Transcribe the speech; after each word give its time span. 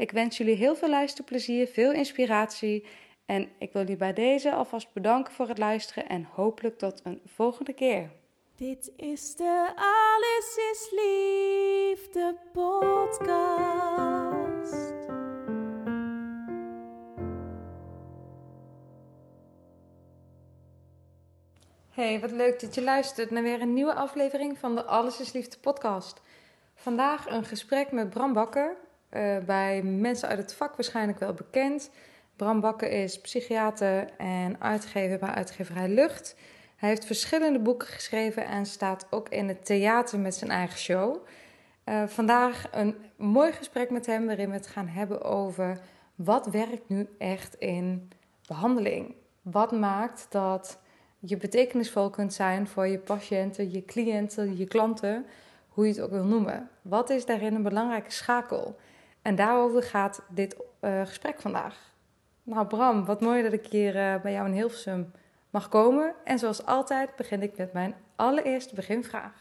Ik 0.00 0.10
wens 0.10 0.36
jullie 0.36 0.56
heel 0.56 0.76
veel 0.76 0.88
luisterplezier, 0.88 1.66
veel 1.66 1.92
inspiratie 1.92 2.86
en 3.26 3.48
ik 3.58 3.72
wil 3.72 3.82
jullie 3.82 3.96
bij 3.96 4.12
deze 4.12 4.52
alvast 4.52 4.92
bedanken 4.92 5.32
voor 5.32 5.48
het 5.48 5.58
luisteren 5.58 6.08
en 6.08 6.28
hopelijk 6.32 6.78
tot 6.78 7.00
een 7.04 7.20
volgende 7.26 7.72
keer. 7.72 8.10
Dit 8.56 8.92
is 8.96 9.36
de 9.36 9.72
Alles 9.74 10.56
is 10.72 10.90
Liefde 10.90 12.36
podcast. 12.52 13.74
Hey, 21.90 22.20
wat 22.20 22.30
leuk 22.30 22.60
dat 22.60 22.74
je 22.74 22.82
luistert 22.82 23.30
naar 23.30 23.42
weer 23.42 23.60
een 23.60 23.74
nieuwe 23.74 23.94
aflevering 23.94 24.58
van 24.58 24.74
de 24.74 24.84
Alles 24.84 25.20
is 25.20 25.32
Liefde 25.32 25.58
podcast. 25.58 26.20
Vandaag 26.74 27.26
een 27.26 27.44
gesprek 27.44 27.92
met 27.92 28.10
Bram 28.10 28.32
Bakker, 28.32 28.76
uh, 29.10 29.38
bij 29.38 29.82
mensen 29.82 30.28
uit 30.28 30.38
het 30.38 30.54
vak 30.54 30.76
waarschijnlijk 30.76 31.18
wel 31.18 31.34
bekend. 31.34 31.90
Bram 32.36 32.60
Bakker 32.60 32.90
is 32.90 33.20
psychiater 33.20 34.10
en 34.16 34.60
uitgever 34.60 35.18
bij 35.18 35.28
uitgeverij 35.28 35.88
Lucht. 35.88 36.36
Hij 36.76 36.88
heeft 36.88 37.04
verschillende 37.04 37.58
boeken 37.58 37.88
geschreven 37.88 38.46
en 38.46 38.66
staat 38.66 39.06
ook 39.10 39.28
in 39.28 39.48
het 39.48 39.64
theater 39.64 40.18
met 40.18 40.34
zijn 40.34 40.50
eigen 40.50 40.78
show. 40.78 41.16
Uh, 41.84 42.06
vandaag 42.06 42.68
een 42.72 42.96
mooi 43.16 43.52
gesprek 43.52 43.90
met 43.90 44.06
hem 44.06 44.26
waarin 44.26 44.48
we 44.48 44.54
het 44.54 44.66
gaan 44.66 44.88
hebben 44.88 45.22
over 45.22 45.80
wat 46.14 46.46
werkt 46.46 46.88
nu 46.88 47.08
echt 47.18 47.54
in 47.54 48.10
behandeling. 48.46 49.14
Wat 49.42 49.72
maakt 49.72 50.26
dat 50.30 50.78
je 51.18 51.36
betekenisvol 51.36 52.10
kunt 52.10 52.32
zijn 52.32 52.66
voor 52.66 52.86
je 52.86 52.98
patiënten, 52.98 53.70
je 53.70 53.84
cliënten, 53.84 54.56
je 54.56 54.66
klanten, 54.66 55.26
hoe 55.68 55.86
je 55.86 55.92
het 55.92 56.00
ook 56.00 56.10
wil 56.10 56.24
noemen. 56.24 56.68
Wat 56.82 57.10
is 57.10 57.26
daarin 57.26 57.54
een 57.54 57.62
belangrijke 57.62 58.10
schakel? 58.12 58.76
En 59.22 59.34
daarover 59.34 59.82
gaat 59.82 60.22
dit 60.28 60.56
uh, 60.80 61.06
gesprek 61.06 61.40
vandaag. 61.40 61.92
Nou 62.42 62.66
Bram, 62.66 63.04
wat 63.04 63.20
mooi 63.20 63.42
dat 63.42 63.52
ik 63.52 63.66
hier 63.66 64.14
uh, 64.14 64.22
bij 64.22 64.32
jou 64.32 64.46
in 64.46 64.54
Hilversum 64.54 65.12
mag 65.50 65.68
komen. 65.68 66.14
En 66.24 66.38
zoals 66.38 66.66
altijd 66.66 67.16
begin 67.16 67.42
ik 67.42 67.56
met 67.56 67.72
mijn 67.72 67.94
allereerste 68.16 68.74
beginvraag. 68.74 69.32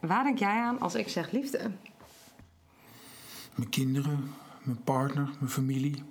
Waar 0.00 0.24
denk 0.24 0.38
jij 0.38 0.60
aan 0.60 0.80
als 0.80 0.94
ik 0.94 1.08
zeg 1.08 1.30
liefde? 1.30 1.70
Mijn 3.54 3.70
kinderen, 3.70 4.34
mijn 4.62 4.82
partner, 4.82 5.30
mijn 5.38 5.50
familie. 5.50 6.04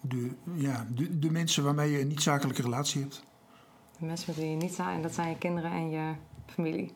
De, 0.00 0.30
ja, 0.54 0.86
de, 0.94 1.18
de 1.18 1.30
mensen 1.30 1.64
waarmee 1.64 1.90
je 1.90 2.00
een 2.00 2.08
niet-zakelijke 2.08 2.62
relatie 2.62 3.00
hebt. 3.00 3.24
De 3.98 4.04
mensen 4.04 4.26
met 4.28 4.36
wie 4.36 4.50
je 4.50 4.56
niet 4.56 4.74
zijn, 4.74 5.02
dat 5.02 5.14
zijn 5.14 5.28
je 5.28 5.38
kinderen 5.38 5.70
en 5.70 5.90
je 5.90 6.14
familie. 6.46 6.92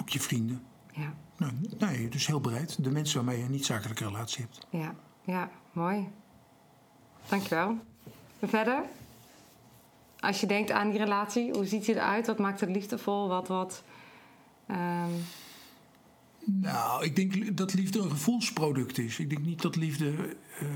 Ook 0.00 0.08
je 0.08 0.20
vrienden. 0.20 0.64
Ja. 0.92 1.14
Nou, 1.36 1.52
nee, 1.78 2.08
dus 2.08 2.26
heel 2.26 2.40
breed. 2.40 2.84
De 2.84 2.90
mensen 2.90 3.16
waarmee 3.16 3.38
je 3.38 3.44
een 3.44 3.50
niet-zakelijke 3.50 4.04
relatie 4.04 4.44
hebt. 4.44 4.66
Ja, 4.70 4.94
ja, 5.24 5.50
mooi. 5.72 6.08
Dankjewel. 7.28 7.78
En 8.38 8.48
verder? 8.48 8.82
Als 10.20 10.40
je 10.40 10.46
denkt 10.46 10.70
aan 10.70 10.90
die 10.90 10.98
relatie, 10.98 11.52
hoe 11.52 11.66
ziet 11.66 11.84
die 11.84 11.94
eruit? 11.94 12.26
Wat 12.26 12.38
maakt 12.38 12.60
het 12.60 12.70
liefdevol? 12.70 13.28
Wat, 13.28 13.48
wat... 13.48 13.84
Um... 14.70 15.24
Nou, 16.44 17.04
ik 17.04 17.16
denk 17.16 17.56
dat 17.56 17.74
liefde 17.74 17.98
een 17.98 18.10
gevoelsproduct 18.10 18.98
is. 18.98 19.18
Ik 19.18 19.30
denk 19.30 19.44
niet 19.44 19.62
dat 19.62 19.76
liefde... 19.76 20.36
Uh, 20.62 20.68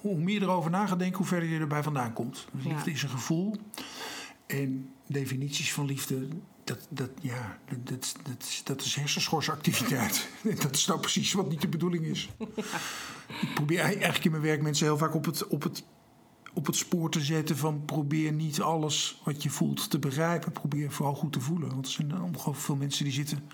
hoe 0.00 0.16
meer 0.16 0.42
erover 0.42 0.70
na 0.70 0.86
gaat 0.86 0.98
denken, 0.98 1.16
hoe 1.16 1.26
verder 1.26 1.48
je 1.48 1.58
erbij 1.58 1.82
vandaan 1.82 2.12
komt. 2.12 2.46
Dus 2.52 2.64
liefde 2.64 2.90
ja. 2.90 2.96
is 2.96 3.02
een 3.02 3.08
gevoel. 3.08 3.56
En 4.46 4.90
definities 5.06 5.72
van 5.72 5.86
liefde, 5.86 6.28
dat, 6.66 6.86
dat, 6.88 7.10
ja, 7.20 7.58
dat, 7.84 8.14
dat, 8.22 8.60
dat 8.64 8.80
is 8.80 8.94
hersenschorsactiviteit. 8.94 10.28
dat 10.62 10.74
is 10.74 10.86
nou 10.86 11.00
precies 11.00 11.32
wat 11.32 11.48
niet 11.48 11.60
de 11.60 11.68
bedoeling 11.68 12.04
is. 12.04 12.28
Ik 13.40 13.54
probeer 13.54 13.80
eigenlijk 13.80 14.24
in 14.24 14.30
mijn 14.30 14.42
werk 14.42 14.62
mensen 14.62 14.86
heel 14.86 14.98
vaak 14.98 15.14
op 15.14 15.24
het, 15.24 15.46
op, 15.46 15.62
het, 15.62 15.84
op 16.54 16.66
het 16.66 16.76
spoor 16.76 17.10
te 17.10 17.20
zetten 17.20 17.56
van 17.56 17.84
probeer 17.84 18.32
niet 18.32 18.60
alles 18.60 19.20
wat 19.24 19.42
je 19.42 19.50
voelt 19.50 19.90
te 19.90 19.98
begrijpen. 19.98 20.52
Probeer 20.52 20.92
vooral 20.92 21.14
goed 21.14 21.32
te 21.32 21.40
voelen. 21.40 21.68
Want 21.68 21.86
er 21.86 21.92
zijn 21.92 22.12
ongelooflijk 22.12 22.56
veel 22.56 22.76
mensen 22.76 23.04
die 23.04 23.12
zitten 23.12 23.48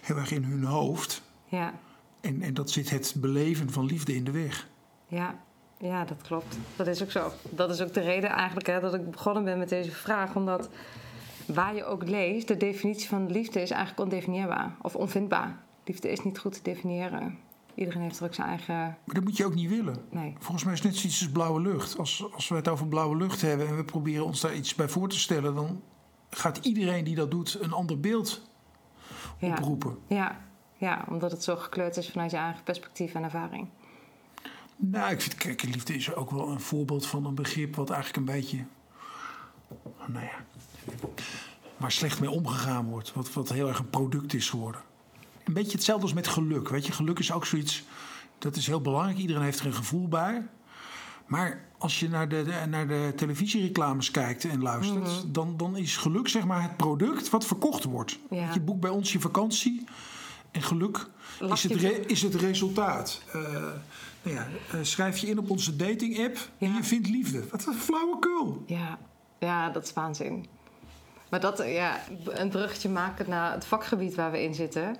heel 0.00 0.16
erg 0.16 0.30
in 0.30 0.44
hun 0.44 0.64
hoofd. 0.64 1.22
Ja. 1.48 1.74
En, 2.20 2.42
en 2.42 2.54
dat 2.54 2.70
zit 2.70 2.90
het 2.90 3.14
beleven 3.16 3.72
van 3.72 3.84
liefde 3.84 4.14
in 4.14 4.24
de 4.24 4.30
weg. 4.30 4.68
Ja, 5.08 5.38
ja, 5.78 6.04
dat 6.04 6.22
klopt. 6.22 6.58
Dat 6.76 6.86
is 6.86 7.02
ook 7.02 7.10
zo. 7.10 7.32
Dat 7.50 7.70
is 7.70 7.80
ook 7.80 7.94
de 7.94 8.00
reden 8.00 8.30
eigenlijk 8.30 8.66
hè, 8.66 8.80
dat 8.80 8.94
ik 8.94 9.10
begonnen 9.10 9.44
ben 9.44 9.58
met 9.58 9.68
deze 9.68 9.90
vraag. 9.90 10.34
Omdat 10.34 10.68
waar 11.46 11.74
je 11.74 11.84
ook 11.84 12.08
leest, 12.08 12.48
de 12.48 12.56
definitie 12.56 13.08
van 13.08 13.30
liefde 13.30 13.60
is 13.60 13.70
eigenlijk 13.70 14.00
ondefinieerbaar 14.00 14.76
of 14.82 14.96
onvindbaar. 14.96 15.62
Liefde 15.84 16.10
is 16.10 16.24
niet 16.24 16.38
goed 16.38 16.52
te 16.52 16.62
definiëren. 16.62 17.38
Iedereen 17.74 18.02
heeft 18.02 18.18
er 18.18 18.26
ook 18.26 18.34
zijn 18.34 18.48
eigen. 18.48 18.74
Maar 18.74 19.14
dat 19.14 19.24
moet 19.24 19.36
je 19.36 19.44
ook 19.44 19.54
niet 19.54 19.68
willen. 19.68 19.96
Nee. 20.10 20.34
Volgens 20.38 20.64
mij 20.64 20.72
is 20.72 20.82
net 20.82 20.96
zoiets 20.96 21.20
als 21.20 21.30
blauwe 21.30 21.60
lucht. 21.60 21.98
Als, 21.98 22.26
als 22.34 22.48
we 22.48 22.54
het 22.54 22.68
over 22.68 22.86
blauwe 22.86 23.16
lucht 23.16 23.40
hebben 23.40 23.66
en 23.66 23.76
we 23.76 23.84
proberen 23.84 24.24
ons 24.24 24.40
daar 24.40 24.54
iets 24.54 24.74
bij 24.74 24.88
voor 24.88 25.08
te 25.08 25.18
stellen, 25.18 25.54
dan 25.54 25.82
gaat 26.30 26.56
iedereen 26.56 27.04
die 27.04 27.14
dat 27.14 27.30
doet 27.30 27.58
een 27.60 27.72
ander 27.72 28.00
beeld 28.00 28.42
ja. 29.38 29.50
oproepen. 29.50 29.98
Ja. 30.06 30.40
ja, 30.76 31.04
omdat 31.08 31.30
het 31.30 31.44
zo 31.44 31.56
gekleurd 31.56 31.96
is 31.96 32.10
vanuit 32.10 32.30
je 32.30 32.36
eigen 32.36 32.62
perspectief 32.62 33.14
en 33.14 33.22
ervaring. 33.22 33.68
Nou, 34.76 35.12
ik 35.12 35.20
vind 35.20 35.34
kijkerliefde 35.34 35.94
is 35.94 36.14
ook 36.14 36.30
wel 36.30 36.48
een 36.48 36.60
voorbeeld 36.60 37.06
van 37.06 37.26
een 37.26 37.34
begrip 37.34 37.76
wat 37.76 37.90
eigenlijk 37.90 38.28
een 38.28 38.34
beetje. 38.34 38.64
Nou 40.06 40.24
ja. 40.24 40.44
Waar 41.76 41.92
slecht 41.92 42.20
mee 42.20 42.30
omgegaan 42.30 42.86
wordt. 42.86 43.12
Wat, 43.12 43.32
wat 43.32 43.52
heel 43.52 43.68
erg 43.68 43.78
een 43.78 43.90
product 43.90 44.34
is 44.34 44.50
geworden. 44.50 44.80
Een 45.44 45.52
beetje 45.52 45.72
hetzelfde 45.72 46.02
als 46.02 46.12
met 46.12 46.28
geluk. 46.28 46.68
Weet 46.68 46.86
je, 46.86 46.92
geluk 46.92 47.18
is 47.18 47.32
ook 47.32 47.46
zoiets. 47.46 47.84
Dat 48.38 48.56
is 48.56 48.66
heel 48.66 48.80
belangrijk. 48.80 49.18
Iedereen 49.18 49.42
heeft 49.42 49.60
er 49.60 49.66
een 49.66 49.74
gevoel 49.74 50.08
bij. 50.08 50.46
Maar 51.26 51.64
als 51.78 52.00
je 52.00 52.08
naar 52.08 52.28
de, 52.28 52.64
naar 52.68 52.88
de 52.88 53.12
televisiereclames 53.16 54.10
kijkt 54.10 54.44
en 54.44 54.62
luistert, 54.62 54.98
mm 54.98 55.04
-hmm. 55.04 55.32
dan, 55.32 55.56
dan 55.56 55.76
is 55.76 55.96
geluk 55.96 56.28
zeg 56.28 56.44
maar 56.44 56.62
het 56.62 56.76
product 56.76 57.30
wat 57.30 57.46
verkocht 57.46 57.84
wordt. 57.84 58.18
Ja. 58.30 58.52
Je 58.52 58.60
boekt 58.60 58.80
bij 58.80 58.90
ons 58.90 59.12
je 59.12 59.20
vakantie 59.20 59.84
en 60.50 60.62
geluk 60.62 61.06
is 61.40 61.62
het, 61.62 61.72
re, 61.72 62.06
is 62.06 62.22
het 62.22 62.34
resultaat. 62.34 63.22
Uh, 63.26 63.42
nou 64.22 64.36
ja, 64.36 64.46
uh, 64.74 64.80
schrijf 64.82 65.18
je 65.18 65.26
in 65.26 65.38
op 65.38 65.50
onze 65.50 65.76
dating-app 65.76 66.36
ja. 66.58 66.66
en 66.66 66.74
je 66.74 66.82
vindt 66.82 67.08
liefde. 67.08 67.48
Wat 67.50 67.66
een 67.66 67.74
flauwekul. 67.74 68.62
Ja. 68.66 68.98
ja, 69.38 69.70
dat 69.70 69.84
is 69.84 69.92
waanzin. 69.92 70.46
Maar 71.32 71.40
dat, 71.40 71.62
ja, 71.66 72.00
een 72.24 72.48
bruggetje 72.48 72.88
maken 72.88 73.28
naar 73.28 73.52
het 73.52 73.64
vakgebied 73.64 74.14
waar 74.14 74.30
we 74.30 74.42
in 74.42 74.54
zitten. 74.54 74.96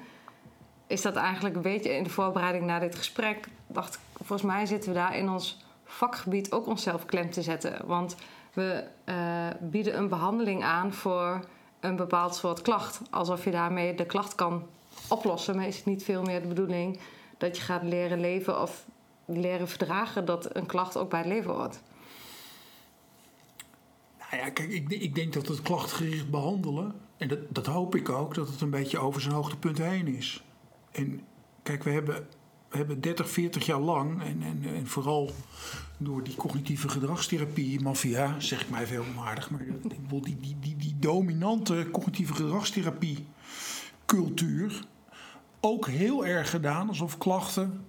Is 0.87 1.03
dat 1.03 1.17
eigenlijk 1.17 1.57
een 1.57 1.63
beetje 1.63 1.97
in 1.97 2.03
de 2.03 2.11
voorbereiding 2.11 2.65
naar 2.65 2.81
dit 2.81 2.95
gesprek. 2.95 3.49
Dacht 3.67 3.95
ik, 3.95 4.01
volgens 4.13 4.43
mij 4.43 4.67
zitten 4.67 4.93
we 4.93 4.99
daar 4.99 5.17
in 5.17 5.29
ons 5.29 5.65
vakgebied 5.85 6.53
ook 6.53 6.67
onszelf 6.67 7.05
klem 7.05 7.31
te 7.31 7.43
zetten. 7.43 7.87
Want 7.87 8.17
we 8.53 8.85
uh, 9.05 9.15
bieden 9.61 9.97
een 9.97 10.09
behandeling 10.09 10.65
aan 10.65 10.93
voor 10.93 11.41
een 11.81 11.97
bepaald 11.97 12.35
soort 12.35 12.63
klacht. 12.63 13.01
Alsof 13.11 13.45
je 13.45 13.51
daarmee 13.51 13.95
de 13.95 14.07
klacht 14.07 14.35
kan 14.35 14.67
oplossen. 15.09 15.57
Maar 15.57 15.67
is 15.67 15.77
het 15.77 15.87
niet 15.87 16.05
veel 16.05 16.23
meer 16.23 16.41
de 16.41 16.49
bedoeling 16.49 17.01
dat 17.39 17.57
je 17.57 17.63
gaat 17.63 17.83
leren 17.83 18.21
leven 18.21 18.61
of 18.61 18.85
leren 19.25 19.69
verdragen 19.69 20.25
dat 20.25 20.57
een 20.57 20.67
klacht 20.67 20.97
ook 20.97 21.11
bij 21.11 21.19
het 21.19 21.29
leven 21.29 21.53
hoort? 21.53 21.81
Nou 24.33 24.45
ja, 24.45 24.51
kijk, 24.51 24.71
ik, 24.71 24.91
ik 24.91 25.15
denk 25.15 25.33
dat 25.33 25.49
het 25.49 25.63
klachtgericht 25.63 26.31
behandelen, 26.31 26.95
en 27.17 27.29
dat, 27.29 27.39
dat 27.49 27.67
hoop 27.67 27.95
ik 27.95 28.09
ook, 28.09 28.35
dat 28.35 28.49
het 28.49 28.61
een 28.61 28.71
beetje 28.71 28.99
over 28.99 29.21
zijn 29.21 29.35
hoogtepunt 29.35 29.79
heen 29.79 30.07
is. 30.07 30.45
En 30.93 31.21
kijk, 31.63 31.83
we 31.83 31.91
hebben, 31.91 32.27
we 32.69 32.77
hebben 32.77 33.01
30, 33.01 33.31
40 33.31 33.67
jaar 33.67 33.81
lang, 33.81 34.23
en, 34.23 34.43
en, 34.43 34.75
en 34.75 34.87
vooral 34.87 35.31
door 35.97 36.23
die 36.23 36.35
cognitieve 36.35 36.89
gedragstherapie, 36.89 37.81
maffia, 37.81 38.41
zeg 38.41 38.63
ik 38.63 38.71
mij 38.71 38.87
veel 38.87 39.05
onaardig, 39.17 39.51
maar 39.51 39.65
die, 40.23 40.37
die, 40.41 40.57
die, 40.61 40.77
die, 40.77 40.97
dominante 40.99 41.89
cognitieve 41.91 42.35
gedragstherapie 42.35 43.27
cultuur 44.07 44.85
ook 45.61 45.87
heel 45.87 46.27
erg 46.27 46.51
gedaan 46.51 46.89
alsof 46.89 47.19
klachten 47.19 47.85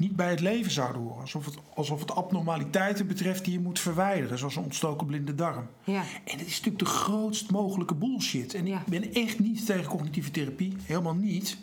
niet 0.00 0.16
bij 0.16 0.30
het 0.30 0.40
leven 0.40 0.70
zouden 0.70 1.02
horen. 1.02 1.20
Alsof 1.20 1.44
het, 1.44 1.54
alsof 1.74 2.00
het 2.00 2.14
abnormaliteiten 2.14 3.06
betreft 3.06 3.44
die 3.44 3.52
je 3.52 3.60
moet 3.60 3.80
verwijderen, 3.80 4.38
zoals 4.38 4.56
een 4.56 4.62
ontstoken 4.62 5.06
blinde 5.06 5.34
darm. 5.34 5.66
Ja. 5.84 6.02
En 6.24 6.38
dat 6.38 6.46
is 6.46 6.56
natuurlijk 6.56 6.78
de 6.78 6.84
grootst 6.84 7.50
mogelijke 7.50 7.94
bullshit. 7.94 8.54
En 8.54 8.66
Ja. 8.66 8.78
ik 8.78 8.86
ben 8.86 9.12
echt 9.14 9.38
niet 9.38 9.66
tegen 9.66 9.90
cognitieve 9.90 10.30
therapie, 10.30 10.76
helemaal 10.82 11.14
niet. 11.14 11.56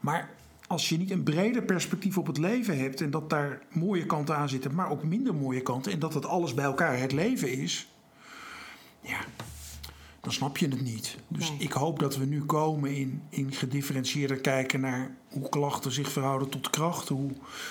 Maar 0.00 0.30
als 0.66 0.88
je 0.88 0.98
niet 0.98 1.10
een 1.10 1.22
breder 1.22 1.62
perspectief 1.62 2.18
op 2.18 2.26
het 2.26 2.38
leven 2.38 2.78
hebt 2.78 3.00
en 3.00 3.10
dat 3.10 3.30
daar 3.30 3.62
mooie 3.72 4.06
kanten 4.06 4.36
aan 4.36 4.48
zitten, 4.48 4.74
maar 4.74 4.90
ook 4.90 5.02
minder 5.02 5.34
mooie 5.34 5.62
kanten, 5.62 5.92
en 5.92 5.98
dat 5.98 6.14
het 6.14 6.26
alles 6.26 6.54
bij 6.54 6.64
elkaar 6.64 6.98
het 6.98 7.12
leven 7.12 7.52
is, 7.52 7.88
ja, 9.00 9.18
dan 10.22 10.32
snap 10.32 10.58
je 10.58 10.68
het 10.68 10.82
niet. 10.82 11.16
Dus 11.28 11.50
Nee. 11.50 11.58
ik 11.58 11.72
hoop 11.72 11.98
dat 11.98 12.16
we 12.16 12.24
nu 12.24 12.44
komen 12.44 12.94
in, 12.94 13.22
in 13.28 13.52
gedifferentieerder 13.52 14.36
kijken 14.40 14.80
naar 14.80 15.10
hoe 15.28 15.48
klachten 15.48 15.92
zich 15.92 16.08
verhouden 16.12 16.48
tot 16.48 16.70
krachten, 16.70 17.14
hoe 17.16 17.30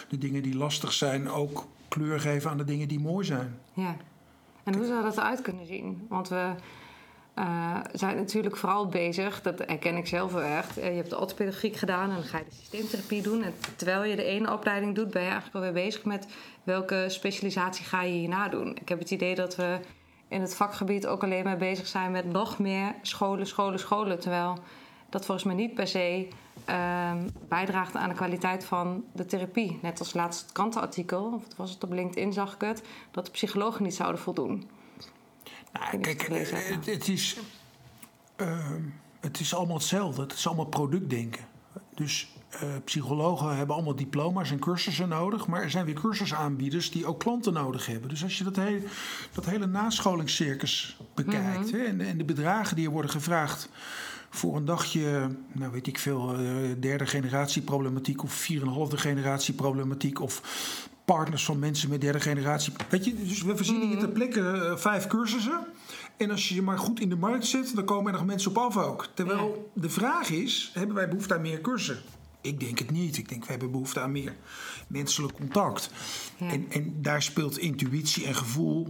de 0.10 0.18
dingen 0.18 0.44
die 0.44 0.56
lastig 0.56 0.94
zijn 0.94 1.30
ook 1.30 1.68
kleur 1.88 2.20
geven 2.20 2.50
aan 2.50 2.58
de 2.58 2.64
dingen 2.64 2.88
die 2.88 3.00
mooi 3.00 3.26
zijn. 3.26 3.58
Ja. 3.74 3.96
En 4.64 4.76
hoe 4.76 4.86
zou 4.86 5.04
dat 5.04 5.18
eruit 5.18 5.42
kunnen 5.42 5.66
zien? 5.68 6.06
Want 6.10 6.30
we 6.30 6.54
eh, 7.34 7.78
zijn 7.94 8.16
natuurlijk 8.16 8.58
vooral 8.58 8.88
bezig, 8.88 9.42
dat 9.42 9.60
herken 9.60 9.96
ik 9.98 10.08
zelf 10.08 10.32
wel 10.34 10.42
echt. 10.42 10.78
Eh, 10.78 10.90
Je 10.90 10.96
hebt 10.96 11.10
de 11.10 11.20
orthopedagogiek 11.20 11.76
gedaan 11.76 12.10
en 12.10 12.16
dan 12.16 12.24
ga 12.24 12.38
je 12.38 12.44
de 12.50 12.56
systeemtherapie 12.56 13.22
doen. 13.22 13.44
En 13.44 13.54
terwijl 13.76 14.04
je 14.04 14.16
de 14.16 14.24
ene 14.24 14.54
opleiding 14.54 14.96
doet, 14.96 15.10
ben 15.12 15.22
je 15.22 15.28
eigenlijk 15.30 15.56
alweer 15.56 15.84
bezig 15.84 16.04
met 16.06 16.28
welke 16.64 17.06
specialisatie 17.08 17.86
ga 17.86 18.02
je 18.04 18.12
hierna 18.14 18.48
doen. 18.50 18.76
Ik 18.82 18.90
heb 18.90 19.00
het 19.00 19.12
idee 19.12 19.36
dat 19.36 19.56
we 19.56 19.80
in 20.32 20.42
het 20.42 20.56
vakgebied 20.56 21.08
ook 21.08 21.24
alleen 21.24 21.44
maar 21.44 21.58
bezig 21.58 21.88
zijn 21.88 22.12
met 22.12 22.26
nog 22.26 22.60
meer 22.60 22.96
scholen, 23.02 23.48
scholen, 23.48 23.80
scholen. 23.80 24.20
Terwijl 24.20 24.58
dat 25.10 25.26
volgens 25.26 25.46
mij 25.46 25.56
niet 25.56 25.74
per 25.74 25.88
se 25.88 26.28
ehm, 26.66 27.28
bijdraagt 27.48 27.96
aan 27.96 28.10
de 28.10 28.16
kwaliteit 28.16 28.64
van 28.64 29.04
de 29.12 29.26
therapie. 29.26 29.80
Net 29.82 30.00
als 30.00 30.14
laatst 30.14 30.42
het 30.42 30.52
krantenartikel, 30.52 31.32
of 31.34 31.44
het 31.44 31.56
was 31.56 31.72
het 31.72 31.84
op 31.84 31.92
LinkedIn, 31.92 32.34
zag 32.34 32.54
ik 32.54 32.62
het, 32.62 32.84
dat 33.12 33.26
de 33.26 33.32
psychologen 33.32 33.84
niet 33.84 33.96
zouden 33.96 34.22
voldoen. 34.22 34.70
Nou, 35.72 35.98
kijk, 35.98 36.28
het 36.28 36.52
het, 36.52 36.86
het 36.86 37.08
is, 37.08 37.40
ehm, 38.36 38.82
het 39.20 39.40
is 39.40 39.54
allemaal 39.54 39.78
hetzelfde. 39.78 40.22
Het 40.22 40.34
is 40.34 40.48
allemaal 40.48 40.66
productdenken. 40.66 41.46
Dus 41.96 42.31
eh, 42.52 42.70
psychologen 42.84 43.58
hebben 43.58 43.76
allemaal 43.76 43.96
diploma's 43.96 44.52
en 44.52 44.60
cursussen 44.60 45.10
nodig. 45.10 45.48
Maar 45.48 45.62
er 45.62 45.70
zijn 45.70 45.86
weer 45.86 45.96
cursusaanbieders 45.96 46.92
die 46.92 47.06
ook 47.06 47.20
klanten 47.20 47.54
nodig 47.54 47.86
hebben. 47.86 48.10
Dus 48.10 48.24
als 48.24 48.38
je 48.38 48.44
dat 48.44 48.56
hele, 48.56 48.82
dat 49.34 49.46
hele 49.46 49.66
nascholingscircus 49.66 50.98
bekijkt... 51.14 51.72
hè, 51.72 51.84
en, 51.84 52.02
en 52.02 52.18
de 52.18 52.26
bedragen 52.26 52.76
die 52.76 52.86
er 52.86 52.92
worden 52.92 53.12
gevraagd 53.12 53.70
voor 54.30 54.56
een 54.56 54.66
dagje, 54.66 55.36
nou 55.52 55.72
weet 55.72 55.88
ik 55.88 56.00
veel, 56.00 56.34
eh, 56.34 56.46
derde 56.80 57.06
generatie 57.06 57.62
problematiek 57.62 58.24
of 58.24 58.34
vier 58.34 58.62
en 58.62 58.68
een 58.68 58.74
halfde 58.74 58.98
generatie 58.98 59.54
problematiek 59.54 60.22
of 60.22 60.42
partners 61.06 61.46
van 61.46 61.60
mensen 61.60 61.90
met 61.90 62.02
derde 62.02 62.20
generatie. 62.20 62.74
Weet 62.90 63.06
je, 63.06 63.16
dus 63.16 63.42
we 63.42 63.56
voorzien 63.56 63.82
hier 63.82 63.98
ter 63.98 64.10
plekke 64.10 64.52
eh, 64.52 64.78
vijf 64.78 65.08
cursussen. 65.08 65.60
En 66.18 66.32
als 66.32 66.50
je 66.50 66.56
je 66.56 66.62
maar 66.62 66.80
goed 66.80 67.00
in 67.00 67.10
de 67.10 67.16
markt 67.16 67.46
zet, 67.46 67.76
dan 67.76 67.86
komen 67.86 68.12
er 68.12 68.18
nog 68.18 68.28
mensen 68.28 68.52
op 68.52 68.58
af 68.58 68.78
ook. 68.78 69.08
Terwijl 69.14 69.72
de 69.74 69.90
vraag 69.90 70.30
is, 70.30 70.72
hebben 70.74 70.96
wij 70.96 71.08
behoefte 71.08 71.36
aan 71.36 71.42
meer 71.42 71.62
cursussen? 71.62 72.06
Ik 72.42 72.60
denk 72.60 72.80
het 72.80 72.92
niet. 72.92 73.18
Ik 73.18 73.30
denk, 73.30 73.44
we 73.46 73.52
hebben 73.52 73.72
behoefte 73.72 74.00
aan 74.00 74.12
meer 74.12 74.36
menselijk 74.88 75.34
contact. 75.34 75.90
Ja. 76.38 76.50
En, 76.50 76.66
en 76.70 77.02
daar 77.02 77.22
speelt 77.22 77.58
intuïtie 77.58 78.26
en 78.26 78.36
gevoel 78.36 78.88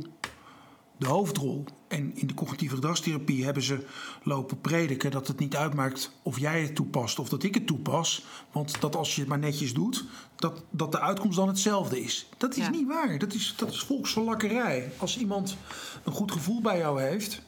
de 0.98 1.08
hoofdrol. 1.08 1.64
En 1.88 2.16
in 2.16 2.28
de 2.28 2.34
cognitieve 2.34 2.76
gedragstherapie 2.76 3.44
hebben 3.44 3.64
ze 3.64 3.86
lopen 4.24 4.62
prediken 4.62 5.12
dat 5.12 5.28
het 5.28 5.40
niet 5.40 5.56
uitmaakt 5.56 6.12
of 6.22 6.40
jij 6.40 6.62
het 6.62 6.76
toepast 6.76 7.20
of 7.20 7.30
dat 7.30 7.44
ik 7.44 7.54
het 7.54 7.68
toepas. 7.68 8.26
Want 8.52 8.82
dat 8.82 8.96
als 8.96 9.16
je 9.16 9.20
het 9.22 9.30
maar 9.30 9.40
netjes 9.40 9.74
doet, 9.74 10.06
dat, 10.36 10.64
dat 10.70 10.92
de 10.92 11.00
uitkomst 11.00 11.38
dan 11.38 11.48
hetzelfde 11.48 12.02
is. 12.02 12.30
Dat 12.38 12.58
is 12.58 12.64
Ja. 12.64 12.70
niet 12.70 12.88
waar. 12.88 13.18
Dat 13.20 13.34
is, 13.34 13.54
dat 13.58 13.72
is 13.72 13.80
volksverlakkerij. 13.84 14.92
Als 14.98 15.18
iemand 15.18 15.58
een 16.04 16.12
goed 16.12 16.32
gevoel 16.32 16.62
bij 16.62 16.78
jou 16.78 17.02
heeft, 17.02 17.42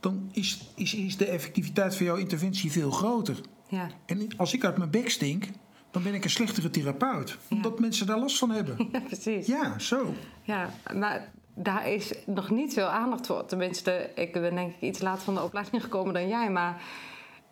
dan 0.00 0.30
is, 0.32 0.58
is, 0.74 0.94
is 0.94 1.16
de 1.16 1.26
effectiviteit 1.26 1.96
van 1.96 2.06
jouw 2.06 2.16
interventie 2.16 2.72
veel 2.72 2.90
groter. 2.90 3.36
Ja, 3.72 3.88
En 4.06 4.28
als 4.36 4.54
ik 4.54 4.64
uit 4.64 4.76
mijn 4.76 4.90
bek 4.90 5.10
stink, 5.10 5.44
dan 5.90 6.02
ben 6.02 6.14
ik 6.14 6.24
een 6.24 6.30
slechtere 6.30 6.70
therapeut. 6.70 7.38
Omdat 7.50 7.80
mensen 7.80 8.06
daar 8.06 8.18
last 8.18 8.38
van 8.38 8.50
hebben. 8.50 8.76
ja 8.92 9.00
precies. 9.00 9.46
Ja, 9.46 9.78
zo. 9.78 10.14
Ja, 10.42 10.70
maar 10.94 11.30
daar 11.54 11.88
is 11.88 12.12
nog 12.26 12.50
niet 12.50 12.72
veel 12.72 12.86
aandacht 12.86 13.26
voor. 13.26 13.46
Tenminste, 13.46 14.10
ik 14.14 14.32
ben 14.32 14.54
denk 14.54 14.74
ik 14.74 14.80
iets 14.80 15.00
later 15.00 15.22
van 15.22 15.34
de 15.34 15.42
opleiding 15.42 15.82
gekomen 15.82 16.14
dan 16.14 16.28
jij. 16.28 16.50
Maar 16.50 16.82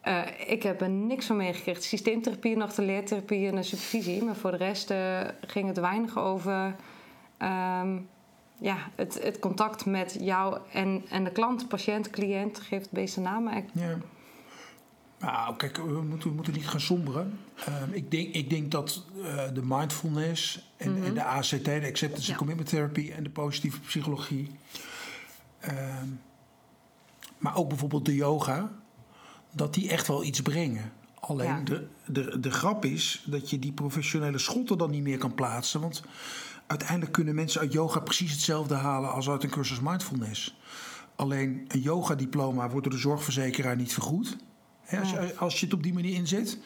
eh, 0.01 0.23
ik 0.47 0.63
heb 0.63 0.81
er 0.81 0.91
niks 0.91 1.27
van 1.27 1.37
meegekregen. 1.37 1.83
Systeemtherapie, 1.83 2.57
nog 2.57 2.75
de 2.75 2.83
leertherapie 2.83 3.49
en 3.49 3.55
de 3.55 3.63
supervisie. 3.63 4.25
Maar 4.25 4.37
voor 4.37 4.51
de 4.51 4.57
rest 4.57 4.91
eh, 4.91 5.21
ging 5.47 5.69
het 5.69 5.79
weinig 5.79 6.19
over 6.19 6.77
ehm, 7.39 7.99
ja, 8.59 8.77
het, 8.95 9.23
het 9.23 9.39
contact 9.39 9.87
met 9.87 10.17
jou 10.21 10.59
en, 10.73 11.05
en 11.11 11.25
de 11.25 11.33
klant, 11.33 11.69
patiënt, 11.69 12.11
cliënt. 12.11 12.61
Geeft 12.61 12.85
het 12.85 12.93
beeste 12.93 13.21
naam. 13.21 13.51
Ja. 13.73 13.99
Nou, 15.21 15.57
kijk, 15.57 15.77
we 15.77 16.03
moeten, 16.03 16.29
we 16.29 16.35
moeten 16.35 16.53
niet 16.53 16.69
gaan 16.69 16.81
somberen. 16.81 17.39
Ehm, 17.67 17.93
ik, 17.93 18.11
denk, 18.11 18.35
ik 18.35 18.51
denk 18.51 18.71
dat 18.71 19.05
eh, 19.25 19.45
de 19.55 19.63
mindfulness 19.65 20.71
en, 20.77 21.05
en 21.05 21.15
de 21.15 21.25
ACT, 21.25 21.65
de 21.65 21.87
Acceptance 21.87 22.07
Mhm. 22.09 22.21
Ja. 22.21 22.29
and 22.29 22.37
Commitment 22.37 22.69
Therapy 22.69 23.11
en 23.17 23.23
de 23.23 23.31
positieve 23.31 23.81
psychologie, 23.81 24.51
ehm, 25.61 26.07
maar 27.39 27.57
ook 27.57 27.69
bijvoorbeeld 27.69 28.05
de 28.05 28.15
yoga, 28.15 28.71
dat 29.53 29.75
die 29.75 29.91
echt 29.91 30.07
wel 30.07 30.25
iets 30.25 30.43
brengen. 30.43 30.93
Alleen 31.21 31.47
Ja. 31.49 31.61
de, 31.61 31.87
de, 32.07 32.41
de 32.41 32.51
grap 32.51 32.85
is 32.85 33.23
dat 33.27 33.51
je 33.51 33.59
die 33.59 33.73
professionele 33.73 34.39
schotten 34.39 34.79
dan 34.79 34.91
niet 34.91 35.03
meer 35.03 35.19
kan 35.19 35.35
plaatsen. 35.35 35.81
Want 35.81 36.03
uiteindelijk 36.67 37.13
kunnen 37.13 37.35
mensen 37.35 37.61
uit 37.61 37.73
yoga 37.73 38.01
precies 38.01 38.33
hetzelfde 38.33 38.75
halen 38.75 39.13
als 39.13 39.29
uit 39.29 39.43
een 39.43 39.51
cursus 39.51 39.81
mindfulness. 39.81 40.57
Alleen 41.17 41.65
een 41.69 41.81
yoga-diploma 41.81 42.69
wordt 42.71 42.85
door 42.87 42.95
de 42.95 43.01
zorgverzekeraar 43.01 43.77
niet 43.77 43.93
vergoed. 43.93 44.37
Als, 44.99 45.11
je, 45.11 45.37
als 45.37 45.59
je 45.61 45.65
het 45.65 45.75
op 45.75 45.83
die 45.83 45.93
manier 45.93 46.15
inzet. 46.15 46.59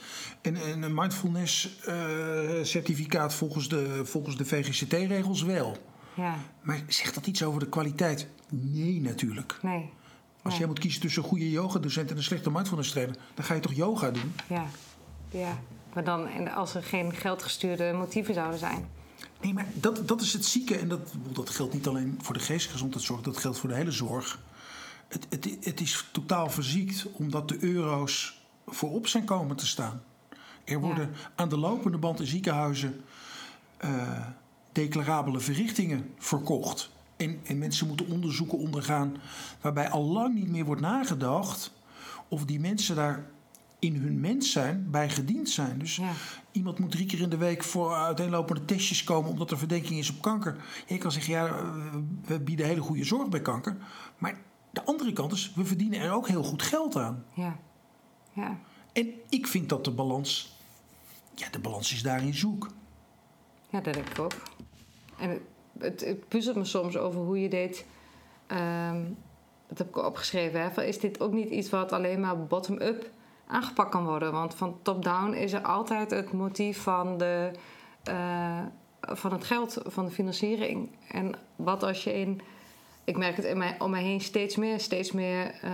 En, 0.43 0.57
en 0.57 0.83
een 0.83 0.95
mindfulness-certificaat 0.95 3.35
volgens 3.35 3.69
de, 3.69 4.01
volgens 4.05 4.37
de 4.37 4.45
VGCT-regels 4.45 5.43
wel. 5.43 5.77
ja, 6.15 6.37
Maar 6.63 6.83
zegt 6.89 7.15
dat 7.15 7.27
iets 7.27 7.43
over 7.43 7.61
de 7.61 7.69
kwaliteit? 7.69 8.27
Nee, 8.49 9.01
natuurlijk. 9.01 9.59
nee. 9.63 9.91
Als 10.43 10.53
Nee. 10.53 10.59
jij 10.63 10.67
moet 10.69 10.79
kiezen 10.79 11.01
tussen 11.01 11.23
een 11.23 11.29
goede 11.29 11.51
yogadocent 11.51 12.11
en 12.11 12.17
een 12.17 12.23
slechte 12.23 12.51
mindfulness 12.51 12.91
trainer, 12.91 13.17
dan 13.35 13.45
ga 13.45 13.55
je 13.55 13.61
toch 13.61 13.73
yoga 13.75 14.11
doen? 14.11 14.33
Ja, 14.49 14.67
ja. 15.31 15.59
Maar 15.95 16.05
dan 16.05 16.29
en 16.29 16.53
als 16.55 16.75
er 16.75 16.83
geen 16.83 17.15
geldgestuurde 17.15 17.93
motieven 17.93 18.35
zouden 18.35 18.59
zijn. 18.59 18.89
Nee, 19.41 19.55
maar 19.55 19.67
dat, 19.75 20.09
dat 20.09 20.21
is 20.21 20.33
het 20.33 20.45
zieke. 20.45 20.77
En 20.77 20.89
dat, 20.89 21.13
dat 21.33 21.51
geldt 21.51 21.73
niet 21.73 21.87
alleen 21.87 22.19
voor 22.23 22.35
de 22.35 22.41
geestgezondheidszorg, 22.41 23.21
dat 23.21 23.37
geldt 23.37 23.59
voor 23.59 23.69
de 23.69 23.75
hele 23.75 23.91
zorg. 23.91 24.39
Het, 25.09 25.27
het, 25.31 25.57
het 25.61 25.81
is 25.81 26.09
totaal 26.13 26.51
verziekt 26.51 27.07
omdat 27.13 27.49
de 27.49 27.63
euro's 27.65 28.43
voorop 28.67 29.07
zijn 29.07 29.25
komen 29.25 29.57
te 29.57 29.67
staan. 29.67 30.03
Er 30.65 30.81
worden 30.81 31.11
aan 31.35 31.49
de 31.49 31.57
lopende 31.59 31.99
band 31.99 32.21
in 32.21 32.27
ziekenhuizen 32.27 33.01
eh, 33.77 34.27
declarabele 34.73 35.41
verrichtingen 35.41 36.11
verkocht. 36.19 36.91
En, 37.17 37.41
en 37.45 37.59
mensen 37.59 37.87
moeten 37.87 38.09
onderzoeken 38.09 38.59
ondergaan 38.59 39.17
waarbij 39.61 39.89
al 39.91 40.05
lang 40.05 40.35
niet 40.35 40.49
meer 40.49 40.65
wordt 40.65 40.81
nagedacht 40.81 41.73
of 42.29 42.45
die 42.45 42.61
mensen 42.61 42.97
daar 42.97 43.25
in 43.79 43.97
hun 43.97 44.21
mens 44.21 44.53
zijn 44.53 44.91
bij 44.91 45.11
gediend 45.11 45.49
zijn. 45.49 45.79
Dus 45.79 45.97
Ja. 45.97 46.13
iemand 46.53 46.79
moet 46.79 46.91
drie 46.91 47.07
keer 47.07 47.21
in 47.21 47.29
de 47.29 47.37
week 47.37 47.63
voor 47.65 47.95
uiteenlopende 47.95 48.65
testjes 48.65 49.05
komen 49.05 49.31
omdat 49.31 49.51
er 49.51 49.59
verdenking 49.59 49.99
is 49.99 50.11
op 50.11 50.23
kanker. 50.23 50.57
Je 50.87 50.99
kan 50.99 51.13
zeggen, 51.13 51.33
ja, 51.33 51.73
we 52.25 52.41
bieden 52.41 52.67
hele 52.67 52.81
goede 52.81 53.05
zorg 53.05 53.29
bij 53.29 53.41
kanker. 53.43 53.77
Maar 54.19 54.37
de 54.75 54.85
andere 54.85 55.13
kant 55.13 55.33
is, 55.33 55.53
we 55.55 55.65
verdienen 55.65 56.01
er 56.01 56.13
ook 56.13 56.29
heel 56.29 56.43
goed 56.43 56.63
geld 56.63 56.97
aan. 56.97 57.25
Ja, 57.33 57.57
ja. 58.33 58.59
En 58.93 59.13
ik 59.29 59.47
vind 59.47 59.69
dat 59.69 59.85
de 59.85 59.91
balans, 59.91 60.57
ja, 61.35 61.49
de 61.51 61.59
balans 61.59 61.93
is 61.93 62.03
daarin 62.03 62.35
zoek. 62.35 62.71
Ja, 63.71 63.81
dat 63.81 63.95
denk 63.95 64.09
ik 64.09 64.19
ook. 64.19 64.33
En 65.19 65.31
het, 65.31 65.41
het, 65.79 66.01
het 66.05 66.29
puzzelt 66.29 66.57
me 66.57 66.65
soms 66.65 66.97
over 66.97 67.21
hoe 67.21 67.41
je 67.41 67.49
dit... 67.49 67.87
ehm, 68.47 69.03
dat 69.69 69.79
heb 69.79 69.89
ik 69.89 69.97
opgeschreven. 69.97 70.61
Hè, 70.61 70.83
is 70.83 70.99
dit 71.01 71.21
ook 71.21 71.33
niet 71.33 71.49
iets 71.49 71.71
wat 71.71 71.93
alleen 71.93 72.21
maar 72.21 72.47
bottom-up 72.47 73.11
aangepakt 73.47 73.91
kan 73.91 74.05
worden? 74.05 74.33
Want 74.33 74.55
van 74.55 74.79
top-down 74.83 75.33
is 75.33 75.53
er 75.53 75.63
altijd 75.63 76.11
het 76.11 76.33
motief 76.33 76.83
van, 76.83 77.19
de, 77.19 77.51
eh, 78.03 78.63
van 79.01 79.33
het 79.33 79.45
geld, 79.45 79.79
van 79.85 80.05
de 80.05 80.11
financiering. 80.11 80.91
En 81.09 81.35
wat 81.57 81.83
als 81.83 82.05
je 82.05 82.15
in 82.15 82.41
ik 83.05 83.17
merk 83.17 83.37
het 83.37 83.45
in 83.45 83.59
mij, 83.59 83.77
om 83.79 83.91
mij 83.91 84.03
heen 84.03 84.21
steeds 84.21 84.57
meer. 84.57 84.81
Steeds 84.81 85.13
meer 85.13 85.55
eh, 85.63 85.71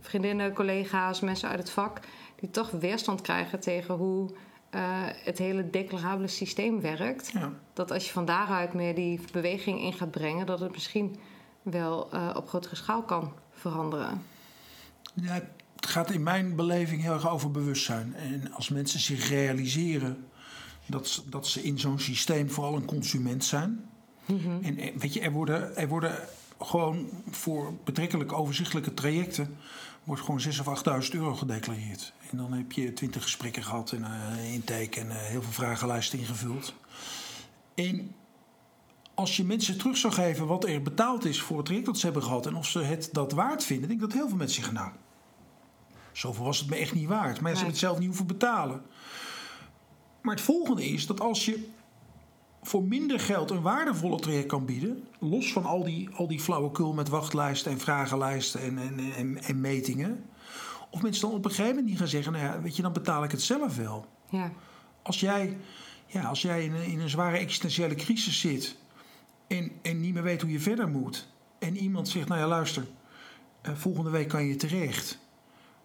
vriendinnen, 0.00 0.52
collega's, 0.52 1.20
mensen 1.20 1.48
uit 1.48 1.58
het 1.58 1.70
vak... 1.70 2.00
die 2.40 2.50
toch 2.50 2.70
weerstand 2.70 3.20
krijgen 3.20 3.60
tegen 3.60 3.94
hoe 3.94 4.30
eh, 4.70 4.80
het 5.24 5.38
hele 5.38 5.70
declarabele 5.70 6.28
systeem 6.28 6.80
werkt. 6.80 7.30
Ja. 7.32 7.52
Dat 7.72 7.90
als 7.92 8.06
je 8.06 8.12
van 8.12 8.24
daaruit 8.24 8.72
meer 8.74 8.94
die 8.94 9.20
beweging 9.32 9.80
in 9.80 9.92
gaat 9.92 10.10
brengen... 10.10 10.46
dat 10.46 10.60
het 10.60 10.72
misschien 10.72 11.16
wel 11.62 12.12
eh, 12.12 12.30
op 12.36 12.48
grotere 12.48 12.76
schaal 12.76 13.02
kan 13.02 13.32
veranderen. 13.52 14.22
Ja, 15.14 15.32
het 15.76 15.86
gaat 15.86 16.10
in 16.10 16.22
mijn 16.22 16.56
beleving 16.56 17.02
heel 17.02 17.12
erg 17.12 17.28
over 17.30 17.50
bewustzijn. 17.50 18.14
En 18.14 18.52
als 18.52 18.68
mensen 18.68 19.00
zich 19.00 19.28
realiseren 19.28 20.26
dat, 20.86 21.08
ze- 21.08 21.28
dat 21.28 21.46
ze 21.46 21.62
in 21.62 21.78
zo'n 21.78 21.98
systeem 21.98 22.50
vooral 22.50 22.74
een 22.76 22.84
consument 22.84 23.44
zijn. 23.44 23.88
En 24.62 24.78
eh, 24.78 24.96
weet 24.96 25.12
je, 25.14 25.20
er 25.20 25.32
worden, 25.32 25.76
er 25.76 25.88
worden 25.88 26.18
gewoon 26.64 27.08
voor 27.30 27.74
betrekkelijk 27.84 28.32
overzichtelijke 28.32 28.94
trajecten... 28.94 29.56
wordt 30.04 30.22
gewoon 30.22 30.40
6.000 30.40 30.48
of 30.66 31.04
8.000 31.04 31.10
euro 31.10 31.34
gedeclareerd. 31.34 32.12
En 32.30 32.36
dan 32.36 32.52
heb 32.52 32.72
je 32.72 32.92
20 32.92 33.22
gesprekken 33.22 33.62
gehad 33.62 33.92
en 33.92 34.02
een 34.02 34.52
intake 34.52 35.00
en 35.00 35.10
eh, 35.10 35.16
heel 35.16 35.42
veel 35.42 35.52
vragenlijsten 35.52 36.18
ingevuld. 36.18 36.74
En 37.74 38.14
als 39.14 39.36
je 39.36 39.44
mensen 39.44 39.78
terug 39.78 39.96
zou 39.96 40.12
geven 40.12 40.46
wat 40.46 40.64
er 40.64 40.82
betaald 40.82 41.24
is 41.24 41.40
voor 41.40 41.56
het 41.56 41.66
traject 41.66 41.86
dat 41.86 41.98
ze 41.98 42.04
hebben 42.04 42.22
gehad... 42.22 42.46
en 42.46 42.54
of 42.54 42.66
ze 42.66 42.78
het 42.78 43.08
dat 43.12 43.32
waard 43.32 43.64
vinden, 43.64 43.88
denk 43.88 44.00
ik 44.00 44.08
dat 44.08 44.18
heel 44.18 44.28
veel 44.28 44.36
mensen 44.36 44.62
zeggen... 44.62 44.74
nou, 44.74 44.92
zoveel 46.12 46.44
was 46.44 46.58
het 46.58 46.70
me 46.70 46.76
echt 46.76 46.94
niet 46.94 47.08
waard. 47.08 47.40
Maar 47.40 47.50
ze 47.50 47.56
hebben 47.56 47.66
het 47.66 47.78
zelf 47.78 47.98
niet 47.98 48.06
hoeven 48.06 48.26
betalen. 48.26 48.82
Maar 50.22 50.34
het 50.34 50.44
volgende 50.44 50.86
is 50.86 51.06
dat 51.06 51.20
als 51.20 51.44
je 51.44 51.68
voor 52.66 52.82
minder 52.82 53.20
geld 53.20 53.50
een 53.50 53.62
waardevolle 53.62 54.20
traject 54.20 54.46
kan 54.46 54.64
bieden... 54.64 55.04
los 55.18 55.52
van 55.52 55.64
al 55.64 55.84
die, 55.84 56.08
al 56.14 56.28
die 56.28 56.40
flauwekul 56.40 56.92
met 56.92 57.08
wachtlijsten 57.08 57.72
en 57.72 57.78
vragenlijsten 57.78 58.60
en, 58.60 58.78
en, 58.78 59.12
en, 59.16 59.42
en 59.42 59.60
metingen... 59.60 60.24
of 60.90 61.02
mensen 61.02 61.22
dan 61.22 61.36
op 61.36 61.44
een 61.44 61.50
gegeven 61.50 61.70
moment 61.70 61.88
niet 61.88 61.98
gaan 61.98 62.08
zeggen... 62.08 62.32
nou 62.32 62.44
ja, 62.44 62.60
weet 62.60 62.76
je, 62.76 62.82
dan 62.82 62.92
betaal 62.92 63.24
ik 63.24 63.30
het 63.30 63.42
zelf 63.42 63.76
wel. 63.76 64.06
Ja, 64.30 64.52
Als 65.02 65.20
jij, 65.20 65.56
ja, 66.06 66.22
als 66.22 66.42
jij 66.42 66.64
in, 66.64 66.72
een, 66.72 66.84
in 66.84 67.00
een 67.00 67.10
zware 67.10 67.36
existentiële 67.36 67.94
crisis 67.94 68.40
zit 68.40 68.76
en, 69.46 69.72
en 69.82 70.00
niet 70.00 70.14
meer 70.14 70.22
weet 70.22 70.42
hoe 70.42 70.52
je 70.52 70.60
verder 70.60 70.88
moet. 70.88 71.28
En 71.58 71.76
iemand 71.76 72.08
zegt, 72.08 72.28
nou 72.28 72.40
ja 72.40 72.46
luister, 72.46 72.86
eh, 73.60 73.74
volgende 73.74 74.10
week 74.10 74.28
kan 74.28 74.44
je 74.44 74.56
terecht. 74.56 75.18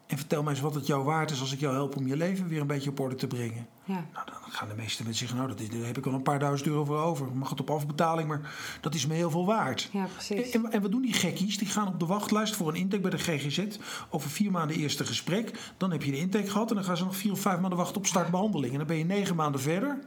En 0.09 0.17
vertel 0.17 0.43
mij 0.43 0.53
eens 0.53 0.61
wat 0.61 0.75
het 0.75 0.87
jou 0.87 1.03
waard 1.03 1.31
is 1.31 1.39
als 1.39 1.53
ik 1.53 1.59
jou 1.59 1.73
help 1.73 1.95
om 1.95 2.07
je 2.07 2.17
leven 2.17 2.47
weer 2.47 2.61
een 2.61 2.67
beetje 2.67 2.89
op 2.89 2.99
orde 2.99 3.15
te 3.15 3.27
brengen. 3.27 3.67
ja, 3.83 4.05
Nou, 4.13 4.25
dan 4.25 4.35
gaan 4.51 4.67
de 4.67 4.75
meeste 4.75 5.03
mensen 5.03 5.19
zeggen, 5.19 5.37
nou 5.37 5.49
dat 5.49 5.59
is, 5.59 5.69
daar 5.69 5.87
heb 5.87 5.97
ik 5.97 6.03
wel 6.03 6.13
een 6.13 6.21
paar 6.21 6.39
duizend 6.39 6.69
euro 6.69 6.85
voor 6.85 6.97
over. 6.97 7.31
Mag 7.33 7.49
het 7.49 7.59
op 7.59 7.69
afbetaling, 7.69 8.27
maar 8.27 8.55
dat 8.81 8.95
is 8.95 9.07
me 9.07 9.13
heel 9.13 9.29
veel 9.31 9.45
waard. 9.45 9.89
ja, 9.91 10.05
precies. 10.05 10.49
En, 10.49 10.71
en 10.71 10.81
wat 10.81 10.91
doen 10.91 11.01
die 11.01 11.13
gekkies? 11.13 11.57
Die 11.57 11.67
gaan 11.67 11.87
op 11.87 11.99
de 11.99 12.05
wachtlijst 12.05 12.55
voor 12.55 12.67
een 12.67 12.75
intake 12.75 13.01
bij 13.01 13.11
de 13.11 13.17
GGZ. 13.17 13.67
Over 14.09 14.29
vier 14.29 14.51
maanden 14.51 14.77
eerste 14.77 15.05
gesprek. 15.05 15.73
Dan 15.77 15.91
heb 15.91 16.03
je 16.03 16.11
de 16.11 16.17
intake 16.17 16.49
gehad. 16.49 16.69
En 16.69 16.75
dan 16.75 16.83
gaan 16.85 16.97
ze 16.97 17.03
nog 17.03 17.15
vier 17.15 17.31
of 17.31 17.39
vijf 17.39 17.59
maanden 17.59 17.77
wachten 17.77 17.97
op 17.97 18.05
startbehandeling. 18.05 18.71
En 18.71 18.77
dan 18.77 18.87
ben 18.87 18.97
je 18.97 19.05
negen 19.05 19.35
maanden 19.35 19.61
verder. 19.61 19.99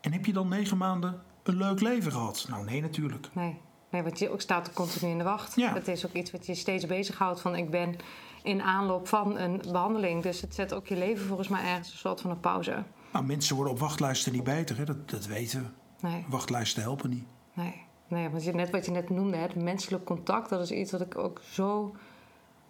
En 0.00 0.12
heb 0.12 0.26
je 0.26 0.32
dan 0.32 0.48
negen 0.48 0.76
maanden 0.76 1.22
een 1.42 1.56
leuk 1.56 1.80
leven 1.80 2.12
gehad? 2.12 2.46
Nou, 2.48 2.64
nee, 2.64 2.80
natuurlijk. 2.80 3.28
Nee. 3.32 3.56
nee, 3.90 4.02
want 4.02 4.18
je 4.18 4.30
ook 4.30 4.40
staat 4.40 4.66
er 4.66 4.72
continu 4.72 5.10
in 5.10 5.18
de 5.18 5.24
wacht. 5.24 5.56
Ja. 5.56 5.72
Het 5.72 5.88
is 5.88 6.06
ook 6.06 6.12
iets 6.12 6.30
wat 6.30 6.46
je 6.46 6.54
steeds 6.54 6.86
bezighoudt 6.86 7.40
van 7.40 7.56
ik 7.56 7.70
ben 7.70 7.96
in 8.42 8.62
aanloop 8.62 9.08
van 9.08 9.38
een 9.38 9.62
behandeling. 9.72 10.22
Dus 10.22 10.40
het 10.40 10.54
zet 10.54 10.74
ook 10.74 10.86
je 10.86 10.96
leven 10.96 11.26
volgens 11.26 11.48
mij 11.48 11.62
ergens 11.62 11.92
een 11.92 11.98
soort 11.98 12.20
van 12.20 12.30
op 12.30 12.40
pauze. 12.40 12.82
Nou, 13.12 13.24
mensen 13.24 13.56
worden 13.56 13.72
op 13.72 13.78
wachtlijsten 13.78 14.32
niet 14.32 14.44
beter. 14.44 14.76
Hè? 14.76 14.84
Dat, 14.84 15.10
dat 15.10 15.26
weten 15.26 15.62
we. 15.62 16.06
Nee, 16.08 16.24
Wachtlijsten 16.28 16.82
helpen 16.82 17.10
niet. 17.10 17.24
nee. 17.52 17.90
Nee, 18.08 18.28
want 18.28 18.44
je, 18.44 18.52
net 18.52 18.70
wat 18.70 18.84
je 18.84 18.90
net 18.90 19.10
noemde, 19.10 19.36
het 19.36 19.54
menselijk 19.54 20.04
contact, 20.04 20.48
dat 20.48 20.60
is 20.60 20.70
iets 20.70 20.92
wat 20.92 21.00
ik 21.00 21.18
ook 21.18 21.40
zo 21.50 21.94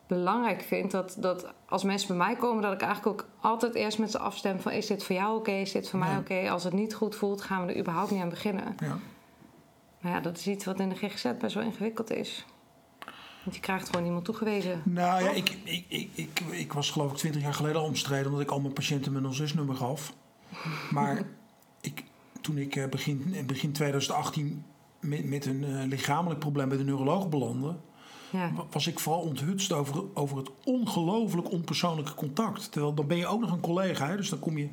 belangrijk 0.06 0.62
vind. 0.62 0.90
Dat, 0.90 1.16
dat 1.18 1.52
als 1.68 1.82
mensen 1.82 2.08
bij 2.08 2.16
mij 2.26 2.36
komen, 2.36 2.62
dat 2.62 2.72
ik 2.72 2.80
eigenlijk 2.80 3.20
ook 3.20 3.28
altijd 3.40 3.74
eerst 3.74 3.98
met 3.98 4.10
ze 4.10 4.18
afstem 4.18 4.60
van 4.60 4.72
is 4.72 4.86
dit 4.86 5.04
voor 5.04 5.14
jou 5.16 5.36
oké, 5.38 5.50
is 5.50 5.72
dit 5.72 5.88
voor 5.88 5.98
mij 5.98 6.16
oké? 6.16 6.50
Als 6.50 6.64
het 6.64 6.72
niet 6.72 6.94
goed 6.94 7.14
voelt, 7.14 7.42
gaan 7.42 7.66
we 7.66 7.72
er 7.72 7.78
überhaupt 7.78 8.10
niet 8.10 8.22
aan 8.22 8.28
beginnen. 8.28 8.74
Ja. 8.78 8.98
Maar 10.00 10.12
ja, 10.12 10.20
dat 10.20 10.38
is 10.38 10.46
iets 10.46 10.64
wat 10.64 10.80
in 10.80 10.88
de 10.88 10.94
GGZ 10.94 11.26
best 11.38 11.54
wel 11.54 11.64
ingewikkeld 11.64 12.10
is. 12.10 12.46
Want 13.44 13.56
je 13.56 13.60
krijgt 13.62 13.88
gewoon 13.88 14.06
iemand 14.06 14.24
toegewezen. 14.24 14.82
Nou 14.84 15.24
ja, 15.24 15.30
ik, 15.30 15.56
ik, 15.64 15.84
ik, 15.88 16.08
ik, 16.14 16.40
ik 16.50 16.72
was 16.72 16.90
geloof 16.90 17.10
ik 17.10 17.16
twintig 17.16 17.42
jaar 17.42 17.54
geleden 17.54 17.80
al 17.80 17.86
omstreden... 17.86 18.26
omdat 18.26 18.40
ik 18.40 18.50
al 18.50 18.60
mijn 18.60 18.72
patiënten 18.72 19.12
mijn 19.12 19.34
06-nummer 19.50 19.74
gaf. 19.76 20.12
Maar 20.90 21.22
ik, 21.80 22.04
toen 22.40 22.58
ik 22.58 22.76
eh, 22.76 22.88
begin, 22.88 23.34
begin 23.46 23.72
2018 23.72 24.64
met, 25.00 25.24
met 25.24 25.46
een 25.46 25.64
eh, 25.64 25.86
lichamelijk 25.86 26.40
probleem 26.40 26.68
bij 26.68 26.78
de 26.78 26.84
neuroloog 26.84 27.28
belandde... 27.28 27.76
Ja, 28.30 28.52
wa- 28.54 28.66
was 28.70 28.86
ik 28.86 28.98
vooral 29.00 29.20
onthutst 29.22 29.72
over, 29.72 30.02
over 30.14 30.36
het 30.36 30.50
ongelooflijk 30.64 31.50
onpersoonlijke 31.50 32.14
contact. 32.14 32.72
Terwijl 32.72 32.94
dan 32.94 33.06
ben 33.06 33.16
je 33.16 33.26
ook 33.26 33.40
nog 33.40 33.52
een 33.52 33.60
collega. 33.60 34.08
Hè? 34.08 34.16
Dus 34.16 34.28
dan 34.28 34.38
kom 34.38 34.58
je, 34.58 34.68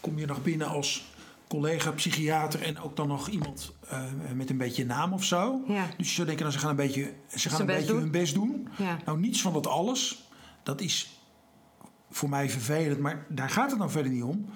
kom 0.00 0.18
je 0.18 0.26
nog 0.26 0.42
binnen 0.42 0.66
als 0.66 1.04
collega, 1.52 1.90
psychiater... 1.90 2.62
en 2.62 2.80
ook 2.80 2.96
dan 2.96 3.08
nog 3.08 3.28
iemand 3.28 3.72
eh, 3.88 4.02
met 4.34 4.50
een 4.50 4.56
beetje 4.56 4.86
naam 4.86 5.12
of 5.12 5.24
zo. 5.24 5.60
Ja. 5.66 5.88
Dus 5.96 6.08
je 6.08 6.14
zou 6.14 6.26
denken, 6.26 6.44
nou, 6.44 6.58
ze 6.58 6.62
gaan 6.62 6.70
een 6.70 6.76
beetje, 6.76 7.14
ze 7.36 7.48
gaan 7.48 7.60
een 7.60 7.66
beetje 7.66 7.86
doen. 7.86 8.00
hun 8.00 8.10
best 8.10 8.34
doen. 8.34 8.68
ja, 8.78 8.98
Nou, 9.04 9.18
niets 9.18 9.42
van 9.42 9.52
dat 9.52 9.66
alles. 9.66 10.30
Dat 10.62 10.80
is 10.80 11.20
voor 12.10 12.28
mij 12.28 12.50
vervelend, 12.50 13.00
maar 13.00 13.26
daar 13.28 13.50
gaat 13.50 13.70
het 13.70 13.78
nou 13.78 13.90
verder 13.90 14.12
niet 14.12 14.22
om. 14.22 14.46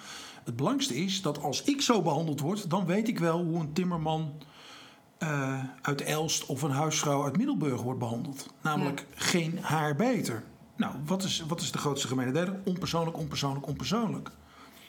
Het 0.44 0.56
belangrijkste 0.56 1.02
is 1.04 1.22
dat 1.22 1.42
als 1.42 1.62
ik 1.62 1.80
zo 1.80 2.02
behandeld 2.02 2.40
word, 2.40 2.70
dan 2.70 2.86
weet 2.86 3.08
ik 3.08 3.18
wel 3.18 3.44
hoe 3.44 3.60
een 3.60 3.72
timmerman 3.72 4.42
eh, 5.18 5.60
uit 5.82 6.00
Elst 6.00 6.46
of 6.46 6.62
een 6.62 6.70
huisvrouw 6.70 7.24
uit 7.24 7.36
Middelburg 7.36 7.82
wordt 7.82 7.98
behandeld. 7.98 8.46
Namelijk 8.62 9.06
geen 9.14 9.58
haar 9.58 9.96
beter. 9.96 10.44
Nou, 10.76 10.94
wat 11.06 11.22
is, 11.22 11.44
wat 11.48 11.60
is 11.60 11.72
de 11.72 11.78
grootste 11.78 12.08
gemene 12.08 12.32
deler? 12.32 12.60
Onpersoonlijk, 12.64 13.16
onpersoonlijk, 13.16 13.66
onpersoonlijk. 13.66 14.30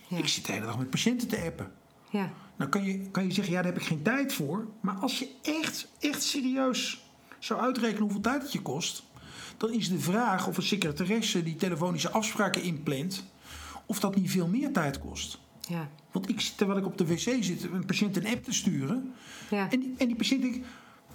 Ja. 0.08 0.18
Ik 0.18 0.28
zit 0.28 0.46
de 0.46 0.52
hele 0.52 0.66
dag 0.66 0.78
met 0.78 0.90
patiënten 0.90 1.28
te 1.28 1.44
appen. 1.46 1.72
Ja, 2.18 2.34
Nou 2.56 2.70
kan 2.70 2.84
je, 2.84 3.10
kan 3.12 3.24
je 3.28 3.34
zeggen, 3.34 3.54
ja, 3.54 3.62
daar 3.62 3.72
heb 3.72 3.82
ik 3.82 3.88
geen 3.88 4.02
tijd 4.02 4.34
voor. 4.34 4.68
Maar 4.80 4.96
als 4.96 5.20
je 5.20 5.30
echt, 5.42 5.88
echt 6.00 6.24
serieus 6.24 7.06
zou 7.40 7.60
uitrekenen 7.60 8.02
hoeveel 8.02 8.22
tijd 8.22 8.42
het 8.42 8.52
je 8.52 8.62
kost... 8.62 9.04
dan 9.58 9.72
is 9.72 9.90
de 9.90 10.00
vraag 10.00 10.48
of 10.48 10.58
een 10.58 10.64
secretaresse 10.64 11.44
die 11.44 11.56
telefonische 11.56 12.10
afspraken 12.10 12.64
inplant... 12.64 13.24
of 13.86 14.00
dat 14.00 14.16
niet 14.16 14.32
veel 14.32 14.48
meer 14.48 14.72
tijd 14.72 15.00
kost. 15.00 15.40
ja, 15.68 15.90
Want 16.12 16.30
ik, 16.30 16.40
terwijl 16.40 16.80
ik 16.80 16.86
op 16.86 16.98
de 16.98 17.06
wc 17.06 17.20
zit 17.20 17.64
een 17.64 17.86
patiënt 17.86 18.18
een 18.18 18.28
app 18.28 18.44
te 18.44 18.54
sturen... 18.54 19.14
ja. 19.50 19.70
en 19.72 19.80
die, 19.80 19.94
en 19.98 20.08
die 20.08 20.16
patiënt, 20.16 20.44
ik, 20.44 20.64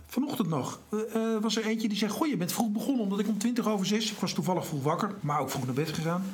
vanochtend 0.06 0.48
nog, 0.48 0.80
eh, 0.90 1.34
eh, 1.34 1.42
was 1.42 1.56
er 1.56 1.66
eentje 1.66 1.88
die 1.88 1.98
zei... 1.98 2.10
goh, 2.10 2.28
je 2.28 2.36
bent 2.36 2.52
vroeg 2.52 2.72
begonnen 2.72 3.02
omdat 3.02 3.18
ik 3.18 3.28
om 3.28 3.38
20 3.38 3.66
over 3.68 3.86
6... 3.86 4.10
ik 4.12 4.18
was 4.18 4.32
toevallig 4.32 4.66
vroeg 4.66 4.82
wakker, 4.82 5.14
maar 5.20 5.40
ook 5.40 5.50
vroeg 5.50 5.64
naar 5.64 5.74
bed 5.74 5.92
gegaan... 5.92 6.24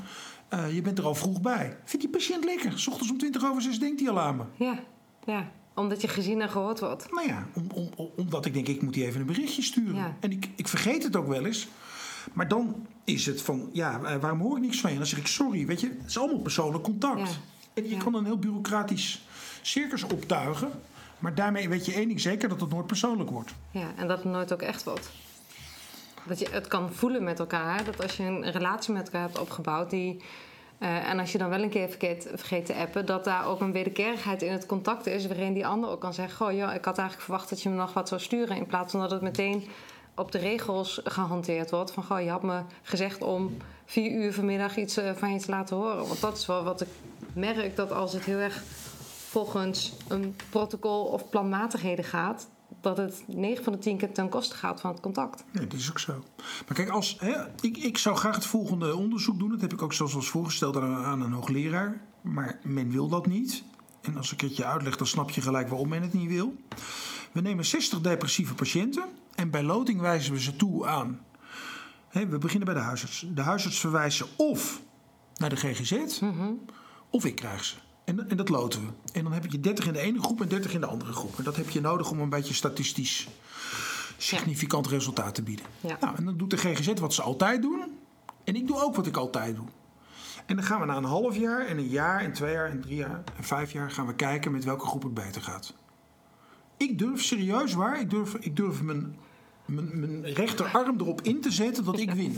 eh, 0.48 0.74
je 0.74 0.82
bent 0.82 0.98
er 0.98 1.04
al 1.04 1.14
vroeg 1.14 1.40
bij. 1.40 1.76
Vindt 1.84 2.04
die 2.06 2.14
patiënt 2.14 2.44
lekker? 2.44 2.78
's 2.78 2.86
ochtends 2.86 3.10
om 3.10 3.18
20 3.18 3.44
over 3.44 3.62
6 3.62 3.78
denkt 3.78 4.00
hij 4.00 4.10
al 4.10 4.20
aan 4.20 4.36
me. 4.36 4.42
ja, 4.56 4.78
ja. 5.26 5.50
Omdat 5.74 6.00
je 6.00 6.08
gezien 6.08 6.40
en 6.40 6.48
gehoord 6.50 6.80
wordt. 6.80 7.12
Nou 7.12 7.28
ja, 7.28 7.46
om, 7.54 7.66
om, 7.74 7.88
om- 7.96 8.10
omdat 8.16 8.44
ik 8.46 8.52
denk, 8.54 8.68
ik 8.68 8.82
moet 8.82 8.94
die 8.94 9.04
even 9.06 9.20
een 9.20 9.26
berichtje 9.26 9.62
sturen. 9.62 9.94
Ja. 9.94 10.16
En 10.20 10.30
ik, 10.30 10.48
ik 10.56 10.68
vergeet 10.68 11.02
het 11.02 11.16
ook 11.16 11.26
wel 11.28 11.44
eens. 11.46 11.68
Maar 12.32 12.48
dan 12.48 12.86
is 13.04 13.26
het 13.26 13.42
van, 13.42 13.70
ja, 13.72 14.00
eh, 14.02 14.16
waarom 14.20 14.40
hoor 14.40 14.56
ik 14.56 14.62
niks 14.62 14.80
van 14.80 14.90
je? 14.92 14.96
Dan 14.96 15.06
zeg 15.06 15.18
ik, 15.18 15.26
sorry, 15.26 15.66
weet 15.66 15.80
je, 15.80 15.86
het 15.98 16.06
is 16.08 16.18
allemaal 16.18 16.38
persoonlijk 16.40 16.84
contact. 16.84 17.20
Ja. 17.20 17.26
En 17.74 17.82
je 17.84 17.90
Ja. 17.90 17.98
kan 17.98 18.14
een 18.14 18.24
heel 18.24 18.38
bureaucratisch 18.38 19.26
circus 19.62 20.02
optuigen. 20.02 20.70
Maar 21.18 21.34
daarmee 21.34 21.68
weet 21.68 21.86
je 21.86 21.92
één 21.92 22.08
ding 22.08 22.20
zeker, 22.20 22.48
dat 22.48 22.60
het 22.60 22.70
nooit 22.70 22.86
persoonlijk 22.86 23.30
wordt. 23.30 23.54
Ja, 23.70 23.92
en 23.96 24.08
dat 24.08 24.22
het 24.22 24.32
nooit 24.32 24.52
ook 24.52 24.62
echt 24.62 24.84
wordt. 24.84 25.10
Dat 26.28 26.38
je 26.38 26.48
het 26.50 26.68
kan 26.68 26.92
voelen 26.92 27.24
met 27.24 27.38
elkaar. 27.38 27.84
Dat 27.84 28.02
als 28.02 28.16
je 28.16 28.22
een 28.22 28.50
relatie 28.50 28.92
met 28.92 29.04
elkaar 29.04 29.20
hebt 29.20 29.38
opgebouwd... 29.38 29.90
Die, 29.90 30.22
eh, 30.78 31.10
en 31.10 31.18
als 31.18 31.32
je 31.32 31.38
dan 31.38 31.48
wel 31.48 31.62
een 31.62 31.68
keer 31.68 31.88
vergeet, 31.88 32.28
vergeet 32.34 32.66
te 32.66 32.74
appen... 32.74 33.06
dat 33.06 33.24
daar 33.24 33.46
ook 33.46 33.60
een 33.60 33.72
wederkerigheid 33.72 34.42
in 34.42 34.52
het 34.52 34.66
contact 34.66 35.06
is... 35.06 35.26
waarin 35.26 35.52
die 35.52 35.66
ander 35.66 35.90
ook 35.90 36.00
kan 36.00 36.14
zeggen... 36.14 36.36
Goh, 36.36 36.56
joh, 36.56 36.74
ik 36.74 36.84
had 36.84 36.98
eigenlijk 36.98 37.28
verwacht 37.28 37.48
dat 37.48 37.62
je 37.62 37.68
me 37.68 37.76
nog 37.76 37.92
wat 37.92 38.08
zou 38.08 38.20
sturen... 38.20 38.56
in 38.56 38.66
plaats 38.66 38.90
van 38.90 39.00
dat 39.00 39.10
het 39.10 39.20
meteen 39.20 39.68
op 40.14 40.32
de 40.32 40.38
regels 40.38 41.00
gehanteerd 41.04 41.70
wordt. 41.70 41.90
Van, 41.90 42.02
goh, 42.02 42.20
je 42.20 42.30
had 42.30 42.42
me 42.42 42.62
gezegd 42.82 43.22
om 43.22 43.56
vier 43.84 44.10
uur 44.10 44.32
vanmiddag 44.32 44.76
iets 44.76 44.96
eh, 44.96 45.10
van 45.14 45.32
je 45.32 45.40
te 45.40 45.50
laten 45.50 45.76
horen. 45.76 46.06
Want 46.06 46.20
dat 46.20 46.36
is 46.36 46.46
wel 46.46 46.64
wat 46.64 46.80
ik 46.80 46.88
merk... 47.32 47.76
dat 47.76 47.92
als 47.92 48.12
het 48.12 48.24
heel 48.24 48.38
erg 48.38 48.62
volgens 49.28 49.92
een 50.08 50.36
protocol 50.50 51.04
of 51.04 51.28
planmatigheden 51.28 52.04
gaat... 52.04 52.48
dat 52.80 52.96
het 52.96 53.24
9 53.26 53.64
van 53.64 53.72
de 53.72 53.78
10 53.78 53.96
keer 53.96 54.12
ten 54.12 54.28
koste 54.28 54.54
gaat 54.56 54.80
van 54.80 54.90
het 54.90 55.00
contact. 55.00 55.44
Nee, 55.52 55.66
dat 55.66 55.78
is 55.78 55.90
ook 55.90 55.98
zo. 55.98 56.24
Maar 56.36 56.74
kijk, 56.74 56.88
als, 56.88 57.16
hè, 57.20 57.34
ik, 57.60 57.76
ik 57.76 57.98
zou 57.98 58.16
graag 58.16 58.34
het 58.34 58.46
volgende 58.46 58.96
onderzoek 58.96 59.38
doen. 59.38 59.50
Dat 59.50 59.60
heb 59.60 59.72
ik 59.72 59.82
ook 59.82 59.92
zelfs 59.92 60.28
voorgesteld 60.28 60.76
aan, 60.76 61.04
aan 61.04 61.20
een 61.20 61.32
hoogleraar. 61.32 62.00
Maar 62.20 62.58
men 62.62 62.90
wil 62.90 63.08
dat 63.08 63.26
niet. 63.26 63.62
En 64.00 64.16
als 64.16 64.32
ik 64.32 64.40
het 64.40 64.56
je 64.56 64.64
uitleg, 64.64 64.96
dan 64.96 65.06
snap 65.06 65.30
je 65.30 65.40
gelijk 65.40 65.68
waarom 65.68 65.88
men 65.88 66.02
het 66.02 66.12
niet 66.12 66.28
wil. 66.28 66.54
We 67.32 67.40
nemen 67.40 67.64
60 67.64 68.00
depressieve 68.00 68.54
patiënten. 68.54 69.04
En 69.34 69.50
bij 69.50 69.62
loting 69.62 70.00
wijzen 70.00 70.32
we 70.32 70.40
ze 70.40 70.56
toe 70.56 70.86
aan. 70.86 71.20
Hè, 72.08 72.26
we 72.26 72.38
beginnen 72.38 72.66
bij 72.66 72.74
de 72.74 72.80
huisarts. 72.80 73.26
De 73.34 73.42
huisarts 73.42 73.78
verwijst 73.78 74.16
ze 74.16 74.26
of 74.36 74.80
naar 75.36 75.50
de 75.50 75.56
GGZ, 75.56 76.20
of 77.10 77.24
ik 77.24 77.34
krijg 77.34 77.64
ze. 77.64 77.74
En, 78.08 78.28
en 78.28 78.36
dat 78.36 78.48
loten 78.48 78.80
we. 78.80 78.86
En 79.12 79.22
dan 79.22 79.32
heb 79.32 79.46
je 79.46 79.60
30 79.60 79.86
in 79.86 79.92
de 79.92 79.98
ene 79.98 80.20
groep 80.20 80.40
en 80.40 80.48
30 80.48 80.74
in 80.74 80.80
de 80.80 80.86
andere 80.86 81.12
groep. 81.12 81.38
En 81.38 81.44
dat 81.44 81.56
heb 81.56 81.68
je 81.68 81.80
nodig 81.80 82.10
om 82.10 82.20
een 82.20 82.28
beetje 82.28 82.54
statistisch 82.54 83.28
significant 84.16 84.86
resultaat 84.86 85.34
te 85.34 85.42
bieden. 85.42 85.66
Ja. 85.80 85.96
Nou, 86.00 86.16
en 86.16 86.24
dan 86.24 86.36
doet 86.36 86.50
de 86.50 86.56
GGZ 86.56 86.92
wat 87.00 87.14
ze 87.14 87.22
altijd 87.22 87.62
doen. 87.62 87.82
En 88.44 88.56
ik 88.56 88.66
doe 88.66 88.82
ook 88.82 88.96
wat 88.96 89.06
ik 89.06 89.16
altijd 89.16 89.56
doe. 89.56 89.66
En 90.46 90.56
dan 90.56 90.64
gaan 90.64 90.80
we 90.80 90.86
na 90.86 90.96
een 90.96 91.04
half 91.04 91.36
jaar 91.36 91.66
en 91.66 91.78
een 91.78 91.88
jaar 91.88 92.20
en 92.20 92.32
twee 92.32 92.52
jaar 92.52 92.70
en 92.70 92.80
drie 92.80 92.96
jaar 92.96 93.22
en 93.36 93.44
vijf 93.44 93.72
jaar 93.72 93.90
gaan 93.90 94.06
we 94.06 94.14
kijken 94.14 94.52
met 94.52 94.64
welke 94.64 94.86
groep 94.86 95.02
het 95.02 95.14
beter 95.14 95.42
gaat. 95.42 95.74
Ik 96.76 96.98
durf 96.98 97.22
serieus 97.22 97.72
waar, 97.72 98.00
ik 98.00 98.10
durf, 98.10 98.34
ik 98.34 98.56
durf 98.56 98.82
mijn, 98.82 99.16
mijn, 99.64 100.00
mijn 100.00 100.24
rechterarm 100.24 101.00
erop 101.00 101.22
in 101.22 101.40
te 101.40 101.50
zetten 101.50 101.84
dat 101.84 101.98
ik 101.98 102.10
win. 102.10 102.36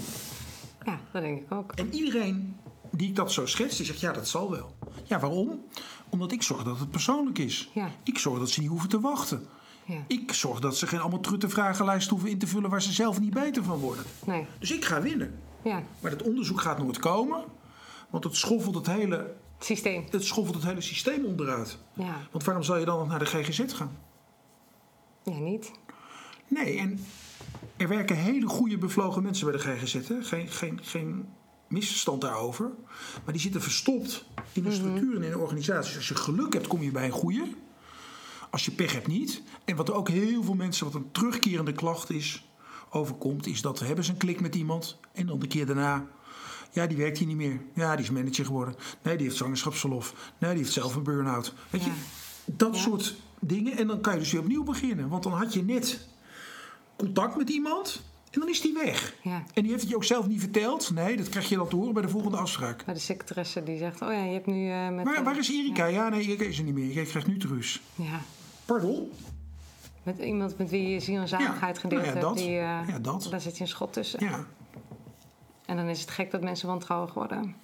Ja, 0.84 1.00
dat 1.12 1.22
denk 1.22 1.40
ik 1.40 1.52
ook. 1.52 1.72
En 1.72 1.94
iedereen 1.94 2.56
die 2.90 3.08
ik 3.08 3.16
dat 3.16 3.32
zo 3.32 3.46
schets, 3.46 3.76
die 3.76 3.86
zegt 3.86 4.00
ja, 4.00 4.12
dat 4.12 4.28
zal 4.28 4.50
wel. 4.50 4.74
Ja, 5.10 5.18
waarom? 5.20 5.64
Omdat 6.08 6.32
ik 6.32 6.42
zorg 6.42 6.62
dat 6.62 6.78
het 6.78 6.90
persoonlijk 6.90 7.38
is. 7.38 7.70
Ja. 7.74 7.90
Ik 8.04 8.18
zorg 8.18 8.38
dat 8.38 8.50
ze 8.50 8.60
niet 8.60 8.68
hoeven 8.68 8.88
te 8.88 9.00
wachten. 9.00 9.46
Ja. 9.84 10.04
Ik 10.06 10.32
zorg 10.32 10.60
dat 10.60 10.76
ze 10.76 10.86
geen 10.86 11.00
allemaal 11.00 11.20
trutte 11.20 11.48
vragenlijsten 11.48 12.10
hoeven 12.10 12.30
in 12.30 12.38
te 12.38 12.46
vullen 12.46 12.70
waar 12.70 12.82
ze 12.82 12.92
zelf 12.92 13.20
niet 13.20 13.34
beter 13.34 13.64
van 13.64 13.78
worden. 13.78 14.04
Nee. 14.24 14.46
Dus 14.58 14.72
ik 14.72 14.84
ga 14.84 15.02
winnen. 15.02 15.40
Ja. 15.62 15.82
Maar 16.00 16.10
dat 16.10 16.22
onderzoek 16.22 16.60
gaat 16.60 16.78
nooit 16.78 16.98
komen, 16.98 17.44
want 18.10 18.24
het 18.24 18.36
schoffelt 18.36 18.74
het 18.74 18.86
hele, 18.86 19.34
Systeem. 19.58 20.04
het 20.10 20.24
schoffelt 20.24 20.56
het 20.56 20.64
hele 20.64 20.80
systeem 20.80 21.24
onderuit. 21.24 21.78
Ja. 21.92 22.16
Want 22.30 22.44
waarom 22.44 22.64
zou 22.64 22.78
je 22.78 22.84
dan 22.84 22.98
nog 22.98 23.08
naar 23.08 23.18
de 23.18 23.26
GGZ 23.26 23.74
gaan? 23.74 23.98
Ja, 25.24 25.38
niet. 25.38 25.70
Nee, 26.48 26.78
en 26.78 27.04
er 27.76 27.88
werken 27.88 28.16
hele 28.16 28.46
goede 28.46 28.78
bevlogen 28.78 29.22
mensen 29.22 29.50
bij 29.50 29.56
de 29.56 29.62
GGZ. 29.62 30.08
Hè? 30.08 30.22
Geen, 30.22 30.48
geen, 30.48 30.80
geen 30.82 31.28
misverstand 31.70 32.20
daarover. 32.20 32.70
Maar 33.24 33.32
die 33.32 33.42
zitten 33.42 33.62
verstopt 33.62 34.24
in 34.52 34.62
de 34.62 34.72
structuur 34.72 35.16
en 35.16 35.22
in 35.22 35.30
de 35.30 35.38
organisaties. 35.38 35.96
Als 35.96 36.08
je 36.08 36.14
geluk 36.14 36.52
hebt, 36.52 36.66
kom 36.66 36.82
je 36.82 36.90
bij 36.90 37.04
een 37.04 37.10
goede. 37.10 37.44
Als 38.50 38.64
je 38.64 38.70
pech 38.70 38.92
hebt, 38.92 39.06
niet. 39.06 39.42
En 39.64 39.76
wat 39.76 39.88
er 39.88 39.94
ook 39.94 40.08
heel 40.08 40.42
veel 40.42 40.54
mensen, 40.54 40.84
wat 40.84 40.94
een 40.94 41.10
terugkerende 41.12 41.72
klacht 41.72 42.10
is, 42.10 42.48
overkomt, 42.90 43.46
is 43.46 43.60
dat 43.62 43.78
hebben 43.78 44.04
ze 44.04 44.10
een 44.10 44.16
klik 44.16 44.40
met 44.40 44.54
iemand. 44.54 44.98
En 45.12 45.26
dan 45.26 45.38
de 45.38 45.46
keer 45.46 45.66
daarna. 45.66 46.06
Ja, 46.72 46.86
die 46.86 46.96
werkt 46.96 47.18
hier 47.18 47.26
niet 47.26 47.36
meer. 47.36 47.60
Ja, 47.74 47.96
die 47.96 48.04
is 48.04 48.10
manager 48.10 48.44
geworden. 48.44 48.74
Nee, 49.02 49.16
die 49.16 49.26
heeft 49.26 49.38
zwangerschapsverlof. 49.38 50.14
Nee, 50.38 50.50
die 50.50 50.60
heeft 50.60 50.72
zelf 50.72 50.94
een 50.94 51.02
burn-out. 51.02 51.54
Weet 51.70 51.84
je, 51.84 51.90
dat 52.44 52.74
Ja. 52.76 52.80
soort 52.82 53.14
dingen. 53.40 53.76
En 53.78 53.86
dan 53.86 54.00
kan 54.00 54.12
je 54.12 54.18
dus 54.18 54.32
weer 54.32 54.40
opnieuw 54.40 54.62
beginnen. 54.64 55.08
Want 55.08 55.22
dan 55.22 55.32
had 55.32 55.52
je 55.54 55.62
net 55.62 56.08
contact 56.96 57.36
met 57.36 57.48
iemand 57.50 58.02
en 58.30 58.40
dan 58.40 58.49
is 58.49 58.60
die 58.60 58.75
weg. 58.75 59.14
Ja. 59.22 59.42
En 59.54 59.62
die 59.62 59.70
heeft 59.70 59.80
het 59.80 59.90
je 59.90 59.96
ook 59.96 60.04
zelf 60.04 60.26
niet 60.26 60.40
verteld. 60.40 60.90
Nee, 60.94 61.16
dat 61.16 61.28
krijg 61.28 61.49
je 61.49 61.56
dan 61.56 61.68
te 61.68 61.76
horen 61.76 61.92
bij 61.92 62.02
de 62.02 62.08
volgende 62.08 62.37
afspraak. 62.37 62.87
Maar 62.87 62.94
de 62.94 63.00
secretaresse 63.00 63.62
die 63.62 63.78
zegt, 63.78 64.02
oh 64.02 64.12
ja, 64.12 64.25
je 64.25 64.32
hebt 64.32 64.46
nu 64.46 64.70
eh, 64.70 64.88
met... 64.88 65.04
Waar, 65.04 65.14
eh, 65.14 65.25
waar 65.25 65.38
is 65.38 65.50
Erika? 65.50 65.87
Ja, 65.87 66.08
nee, 66.08 66.22
Erika 66.22 66.44
is 66.44 66.58
er 66.58 66.64
niet 66.64 66.75
meer. 66.75 66.92
Jij 66.92 67.04
krijgt 67.04 67.26
nu 67.28 67.37
truus. 67.38 67.80
Ja. 67.94 68.20
Pardon? 68.64 69.10
Met 70.02 70.18
iemand 70.18 70.58
met 70.58 70.70
wie 70.70 70.88
je 70.88 71.00
zaligheid 71.00 71.76
Ja, 71.76 71.80
gedeeld 71.80 72.02
nou 72.02 72.04
ja, 72.04 72.04
hebt. 72.04 72.20
dat. 72.20 72.37
Die, 72.37 72.46
eh, 72.46 72.88
Ja, 72.88 72.99
dat. 73.00 73.26
Daar 73.30 73.40
zit 73.40 73.56
je 73.56 73.62
een 73.62 73.68
schot 73.68 73.92
tussen. 73.92 74.25
Ja. 74.25 74.46
En 75.66 75.76
dan 75.76 75.87
is 75.87 76.00
het 76.00 76.10
gek 76.10 76.30
dat 76.30 76.42
mensen 76.42 76.68
wantrouwig 76.68 77.14
worden. 77.14 77.54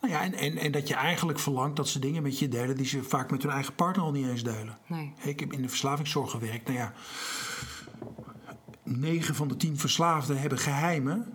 Nou 0.00 0.12
ja, 0.12 0.22
en, 0.22 0.34
en, 0.34 0.56
en 0.56 0.72
dat 0.72 0.88
je 0.88 0.94
eigenlijk 0.94 1.38
verlangt 1.38 1.76
dat 1.76 1.88
ze 1.88 1.98
dingen 1.98 2.22
met 2.22 2.38
je 2.38 2.48
delen 2.48 2.76
die 2.76 2.86
ze 2.86 3.02
vaak 3.02 3.30
met 3.30 3.42
hun 3.42 3.52
eigen 3.52 3.74
partner 3.74 4.04
al 4.04 4.12
niet 4.12 4.26
eens 4.26 4.42
delen. 4.42 4.78
Nee. 4.86 5.12
Ik 5.22 5.40
heb 5.40 5.52
in 5.52 5.62
de 5.62 5.68
verslavingszorg 5.68 6.30
gewerkt. 6.30 6.66
Nou 6.66 6.78
ja, 6.78 6.92
9 8.86 9.34
van 9.34 9.48
de 9.48 9.56
10 9.56 9.78
verslaafden 9.78 10.40
hebben 10.40 10.58
geheimen. 10.58 11.26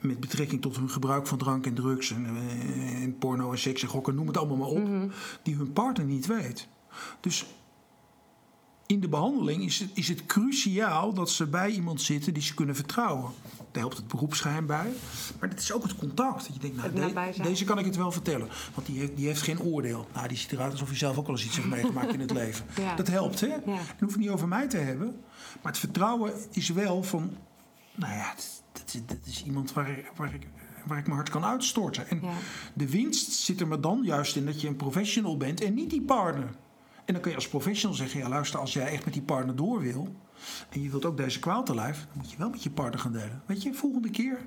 Met 0.00 0.20
betrekking 0.20 0.62
tot 0.62 0.76
hun 0.76 0.90
gebruik 0.90 1.26
van 1.26 1.38
drank 1.38 1.66
en 1.66 1.74
drugs 1.74 2.10
en, 2.10 2.26
eh, 2.26 3.02
en 3.02 3.18
porno 3.18 3.50
en 3.52 3.58
seks 3.58 3.82
en 3.82 3.88
gokken, 3.88 4.14
noem 4.14 4.26
het 4.26 4.36
allemaal 4.36 4.56
maar 4.56 4.66
op. 4.82 5.12
Die 5.42 5.56
hun 5.56 5.72
partner 5.72 6.06
niet 6.06 6.26
weet. 6.26 6.68
Dus 7.20 7.46
in 8.86 9.00
de 9.00 9.08
behandeling 9.08 9.64
is 9.64 9.78
het, 9.78 9.90
is 9.94 10.08
het 10.08 10.26
cruciaal 10.26 11.12
dat 11.14 11.30
ze 11.30 11.46
bij 11.46 11.70
iemand 11.70 12.02
zitten 12.02 12.34
die 12.34 12.42
ze 12.42 12.54
kunnen 12.54 12.74
vertrouwen. 12.74 13.30
Daar 13.70 13.82
helpt 13.82 13.96
het 13.96 14.08
beroepsgeheim 14.08 14.66
bij. 14.66 14.92
Maar 15.40 15.48
het 15.48 15.58
is 15.60 15.72
ook 15.72 15.82
het 15.82 15.96
contact. 15.96 16.44
Dat 16.46 16.54
je 16.54 16.60
denkt, 16.60 16.76
nou, 16.76 16.92
de- 16.92 17.42
deze 17.42 17.64
kan 17.64 17.78
ik 17.78 17.84
het 17.84 17.96
wel 17.96 18.12
vertellen. 18.12 18.48
Want 18.74 18.86
die 18.86 18.98
heeft, 18.98 19.16
die 19.16 19.26
heeft 19.26 19.42
geen 19.42 19.60
oordeel. 19.60 20.06
Nou, 20.14 20.28
die 20.28 20.36
ziet 20.36 20.52
eruit 20.52 20.72
alsof 20.72 20.88
hij 20.88 20.96
zelf 20.96 21.16
ook 21.18 21.26
al 21.26 21.32
eens 21.32 21.44
iets 21.44 21.56
heeft 21.56 21.68
meegemaakt 21.68 22.12
in 22.12 22.20
het 22.20 22.30
leven. 22.42 22.66
Ja. 22.80 22.94
Dat 22.94 23.08
helpt, 23.08 23.40
hè? 23.40 23.46
Ja. 23.46 23.60
En 23.66 23.96
hoeft 24.00 24.16
niet 24.16 24.28
over 24.30 24.48
mij 24.48 24.68
te 24.68 24.76
hebben. 24.76 25.20
Maar 25.62 25.72
het 25.72 25.80
vertrouwen 25.80 26.32
is 26.50 26.68
wel 26.68 27.02
van... 27.02 27.36
Nou 27.94 28.12
ja, 28.14 28.34
dat, 28.72 28.82
is, 28.94 29.00
dat 29.06 29.18
is 29.24 29.44
iemand 29.44 29.72
waar, 29.72 29.90
ik- 29.90 30.10
waar, 30.16 30.34
ik, 30.34 30.46
waar 30.86 30.98
ik 30.98 31.04
mijn 31.04 31.16
hart 31.16 31.28
kan 31.30 31.44
uitstorten. 31.44 32.08
En 32.08 32.18
Ja. 32.22 32.32
de 32.74 32.88
winst 32.90 33.32
zit 33.32 33.60
er 33.60 33.68
maar 33.68 33.80
dan 33.80 34.00
juist 34.02 34.36
in 34.36 34.46
dat 34.46 34.60
je 34.60 34.68
een 34.68 34.76
professional 34.76 35.36
bent 35.36 35.60
en 35.60 35.74
niet 35.74 35.90
die 35.90 36.02
partner. 36.02 36.50
En 37.04 37.12
dan 37.12 37.22
kun 37.22 37.30
je 37.30 37.36
als 37.36 37.48
professional 37.48 37.96
zeggen: 37.96 38.20
ja, 38.20 38.28
luister, 38.28 38.58
als 38.60 38.72
jij 38.72 38.86
echt 38.92 39.04
met 39.04 39.14
die 39.14 39.22
partner 39.22 39.56
door 39.56 39.80
wil. 39.80 40.14
en 40.68 40.82
je 40.82 40.90
wilt 40.90 41.04
ook 41.04 41.16
deze 41.16 41.38
kwaal 41.38 41.64
te 41.64 41.74
lijf. 41.74 41.98
dan 41.98 42.08
moet 42.16 42.30
je 42.30 42.36
wel 42.36 42.50
met 42.50 42.62
je 42.62 42.70
partner 42.70 43.00
gaan 43.00 43.12
delen. 43.12 43.42
Weet 43.46 43.62
je, 43.62 43.74
volgende 43.74 44.10
keer 44.10 44.38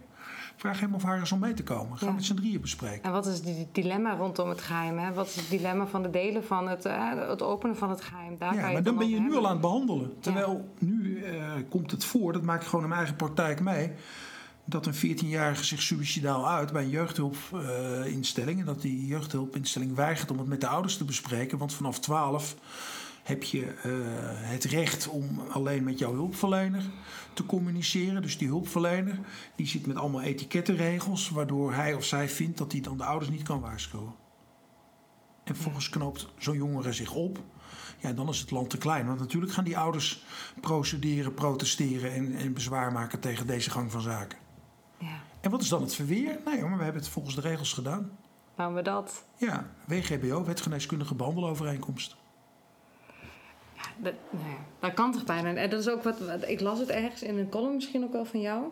vraag 0.56 0.80
hem 0.80 0.94
of 0.94 1.04
haar 1.04 1.20
eens 1.20 1.32
om 1.32 1.40
mee 1.40 1.54
te 1.54 1.64
komen. 1.64 1.98
Ga 1.98 2.06
Ja. 2.06 2.12
met 2.12 2.26
z'n 2.26 2.34
drieën 2.36 2.62
bespreken. 2.62 3.04
En 3.04 3.12
wat 3.12 3.26
is 3.26 3.38
het 3.38 3.68
dilemma 3.72 4.16
rondom 4.16 4.50
het 4.50 4.62
geheim? 4.62 4.98
Hè? 4.98 5.14
Wat 5.14 5.28
is 5.28 5.36
het 5.36 5.50
dilemma 5.50 5.86
van 5.88 6.04
het 6.04 6.14
delen 6.14 6.44
van 6.46 6.68
het, 6.68 6.86
eh, 6.86 7.10
het 7.30 7.42
openen 7.42 7.78
van 7.78 7.90
het 7.90 8.02
geheim? 8.02 8.38
Daar 8.38 8.56
Ja, 8.56 8.72
maar 8.72 8.84
dan 8.84 8.98
ben 8.98 9.10
je 9.10 9.20
nu 9.20 9.36
al 9.36 9.46
aan 9.46 9.52
het 9.52 9.62
behandelen. 9.62 10.14
Terwijl 10.20 10.74
nu 10.80 11.24
eh, 11.24 11.52
komt 11.70 11.92
het 11.92 12.06
voor, 12.06 12.34
dat 12.34 12.42
maak 12.42 12.62
ik 12.62 12.68
gewoon 12.68 12.82
in 12.82 12.90
mijn 12.90 13.00
eigen 13.02 13.18
praktijk 13.18 13.60
mee. 13.62 13.92
Dat 14.66 14.86
een 14.86 14.94
14-jarige 14.94 15.64
zich 15.64 15.82
suicidaal 15.82 16.50
uit 16.50 16.72
bij 16.72 16.84
een 16.84 16.90
jeugdhulpinstelling. 16.90 18.60
en 18.60 18.66
dat 18.66 18.82
die 18.82 19.06
jeugdhulpinstelling 19.06 19.96
weigert 19.96 20.32
om 20.32 20.38
het 20.38 20.48
met 20.48 20.62
de 20.62 20.68
ouders 20.68 20.98
te 20.98 21.06
bespreken. 21.06 21.58
Want 21.58 21.74
vanaf 21.74 22.00
12 22.00 22.56
heb 23.26 23.44
je 23.44 23.66
eh, 23.66 23.92
het 24.50 24.64
recht 24.64 25.08
om 25.08 25.40
alleen 25.50 25.84
met 25.84 26.00
jouw 26.00 26.14
hulpverlener 26.14 26.84
te 27.34 27.46
communiceren. 27.46 28.22
Dus 28.22 28.38
die 28.38 28.48
hulpverlener 28.48 29.20
die 29.56 29.68
zit 29.68 29.88
met 29.88 29.96
allemaal 29.96 30.22
etikettenregels. 30.22 31.30
waardoor 31.30 31.74
hij 31.74 31.94
of 31.94 32.06
zij 32.06 32.30
vindt 32.30 32.58
dat 32.58 32.72
hij 32.72 32.82
dan 32.82 32.98
de 32.98 33.04
ouders 33.04 33.32
niet 33.32 33.44
kan 33.44 33.60
waarschuwen. 33.60 34.14
En 35.44 35.54
vervolgens 35.54 35.90
knoopt 35.90 36.28
zo'n 36.38 36.56
jongere 36.56 36.94
zich 36.94 37.14
op. 37.14 37.40
Ja, 38.00 38.14
dan 38.14 38.30
is 38.30 38.40
het 38.40 38.52
land 38.52 38.70
te 38.70 38.78
klein. 38.78 39.08
Want 39.08 39.20
natuurlijk 39.20 39.52
gaan 39.52 39.64
die 39.64 39.78
ouders 39.78 40.26
procederen, 40.62 41.34
protesteren 41.34 42.14
en, 42.14 42.36
en 42.36 42.54
bezwaar 42.54 42.92
maken 42.92 43.20
tegen 43.20 43.48
deze 43.48 43.72
gang 43.72 43.92
van 43.92 44.02
zaken. 44.02 44.38
Ja. 44.98 45.24
En 45.42 45.52
wat 45.52 45.62
is 45.62 45.70
dan 45.70 45.82
het 45.82 45.96
verweer? 45.96 46.40
Nee, 46.46 46.62
maar 46.62 46.78
we 46.78 46.84
hebben 46.84 47.02
het 47.02 47.12
volgens 47.12 47.36
de 47.36 47.42
regels 47.42 47.74
gedaan. 47.74 48.12
Waarom 48.56 48.76
we 48.76 48.82
dat? 48.82 49.26
Ja, 49.38 49.70
WGBO, 49.88 50.44
wetgeneeskundige 50.44 51.16
behandelovereenkomst. 51.16 52.16
Dat, 53.98 54.14
nou 54.30 54.50
ja, 54.50 54.58
dat 54.80 54.94
kan 54.94 55.12
toch 55.12 55.24
bijna. 55.24 55.54
En 55.54 55.70
dat 55.70 55.80
is 55.80 55.90
ook 55.90 56.04
wat, 56.04 56.20
ik 56.48 56.60
las 56.60 56.80
het 56.80 56.90
ergens 56.90 57.24
in 57.24 57.38
een 57.38 57.50
column 57.50 57.76
misschien 57.76 58.04
ook 58.04 58.12
wel 58.12 58.26
van 58.26 58.42
jou. 58.42 58.72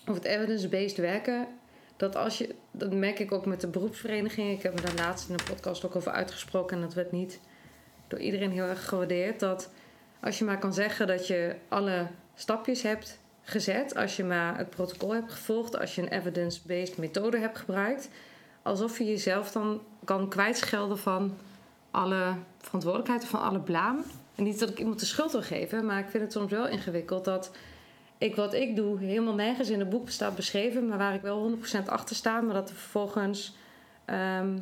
Over 0.00 0.22
het 0.22 0.24
evidence-based 0.24 0.96
werken. 0.96 1.46
Dat 1.96 2.16
als 2.16 2.38
je, 2.38 2.54
dat 2.70 2.92
merk 2.92 3.18
ik 3.18 3.32
ook 3.32 3.46
met 3.46 3.60
de 3.60 3.66
beroepsvereniging. 3.66 4.50
Ik 4.50 4.62
heb 4.62 4.74
me 4.74 4.80
daar 4.80 5.06
laatst 5.06 5.28
in 5.28 5.34
een 5.34 5.54
podcast 5.54 5.84
ook 5.84 5.96
over 5.96 6.12
uitgesproken. 6.12 6.76
En 6.76 6.82
dat 6.82 6.94
werd 6.94 7.12
niet 7.12 7.40
door 8.08 8.18
iedereen 8.18 8.50
heel 8.50 8.64
erg 8.64 8.88
gewaardeerd. 8.88 9.40
Dat 9.40 9.70
als 10.20 10.38
je 10.38 10.44
maar 10.44 10.58
kan 10.58 10.74
zeggen 10.74 11.06
dat 11.06 11.26
je 11.26 11.56
alle 11.68 12.06
stapjes 12.34 12.82
hebt 12.82 13.18
gezet. 13.42 13.94
Als 13.94 14.16
je 14.16 14.24
maar 14.24 14.58
het 14.58 14.70
protocol 14.70 15.14
hebt 15.14 15.32
gevolgd. 15.32 15.78
Als 15.78 15.94
je 15.94 16.02
een 16.02 16.08
evidence-based 16.08 16.96
methode 16.96 17.38
hebt 17.38 17.58
gebruikt. 17.58 18.08
Alsof 18.62 18.98
je 18.98 19.04
jezelf 19.04 19.52
dan 19.52 19.82
kan 20.04 20.28
kwijtschelden 20.28 20.98
van 20.98 21.36
alle 21.90 22.34
verantwoordelijkheid 22.58 23.24
van 23.24 23.40
alle 23.40 23.60
blaam. 23.60 24.04
En 24.40 24.46
niet 24.46 24.58
dat 24.58 24.70
ik 24.70 24.78
iemand 24.78 25.00
de 25.00 25.06
schuld 25.06 25.32
wil 25.32 25.42
geven, 25.42 25.86
maar 25.86 25.98
ik 25.98 26.08
vind 26.08 26.22
het 26.22 26.32
soms 26.32 26.50
wel 26.50 26.68
ingewikkeld 26.68 27.24
dat 27.24 27.50
ik 28.18 28.36
wat 28.36 28.54
ik 28.54 28.76
doe 28.76 28.98
helemaal 28.98 29.34
nergens 29.34 29.68
in 29.70 29.78
het 29.78 29.88
boek 29.88 30.10
staat 30.10 30.36
beschreven, 30.36 30.88
maar 30.88 30.98
waar 30.98 31.14
ik 31.14 31.22
wel 31.22 31.58
100% 31.82 31.84
achter 31.86 32.16
sta, 32.16 32.40
maar 32.40 32.54
dat 32.54 32.68
er 32.68 32.74
vervolgens 32.74 33.56
ehm, 34.04 34.58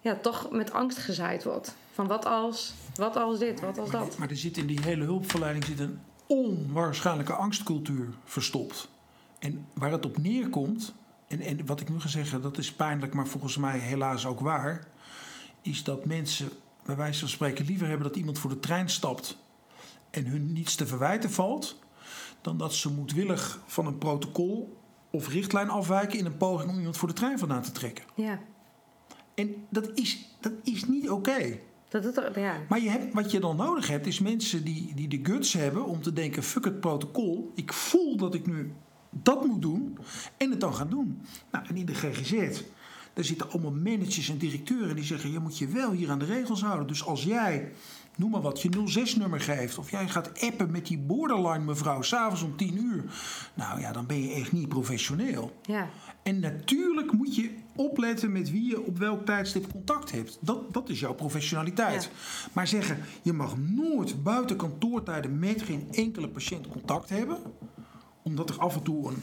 ja, 0.00 0.14
toch 0.14 0.50
met 0.50 0.72
angst 0.72 0.98
gezaaid 0.98 1.44
wordt. 1.44 1.76
Van 1.92 2.06
wat 2.06 2.26
als, 2.26 2.74
wat 2.94 3.16
als 3.16 3.38
dit, 3.38 3.60
wat 3.60 3.78
als 3.78 3.90
dat. 3.90 4.18
Maar 4.18 4.30
er 4.30 4.36
zit 4.36 4.56
in 4.56 4.66
die 4.66 4.80
hele 4.82 5.04
hulpverlening 5.04 5.64
zit 5.64 5.80
een 5.80 6.00
onwaarschijnlijke 6.26 7.32
angstcultuur 7.32 8.08
verstopt. 8.24 8.88
En 9.38 9.66
waar 9.72 9.92
het 9.92 10.04
op 10.04 10.18
neerkomt, 10.18 10.94
en, 11.26 11.40
en 11.40 11.66
wat 11.66 11.80
ik 11.80 11.88
nu 11.88 12.00
ga 12.00 12.08
zeggen, 12.08 12.42
dat 12.42 12.58
is 12.58 12.72
pijnlijk, 12.72 13.14
maar 13.14 13.26
volgens 13.26 13.56
mij 13.56 13.78
helaas 13.78 14.26
ook 14.26 14.40
waar, 14.40 14.86
is 15.62 15.84
dat 15.84 16.04
mensen 16.04 16.48
bij 16.84 16.96
wijze 16.96 17.20
van 17.20 17.28
spreken 17.28 17.64
liever 17.64 17.86
hebben 17.86 18.06
dat 18.06 18.16
iemand 18.16 18.38
voor 18.38 18.50
de 18.50 18.60
trein 18.60 18.88
stapt 18.88 19.38
en 20.10 20.26
hun 20.26 20.52
niets 20.52 20.74
te 20.74 20.86
verwijten 20.86 21.30
valt, 21.30 21.78
dan 22.40 22.56
dat 22.56 22.74
ze 22.74 22.92
moedwillig 22.92 23.60
van 23.66 23.86
een 23.86 23.98
protocol 23.98 24.76
of 25.10 25.28
richtlijn 25.28 25.70
afwijken 25.70 26.18
in 26.18 26.26
een 26.26 26.36
poging 26.36 26.70
om 26.70 26.76
iemand 26.78 26.96
voor 26.96 27.08
de 27.08 27.14
trein 27.14 27.38
vandaan 27.38 27.62
te 27.62 27.72
trekken. 27.72 28.04
Ja, 28.14 28.40
En 29.34 29.66
dat 29.68 29.90
is, 29.94 30.36
dat 30.40 30.52
is 30.62 30.84
niet 30.84 31.10
oké. 31.10 31.58
er, 31.90 32.40
ja. 32.40 32.56
Maar 32.68 32.80
je 32.80 32.88
hebt, 32.88 33.14
wat 33.14 33.30
je 33.30 33.40
dan 33.40 33.56
nodig 33.56 33.88
hebt, 33.88 34.06
is 34.06 34.20
mensen 34.20 34.64
die, 34.64 34.94
die 34.94 35.08
de 35.08 35.20
guts 35.22 35.52
hebben 35.52 35.84
om 35.84 36.02
te 36.02 36.12
denken: 36.12 36.42
fuck 36.42 36.64
het 36.64 36.80
protocol. 36.80 37.52
Ik 37.54 37.72
voel 37.72 38.16
dat 38.16 38.34
ik 38.34 38.46
nu 38.46 38.72
dat 39.10 39.46
moet 39.46 39.62
doen 39.62 39.98
en 40.36 40.50
het 40.50 40.60
dan 40.60 40.74
gaan 40.74 40.90
doen. 40.90 41.22
Nou, 41.50 41.66
en 41.66 41.76
in 41.76 41.86
de 41.86 41.94
GGZ, 41.94 42.62
Daar 43.14 43.24
zitten 43.24 43.50
allemaal 43.50 43.72
managers 43.72 44.28
en 44.28 44.38
directeuren 44.38 44.96
die 44.96 45.04
zeggen: 45.04 45.30
je 45.30 45.38
moet 45.38 45.58
je 45.58 45.66
wel 45.66 45.92
hier 45.92 46.10
aan 46.10 46.18
de 46.18 46.24
regels 46.24 46.62
houden. 46.62 46.86
Dus 46.86 47.04
als 47.04 47.22
jij, 47.22 47.72
noem 48.16 48.30
maar 48.30 48.40
wat, 48.40 48.62
je 48.62 48.70
06-nummer 48.70 49.40
geeft. 49.40 49.78
of 49.78 49.90
jij 49.90 50.08
gaat 50.08 50.42
appen 50.42 50.70
met 50.70 50.86
die 50.86 50.98
borderline 50.98 51.64
mevrouw 51.64 52.02
s'avonds 52.02 52.42
om 52.42 52.56
10 52.56 52.76
uur. 52.76 53.04
Nou 53.54 53.80
ja, 53.80 53.92
dan 53.92 54.06
ben 54.06 54.22
je 54.22 54.34
echt 54.34 54.52
niet 54.52 54.68
professioneel. 54.68 55.60
Ja. 55.62 55.88
En 56.22 56.40
natuurlijk 56.40 57.12
moet 57.12 57.36
je 57.36 57.50
opletten 57.76 58.32
met 58.32 58.50
wie 58.50 58.68
je 58.68 58.82
op 58.82 58.98
welk 58.98 59.26
tijdstip 59.26 59.72
contact 59.72 60.10
hebt. 60.10 60.38
Dat, 60.40 60.72
dat 60.72 60.88
is 60.88 61.00
jouw 61.00 61.14
professionaliteit. 61.14 62.02
Ja. 62.02 62.10
Maar 62.52 62.66
zeggen, 62.66 62.98
je 63.22 63.32
mag 63.32 63.56
nooit 63.58 64.22
buiten 64.22 64.56
kantoortijden 64.56 65.38
met 65.38 65.62
geen 65.62 65.88
enkele 65.90 66.28
patiënt 66.28 66.68
contact 66.68 67.08
hebben. 67.08 67.38
Omdat 68.22 68.50
er 68.50 68.58
af 68.58 68.74
en 68.74 68.82
toe 68.82 69.08
een 69.08 69.22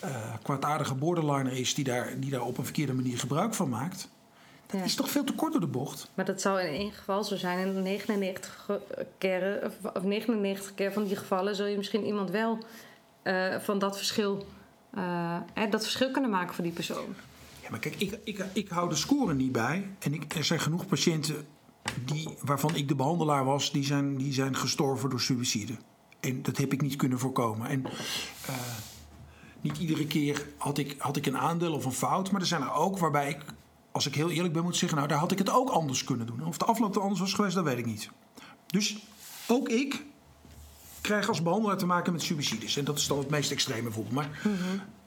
eh 0.00 0.34
kwaadaardige 0.42 0.94
borderliner 0.94 1.52
is 1.52 1.74
die 1.74 1.84
daar, 1.84 2.20
die 2.20 2.30
daar 2.30 2.42
op 2.42 2.58
een 2.58 2.64
verkeerde 2.64 2.92
manier 2.94 3.18
gebruik 3.18 3.54
van 3.54 3.68
maakt. 3.68 4.08
Dat 4.66 4.80
Ja. 4.80 4.86
is 4.86 4.94
toch 4.94 5.10
veel 5.10 5.24
te 5.24 5.32
kort 5.32 5.52
door 5.52 5.60
de 5.60 5.66
bocht? 5.66 6.10
Maar 6.14 6.24
dat 6.24 6.40
zou 6.40 6.60
in 6.60 6.74
één 6.74 6.92
geval 6.92 7.24
zo 7.24 7.36
zijn. 7.36 7.66
In 7.76 7.82
99 7.82 8.62
ge- 8.66 9.06
keren, 9.18 9.64
of- 9.66 9.90
of 9.96 10.02
99 10.02 10.74
keer 10.74 10.92
van 10.92 11.04
die 11.04 11.16
gevallen 11.16 11.56
zul 11.56 11.66
je 11.66 11.76
misschien 11.76 12.04
iemand 12.04 12.30
wel 12.30 12.58
eh, 13.22 13.56
van 13.60 13.78
dat 13.78 13.96
verschil, 13.96 14.46
eh, 14.94 15.36
hè, 15.54 15.68
dat 15.68 15.82
verschil 15.82 16.10
kunnen 16.10 16.30
maken 16.30 16.54
voor 16.54 16.64
die 16.64 16.72
persoon. 16.72 17.14
Ja, 17.62 17.70
maar 17.70 17.78
kijk, 17.78 17.94
ik, 17.98 18.18
ik, 18.24 18.44
ik 18.52 18.68
hou 18.68 18.88
de 18.88 18.94
score 18.96 19.34
niet 19.34 19.52
bij. 19.52 19.88
En 19.98 20.14
ik, 20.14 20.34
er 20.34 20.44
zijn 20.44 20.60
genoeg 20.60 20.86
patiënten 20.86 21.46
die, 22.04 22.28
waarvan 22.42 22.74
ik 22.76 22.88
de 22.88 22.94
behandelaar 22.94 23.44
was, 23.44 23.72
die 23.72 23.84
zijn, 23.84 24.16
die 24.16 24.32
zijn 24.32 24.56
gestorven 24.56 25.10
door 25.10 25.20
suïcide. 25.20 25.72
En 26.20 26.42
dat 26.42 26.56
heb 26.56 26.72
ik 26.72 26.80
niet 26.82 26.96
kunnen 26.96 27.18
voorkomen. 27.18 27.68
En 27.68 27.82
niet 29.60 29.78
iedere 29.78 30.06
keer 30.06 30.46
had 30.56 30.78
ik, 30.78 30.94
had 30.98 31.16
ik 31.16 31.26
een 31.26 31.38
aandeel 31.38 31.72
of 31.72 31.84
een 31.84 31.92
fout. 31.92 32.30
Maar 32.30 32.40
er 32.40 32.46
zijn 32.46 32.62
er 32.62 32.72
ook 32.72 32.98
waarbij 32.98 33.28
ik, 33.28 33.44
als 33.92 34.06
ik 34.06 34.14
heel 34.14 34.30
eerlijk 34.30 34.54
ben, 34.54 34.62
moet 34.62 34.76
zeggen... 34.76 34.96
nou, 34.98 35.10
daar 35.10 35.18
had 35.18 35.32
ik 35.32 35.38
het 35.38 35.50
ook 35.50 35.68
anders 35.68 36.04
kunnen 36.04 36.26
doen. 36.26 36.46
Of 36.46 36.58
de 36.58 36.64
afloop 36.64 36.96
er 36.96 37.02
anders 37.02 37.20
was 37.20 37.32
geweest, 37.34 37.54
dat 37.54 37.64
weet 37.64 37.78
ik 37.78 37.86
niet. 37.86 38.10
Dus 38.66 38.98
ook 39.48 39.68
ik 39.68 40.04
krijg 41.00 41.28
als 41.28 41.42
behandelaar 41.42 41.78
te 41.78 41.86
maken 41.86 42.12
met 42.12 42.22
suïcides. 42.22 42.76
En 42.76 42.84
dat 42.84 42.98
is 42.98 43.06
dan 43.06 43.18
het 43.18 43.30
meest 43.30 43.50
extreme 43.50 43.90
voorbeeld. 43.90 44.14
Maar 44.14 44.40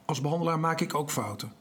als 0.04 0.20
behandelaar 0.20 0.58
maak 0.60 0.80
ik 0.80 0.94
ook 0.94 1.10
fouten. 1.10 1.52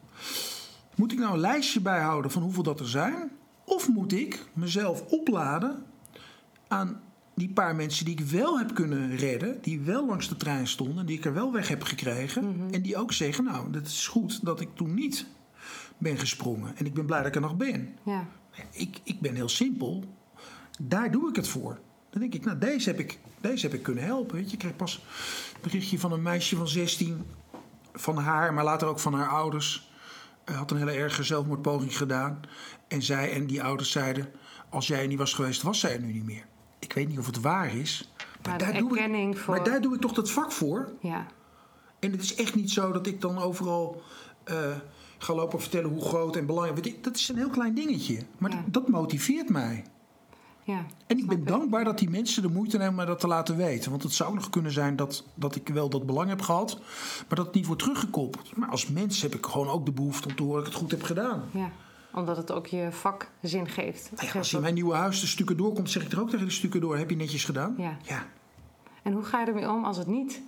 Moet 0.95 1.11
ik 1.11 1.19
nou 1.19 1.33
een 1.33 1.39
lijstje 1.39 1.81
bijhouden 1.81 2.31
van 2.31 2.41
hoeveel 2.41 2.63
dat 2.63 2.79
er 2.79 2.89
zijn? 2.89 3.31
Of 3.63 3.87
moet 3.87 4.13
ik 4.13 4.45
mezelf 4.53 5.01
opladen 5.01 5.85
aan 6.67 7.01
die 7.41 7.49
paar 7.49 7.75
mensen 7.75 8.05
die 8.05 8.13
ik 8.13 8.25
wel 8.25 8.59
heb 8.59 8.73
kunnen 8.73 9.15
redden, 9.15 9.61
die 9.61 9.81
wel 9.81 10.05
langs 10.05 10.29
de 10.29 10.37
trein 10.37 10.67
stonden, 10.67 11.05
die 11.05 11.17
ik 11.17 11.25
er 11.25 11.33
wel 11.33 11.51
weg 11.51 11.67
heb 11.67 11.83
gekregen, 11.83 12.67
en 12.71 12.81
die 12.81 12.97
ook 12.97 13.13
zeggen: 13.13 13.43
Nou, 13.43 13.73
het 13.73 13.87
is 13.87 14.07
goed 14.07 14.45
dat 14.45 14.61
ik 14.61 14.69
toen 14.75 14.93
niet 14.93 15.25
ben 15.97 16.17
gesprongen. 16.17 16.77
En 16.77 16.85
ik 16.85 16.93
ben 16.93 17.05
blij 17.05 17.17
dat 17.17 17.27
ik 17.27 17.35
er 17.35 17.41
nog 17.41 17.57
ben. 17.57 17.97
Ja, 18.03 18.27
Ik, 18.71 18.99
ik 19.03 19.19
ben 19.19 19.35
heel 19.35 19.49
simpel. 19.49 20.03
Daar 20.81 21.11
doe 21.11 21.29
ik 21.29 21.35
het 21.35 21.47
voor. 21.47 21.79
Dan 22.09 22.21
denk 22.21 22.33
ik, 22.33 22.45
nou, 22.45 22.57
deze 22.57 22.89
heb 22.89 22.99
ik, 22.99 23.19
deze 23.41 23.65
heb 23.65 23.75
ik 23.75 23.83
kunnen 23.83 24.03
helpen. 24.03 24.35
Weet 24.35 24.47
je, 24.47 24.53
ik 24.53 24.59
kreeg 24.59 24.75
pas 24.75 24.95
een 25.53 25.61
berichtje 25.61 25.99
van 25.99 26.11
een 26.11 26.21
meisje 26.21 26.55
van 26.55 26.67
16. 26.67 27.25
Van 27.93 28.17
haar, 28.17 28.53
maar 28.53 28.63
later 28.63 28.87
ook 28.87 28.99
van 28.99 29.13
haar 29.13 29.29
ouders. 29.29 29.91
Hij 30.45 30.55
had 30.55 30.71
een 30.71 30.77
hele 30.77 30.91
erge 30.91 31.23
zelfmoordpoging 31.23 31.97
gedaan. 31.97 32.39
En 32.87 33.01
zij 33.01 33.31
en 33.31 33.47
die 33.47 33.63
ouders 33.63 33.91
zeiden... 33.91 34.29
als 34.69 34.87
jij 34.87 35.01
er 35.01 35.07
niet 35.07 35.17
was 35.17 35.33
geweest, 35.33 35.61
was 35.61 35.79
zij 35.79 35.93
er 35.93 36.01
nu 36.01 36.13
niet 36.13 36.25
meer. 36.25 36.45
Ik 36.81 36.93
weet 36.93 37.07
niet 37.07 37.19
of 37.19 37.25
het 37.25 37.41
waar 37.41 37.75
is. 37.75 38.11
Maar, 38.45 38.57
daar, 38.57 38.77
doe 38.77 38.99
ik, 38.99 39.37
voor- 39.37 39.53
maar 39.55 39.63
daar 39.63 39.81
doe 39.81 39.95
ik 39.95 40.01
toch 40.01 40.13
dat 40.13 40.31
vak 40.31 40.51
voor. 40.51 40.89
ja, 40.99 41.25
En 41.99 42.11
het 42.11 42.21
is 42.21 42.35
echt 42.35 42.55
niet 42.55 42.71
zo 42.71 42.91
dat 42.91 43.07
ik 43.07 43.21
dan 43.21 43.37
overal 43.37 44.01
eh, 44.43 44.55
ga 45.17 45.33
lopen 45.35 45.59
vertellen 45.61 45.89
hoe 45.89 46.01
groot 46.01 46.35
en 46.35 46.45
belangrijk. 46.45 47.03
Dat 47.03 47.15
is 47.15 47.29
een 47.29 47.35
heel 47.37 47.49
klein 47.49 47.73
dingetje. 47.73 48.23
Maar 48.37 48.49
Ja. 48.51 48.55
dat, 48.55 48.73
dat 48.73 48.87
motiveert 48.87 49.49
mij. 49.49 49.83
ja. 50.63 50.85
En 51.07 51.17
ik 51.17 51.27
ben 51.27 51.45
dankbaar 51.45 51.83
dat 51.83 51.97
die 51.97 52.09
mensen 52.09 52.41
de 52.41 52.47
moeite 52.49 52.77
nemen 52.77 52.95
mij 52.95 53.05
dat 53.05 53.19
te 53.19 53.27
laten 53.27 53.57
weten. 53.57 53.89
Want 53.91 54.03
het 54.03 54.13
zou 54.13 54.33
nog 54.33 54.49
kunnen 54.49 54.71
zijn 54.71 54.95
dat, 54.95 55.23
dat 55.33 55.55
ik 55.55 55.67
wel 55.67 55.89
dat 55.89 56.05
belang 56.05 56.29
heb 56.29 56.41
gehad, 56.41 56.79
maar 57.27 57.37
dat 57.37 57.45
het 57.45 57.55
niet 57.55 57.65
wordt 57.65 57.81
teruggekoppeld. 57.81 58.55
Maar 58.55 58.69
als 58.69 58.87
mens 58.87 59.21
heb 59.21 59.35
ik 59.35 59.45
gewoon 59.45 59.67
ook 59.67 59.85
de 59.85 59.91
behoefte 59.91 60.27
om 60.27 60.35
te 60.35 60.43
horen 60.43 60.57
dat 60.57 60.67
ik 60.67 60.73
het 60.73 60.81
goed 60.81 60.91
heb 60.91 61.03
gedaan. 61.03 61.43
Ja, 61.51 61.71
omdat 62.13 62.37
het 62.37 62.51
ook 62.51 62.67
je 62.67 62.87
vak 62.91 63.31
zin 63.41 63.67
geeft. 63.67 64.11
Nou 64.15 64.27
ja, 64.27 64.33
als 64.37 64.53
in 64.53 64.61
mijn 64.61 64.73
nieuwe 64.73 64.95
huis 64.95 65.19
de 65.19 65.27
stukken 65.27 65.57
doorkomt, 65.57 65.89
zeg 65.89 66.03
ik 66.03 66.11
er 66.11 66.21
ook 66.21 66.29
tegen 66.29 66.45
de 66.45 66.51
stukken 66.51 66.81
door: 66.81 66.97
heb 66.97 67.09
je 67.09 67.15
netjes 67.15 67.43
gedaan? 67.43 67.75
Ja. 67.77 67.97
ja. 68.03 68.25
En 69.01 69.13
hoe 69.13 69.23
ga 69.23 69.39
je 69.39 69.45
ermee 69.45 69.69
om 69.69 69.85
als 69.85 69.97
het 69.97 70.07
niet? 70.07 70.41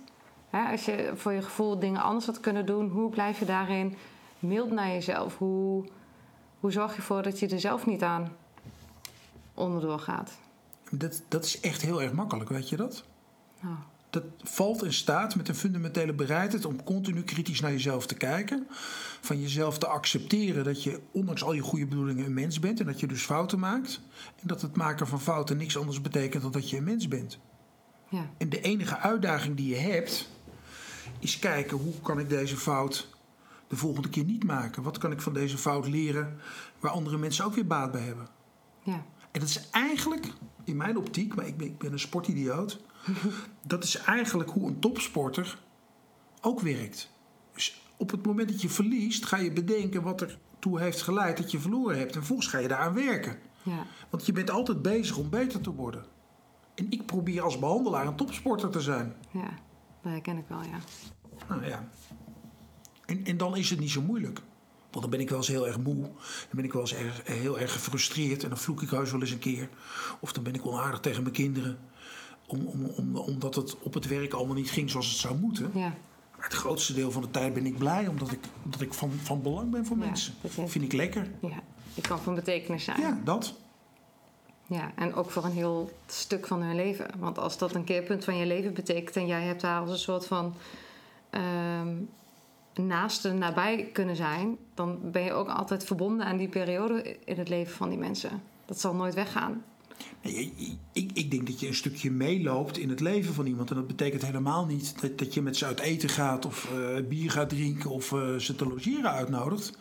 Hè, 0.50 0.70
als 0.70 0.84
je 0.84 1.12
voor 1.14 1.32
je 1.32 1.42
gevoel 1.42 1.78
dingen 1.78 2.02
anders 2.02 2.26
had 2.26 2.40
kunnen 2.40 2.66
doen, 2.66 2.88
hoe 2.88 3.10
blijf 3.10 3.38
je 3.38 3.44
daarin 3.44 3.96
mild 4.38 4.70
naar 4.70 4.88
jezelf? 4.88 5.38
Hoe, 5.38 5.84
hoe 6.60 6.72
zorg 6.72 6.90
je 6.90 6.96
ervoor 6.96 7.22
dat 7.22 7.38
je 7.38 7.48
er 7.48 7.60
zelf 7.60 7.86
niet 7.86 8.02
aan 8.02 8.32
onderdoor 9.54 9.98
gaat? 9.98 10.38
Dat, 10.90 11.22
dat 11.28 11.44
is 11.44 11.60
echt 11.60 11.82
heel 11.82 12.02
erg 12.02 12.12
makkelijk, 12.12 12.50
weet 12.50 12.68
je 12.68 12.76
dat? 12.76 13.04
Nou, 13.60 13.76
Dat 14.14 14.24
valt 14.42 14.84
in 14.84 14.92
staat 14.92 15.36
met 15.36 15.48
een 15.48 15.54
fundamentele 15.54 16.12
bereidheid 16.12 16.64
om 16.64 16.82
continu 16.82 17.22
kritisch 17.22 17.60
naar 17.60 17.70
jezelf 17.70 18.06
te 18.06 18.14
kijken. 18.14 18.66
Van 19.20 19.40
jezelf 19.40 19.78
te 19.78 19.86
accepteren 19.86 20.64
dat 20.64 20.82
je, 20.82 21.00
ondanks 21.12 21.42
al 21.42 21.52
je 21.52 21.60
goede 21.60 21.86
bedoelingen, 21.86 22.24
een 22.24 22.34
mens 22.34 22.60
bent. 22.60 22.80
En 22.80 22.86
dat 22.86 23.00
je 23.00 23.06
dus 23.06 23.22
fouten 23.22 23.58
maakt. 23.58 24.00
En 24.40 24.46
dat 24.46 24.62
het 24.62 24.76
maken 24.76 25.06
van 25.06 25.20
fouten 25.20 25.56
niks 25.56 25.78
anders 25.78 26.00
betekent 26.00 26.42
dan 26.42 26.52
dat 26.52 26.70
je 26.70 26.76
een 26.76 26.84
mens 26.84 27.08
bent. 27.08 27.38
ja, 28.08 28.30
En 28.38 28.48
de 28.48 28.60
enige 28.60 28.98
uitdaging 28.98 29.56
die 29.56 29.68
je 29.68 29.76
hebt, 29.76 30.30
is 31.18 31.38
kijken 31.38 31.76
hoe 31.76 32.00
kan 32.02 32.18
ik 32.18 32.28
deze 32.28 32.56
fout 32.56 33.08
de 33.68 33.76
volgende 33.76 34.08
keer 34.08 34.24
niet 34.24 34.44
maken. 34.44 34.82
Wat 34.82 34.98
kan 34.98 35.12
ik 35.12 35.20
van 35.20 35.32
deze 35.32 35.58
fout 35.58 35.88
leren 35.88 36.38
waar 36.80 36.90
andere 36.90 37.18
mensen 37.18 37.44
ook 37.44 37.54
weer 37.54 37.66
baat 37.66 37.92
bij 37.92 38.02
hebben. 38.02 38.28
ja, 38.82 39.04
En 39.34 39.40
dat 39.40 39.48
is 39.48 39.70
eigenlijk, 39.70 40.26
in 40.64 40.76
mijn 40.76 40.96
optiek, 40.96 41.34
maar 41.34 41.46
ik 41.46 41.56
ben, 41.56 41.66
ik 41.66 41.78
ben 41.78 41.92
een 41.92 41.98
sportidioot. 41.98 42.80
dat 43.66 43.84
is 43.84 43.96
eigenlijk 43.96 44.50
hoe 44.50 44.68
een 44.68 44.78
topsporter 44.78 45.58
ook 46.40 46.60
werkt. 46.60 47.10
Dus 47.52 47.82
op 47.96 48.10
het 48.10 48.26
moment 48.26 48.48
dat 48.48 48.62
je 48.62 48.68
verliest, 48.68 49.26
ga 49.26 49.36
je 49.36 49.52
bedenken 49.52 50.02
wat 50.02 50.20
er 50.20 50.38
toe 50.58 50.80
heeft 50.80 51.02
geleid 51.02 51.36
dat 51.36 51.50
je 51.50 51.60
verloren 51.60 51.98
hebt. 51.98 52.10
En 52.10 52.18
vervolgens 52.18 52.48
ga 52.48 52.58
je 52.58 52.68
daaraan 52.68 52.94
werken. 52.94 53.38
ja, 53.62 53.86
Want 54.10 54.26
je 54.26 54.32
bent 54.32 54.50
altijd 54.50 54.82
bezig 54.82 55.16
om 55.16 55.30
beter 55.30 55.60
te 55.60 55.74
worden. 55.74 56.04
En 56.74 56.86
ik 56.90 57.06
probeer 57.06 57.42
als 57.42 57.58
behandelaar 57.58 58.06
een 58.06 58.16
topsporter 58.16 58.70
te 58.70 58.80
zijn. 58.80 59.14
ja. 59.30 59.62
Dat 60.02 60.12
herken 60.12 60.36
ik 60.38 60.44
wel, 60.48 60.62
ja. 60.62 60.78
Nou 61.48 61.66
ja. 61.66 61.88
En, 63.06 63.24
en 63.24 63.36
dan 63.36 63.56
is 63.56 63.70
het 63.70 63.80
niet 63.80 63.90
zo 63.90 64.02
moeilijk. 64.02 64.42
Want 64.94 65.00
dan 65.00 65.10
ben 65.10 65.20
ik 65.20 65.28
wel 65.28 65.38
eens 65.38 65.48
heel 65.48 65.66
erg 65.66 65.78
moe. 65.78 66.00
Dan 66.02 66.12
ben 66.50 66.64
ik 66.64 66.72
wel 66.72 66.80
eens 66.82 66.94
erg, 66.94 67.20
heel 67.24 67.58
erg 67.58 67.72
gefrustreerd. 67.72 68.42
En 68.42 68.48
dan 68.48 68.58
vloek 68.58 68.82
ik 68.82 68.90
heus 68.90 69.10
wel 69.10 69.20
eens 69.20 69.30
een 69.30 69.38
keer. 69.38 69.68
Of 70.20 70.32
dan 70.32 70.42
ben 70.42 70.54
ik 70.54 70.66
onaardig 70.66 71.00
tegen 71.00 71.22
mijn 71.22 71.34
kinderen. 71.34 71.78
Om, 72.46 72.66
om, 72.66 72.84
om, 72.84 73.16
omdat 73.16 73.54
het 73.54 73.78
op 73.78 73.94
het 73.94 74.06
werk 74.06 74.32
allemaal 74.32 74.54
niet 74.54 74.70
ging 74.70 74.90
zoals 74.90 75.08
het 75.08 75.16
zou 75.16 75.36
moeten. 75.38 75.70
Ja, 75.74 75.94
Maar 76.36 76.44
het 76.44 76.52
grootste 76.54 76.94
deel 76.94 77.10
van 77.10 77.22
de 77.22 77.30
tijd 77.30 77.54
ben 77.54 77.66
ik 77.66 77.78
blij. 77.78 78.06
Omdat 78.06 78.30
ik, 78.32 78.38
omdat 78.64 78.80
ik 78.80 78.94
van, 78.94 79.10
van 79.22 79.42
belang 79.42 79.70
ben 79.70 79.86
voor 79.86 79.98
Ja, 79.98 80.04
mensen. 80.04 80.34
dat 80.40 80.70
vind 80.70 80.84
ik 80.84 80.92
lekker. 80.92 81.30
ja. 81.40 81.62
Je 81.94 82.00
kan 82.00 82.18
van 82.20 82.34
betekenis 82.34 82.84
zijn. 82.84 83.00
Ja, 83.00 83.18
dat. 83.24 83.54
Ja, 84.66 84.92
en 84.96 85.14
ook 85.14 85.30
voor 85.30 85.44
een 85.44 85.52
heel 85.52 85.90
stuk 86.06 86.46
van 86.46 86.62
hun 86.62 86.76
leven. 86.76 87.06
Want 87.18 87.38
als 87.38 87.58
dat 87.58 87.74
een 87.74 87.84
keerpunt 87.84 88.24
van 88.24 88.36
je 88.36 88.46
leven 88.46 88.74
betekent 88.74 89.16
en 89.16 89.26
jij 89.26 89.42
hebt 89.42 89.60
daar 89.60 89.80
als 89.80 89.90
een 89.90 89.98
soort 89.98 90.26
van 90.26 90.54
ehm 91.30 91.88
naaste 92.82 93.32
nabij 93.32 93.88
kunnen 93.92 94.16
zijn, 94.16 94.56
dan 94.74 94.98
ben 95.10 95.22
je 95.22 95.32
ook 95.32 95.48
altijd 95.48 95.84
verbonden 95.84 96.26
aan 96.26 96.36
die 96.36 96.48
periode 96.48 97.16
in 97.24 97.38
het 97.38 97.48
leven 97.48 97.74
van 97.76 97.88
die 97.88 97.98
mensen. 97.98 98.42
Dat 98.64 98.80
zal 98.80 98.94
nooit 98.94 99.14
weggaan. 99.14 99.62
Nee, 100.22 100.52
ik- 100.92 101.10
Ik, 101.14 101.30
denk 101.30 101.46
dat 101.46 101.60
je 101.60 101.66
een 101.66 101.74
stukje 101.74 102.10
meeloopt 102.10 102.78
in 102.78 102.88
het 102.88 103.00
leven 103.00 103.34
van 103.34 103.46
iemand. 103.46 103.70
En 103.70 103.76
dat 103.76 103.86
betekent 103.86 104.24
helemaal 104.24 104.66
niet 104.66 105.00
dat, 105.00 105.18
dat 105.18 105.34
je 105.34 105.42
met 105.42 105.56
ze 105.56 105.64
uit 105.66 105.80
eten 105.80 106.08
gaat 106.08 106.46
of 106.46 106.70
eh, 106.72 107.06
bier 107.08 107.30
gaat 107.30 107.48
drinken 107.48 107.90
of 107.90 108.12
eh, 108.12 108.34
ze 108.36 108.54
te 108.54 108.66
logeren 108.66 109.10
uitnodigt. 109.10 109.78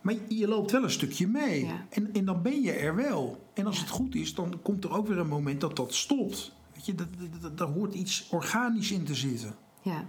Maar 0.00 0.14
je 0.28 0.48
loopt 0.48 0.70
wel 0.70 0.82
een 0.82 0.90
stukje 0.90 1.26
mee. 1.26 1.64
Ja. 1.66 1.86
En, 1.90 2.12
en 2.12 2.24
dan 2.24 2.42
ben 2.42 2.62
je 2.62 2.72
er 2.72 2.94
wel. 2.94 3.48
En 3.54 3.66
als 3.66 3.78
het 3.80 3.88
goed 3.88 4.14
is, 4.14 4.34
dan 4.34 4.58
komt 4.62 4.84
er 4.84 4.92
ook 4.96 5.06
weer 5.08 5.18
een 5.18 5.28
moment 5.28 5.60
dat 5.60 5.76
dat 5.76 5.94
stopt. 5.94 6.52
Weet 6.74 6.86
je, 6.86 6.94
dat, 6.94 7.06
dat, 7.18 7.42
dat- 7.42 7.58
daar 7.58 7.68
hoort 7.68 7.94
iets 7.94 8.26
organisch 8.30 8.90
in 8.90 9.04
te 9.04 9.14
zitten. 9.14 9.54
Ja, 9.82 10.04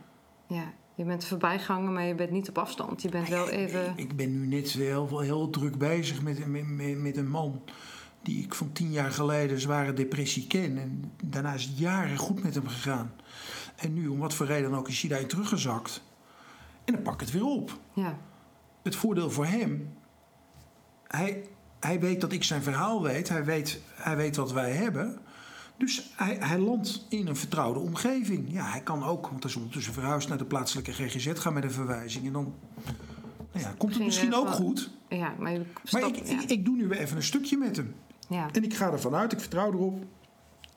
ja. 0.48 0.74
Je 1.00 1.06
bent 1.06 1.26
voorbijganger, 1.26 1.92
maar 1.92 2.04
je 2.04 2.16
bent 2.16 2.32
niet 2.32 2.50
op 2.50 2.58
afstand. 2.58 3.02
Je 3.02 3.10
bent 3.10 3.30
wel 3.30 3.50
even. 3.50 3.94
Ik 3.96 4.16
ben 4.16 4.32
nu 4.32 4.48
net 4.48 4.72
heel, 4.72 5.20
heel 5.20 5.50
druk 5.50 5.78
bezig 5.78 6.22
met, 6.22 6.48
met, 6.48 6.98
met, 6.98 7.18
een 7.18 7.30
man 7.30 7.62
die 8.22 8.44
ik 8.44 8.54
van 8.54 8.72
tien 8.72 8.92
jaar 8.92 9.12
geleden 9.12 9.60
zware 9.60 9.94
depressie 9.94 10.48
ken. 10.48 10.78
En 10.78 11.12
daarna 11.24 11.54
is 11.54 11.64
het 11.64 11.78
jaren 11.78 12.18
goed 12.18 12.44
met 12.44 12.56
hem 12.56 12.68
gegaan. 12.68 13.12
En 13.76 13.94
nu, 13.94 14.08
om 14.08 14.20
wat 14.20 14.34
voor 14.34 14.46
reden 14.46 14.70
dan 14.70 14.80
ook, 14.80 14.88
is 14.88 15.02
hij 15.02 15.10
daarin 15.10 15.28
teruggezakt. 15.28 16.04
En 16.86 16.94
dan 16.94 17.02
pak 17.02 17.14
ik 17.14 17.20
het 17.20 17.32
weer 17.32 17.46
op. 17.46 17.80
Ja, 17.94 18.18
Het 18.84 18.96
voordeel 18.96 19.32
voor 19.32 19.46
hem, 19.46 19.94
hij, 21.08 21.44
hij 21.80 22.00
weet 22.00 22.22
dat 22.22 22.32
ik 22.32 22.44
zijn 22.44 22.64
verhaal 22.64 23.02
weet. 23.02 23.30
Hij 23.30 23.46
weet, 23.46 23.82
hij 23.94 24.16
weet 24.16 24.36
wat 24.36 24.52
wij 24.52 24.72
hebben. 24.72 25.20
Dus 25.80 26.10
hij, 26.16 26.38
hij 26.40 26.58
landt 26.60 27.06
in 27.10 27.28
een 27.28 27.36
vertrouwde 27.36 27.80
omgeving. 27.80 28.52
Ja, 28.52 28.72
hij 28.72 28.82
kan 28.82 29.04
ook, 29.04 29.28
want 29.28 29.44
hij 29.44 29.52
is 29.52 29.58
ondertussen 29.58 29.94
verhuisd 29.94 30.30
naar 30.30 30.38
de 30.38 30.46
plaatselijke 30.46 30.92
GGZ, 30.92 31.32
gaan 31.34 31.54
met 31.54 31.64
een 31.64 31.72
verwijzing. 31.72 32.26
En 32.26 32.34
dan 32.34 32.54
Nou 33.52 33.66
ja, 33.66 33.74
komt 33.78 33.94
het 33.96 34.04
misschien 34.06 34.30
je 34.30 34.36
ook 34.36 34.50
goed. 34.50 34.90
Ja, 35.10 35.34
maar, 35.40 35.52
je 35.52 35.58
Maar 35.60 35.68
stop- 35.84 36.16
ik, 36.16 36.28
ja. 36.28 36.42
ik, 36.42 36.50
ik 36.50 36.66
doe 36.66 36.76
nu 36.76 36.88
weer 36.88 36.98
even 37.00 37.16
een 37.16 37.24
stukje 37.24 37.58
met 37.58 37.76
hem. 37.76 37.94
ja. 38.30 38.50
En 38.52 38.64
ik 38.64 38.74
ga 38.74 38.92
ervan 38.92 39.16
uit, 39.16 39.32
ik 39.32 39.40
vertrouw 39.40 39.72
erop, 39.72 40.04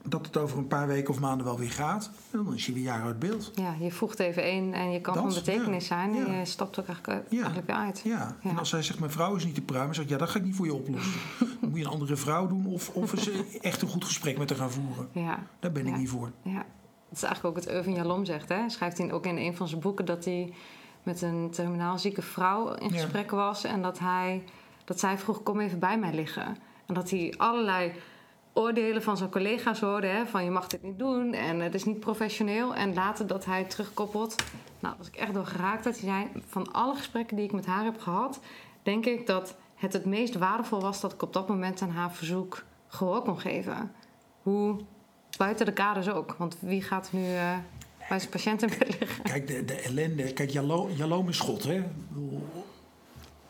dat 0.05 0.27
het 0.27 0.37
over 0.37 0.59
een 0.59 0.67
paar 0.67 0.87
weken 0.87 1.11
of 1.15 1.21
maanden 1.21 1.47
wel 1.47 1.59
weer 1.59 1.71
gaat. 1.71 2.11
En 2.31 2.45
dan 2.45 2.55
is 2.55 2.65
hij 2.67 2.75
weer 2.75 2.83
jaren 2.85 3.07
uit 3.07 3.19
beeld. 3.19 3.51
ja, 3.55 3.75
je 3.81 3.91
voegt 3.91 4.19
even 4.19 4.51
in 4.51 4.75
en 4.75 4.91
je 4.91 5.01
kan 5.01 5.15
Dat, 5.15 5.23
van 5.23 5.35
betekenis 5.35 5.89
ja. 5.89 5.97
zijn 5.97 6.17
en 6.27 6.33
Ja. 6.33 6.39
je 6.39 6.45
stapt 6.45 6.81
ook 6.81 6.87
eigenlijk, 6.87 7.23
Ja. 7.29 7.37
eigenlijk 7.37 7.67
weer 7.67 7.77
uit. 7.77 8.01
Ja. 8.05 8.37
En 8.43 8.59
als 8.59 8.71
hij 8.71 8.83
zegt, 8.83 8.99
mijn 8.99 9.11
vrouw 9.11 9.35
is 9.35 9.45
niet 9.45 9.55
te 9.55 9.61
pruimen, 9.61 9.95
zeg 9.95 10.05
ik, 10.05 10.11
ja, 10.11 10.17
dat 10.17 10.29
ga 10.29 10.39
ik 10.39 10.45
niet 10.45 10.57
voor 10.57 10.67
je 10.67 10.75
oplossen. 10.75 11.13
dan 11.61 11.69
moet 11.71 11.79
je 11.79 11.85
een 11.85 11.91
andere 11.91 12.17
vrouw 12.17 12.47
doen 12.47 12.67
of, 12.67 12.89
of 12.89 13.13
eens 13.13 13.31
eh, 13.31 13.39
echt 13.61 13.83
een 13.83 13.89
goed 13.89 14.05
gesprek 14.05 14.39
met 14.39 14.49
haar 14.51 14.59
gaan 14.59 14.71
voeren. 14.71 15.09
Ja. 15.13 15.39
Daar 15.61 15.73
ben 15.73 15.87
ik 15.87 15.97
niet 15.97 16.09
voor. 16.09 16.31
Ja, 16.43 16.65
het 17.09 17.17
is 17.17 17.23
eigenlijk 17.23 17.57
ook 17.57 17.65
wat 17.65 17.75
Irving 17.75 17.97
Jalom 17.97 18.25
zegt. 18.25 18.49
Hè? 18.49 18.69
Schrijft 18.69 18.99
hij 18.99 19.13
ook 19.13 19.27
in 19.27 19.37
een 19.37 19.57
van 19.57 19.69
zijn 19.69 19.81
boeken 19.81 20.05
dat 20.05 20.25
hij 20.25 20.53
met 21.03 21.23
een 21.23 21.49
terminaal 21.51 21.99
zieke 21.99 22.23
vrouw 22.23 22.75
in 22.75 22.91
gesprek 22.91 23.31
was. 23.31 23.65
En 23.65 23.83
dat, 23.83 23.99
hij, 23.99 24.43
dat 24.85 25.01
zij 25.01 25.19
vroeg, 25.19 25.43
kom 25.43 25.61
even 25.61 25.79
bij 25.79 25.99
mij 25.99 26.15
liggen. 26.15 26.57
En 26.87 26.95
dat 26.95 27.11
hij 27.11 27.35
allerlei 27.37 27.93
oordelen 28.53 29.03
van 29.03 29.17
zijn 29.17 29.31
collega's 29.31 29.81
hoorde. 29.81 30.07
Hè? 30.07 30.27
Van 30.27 30.45
je 30.45 30.51
mag 30.51 30.67
dit 30.67 30.83
niet 30.83 30.99
doen 30.99 31.33
en 31.33 31.61
het 31.61 31.75
is 31.75 31.85
niet 31.85 32.01
professioneel. 32.01 32.75
En 32.75 32.95
later 32.95 33.27
dat 33.27 33.45
hij 33.45 33.65
terugkoppelt. 33.65 34.35
Nou, 34.81 34.95
was 34.99 35.07
ik 35.07 35.17
echt 35.17 35.35
door 35.35 35.47
geraakt. 35.47 35.85
Dat 35.85 36.01
hij 36.01 36.09
zei, 36.09 36.45
van 36.47 36.73
alle 36.73 36.95
gesprekken 36.95 37.37
die 37.37 37.45
ik 37.45 37.53
met 37.53 37.67
haar 37.67 37.85
heb 37.85 38.01
gehad... 38.01 38.41
denk 38.83 39.07
ik 39.07 39.27
dat 39.27 39.57
het 39.75 39.93
het 39.93 40.05
meest 40.05 40.35
waardevol 40.35 40.81
was... 40.81 41.01
dat 41.01 41.13
ik 41.13 41.23
op 41.23 41.33
dat 41.33 41.49
moment 41.49 41.83
aan 41.83 41.91
haar 41.91 42.13
verzoek 42.13 42.65
gehoor 42.89 43.23
kon 43.23 43.41
geven. 43.41 43.93
Hoe 44.43 44.77
buiten 45.37 45.67
de 45.67 45.73
kaders 45.73 46.09
ook. 46.09 46.35
Want 46.39 46.57
wie 46.61 46.83
gaat 46.83 47.13
nu 47.13 47.35
eh, 47.35 47.57
bij 48.09 48.19
zijn 48.19 48.31
patiënt 48.31 48.63
in 48.63 48.69
bed 48.79 48.99
liggen? 49.01 49.25
Kijk, 49.25 49.47
de, 49.47 49.65
de 49.65 49.81
ellende. 49.81 50.33
Kijk, 50.33 50.51
jalo, 50.51 50.91
jaloom 50.97 51.29
is 51.29 51.39
God, 51.39 51.65
hè? 51.65 51.83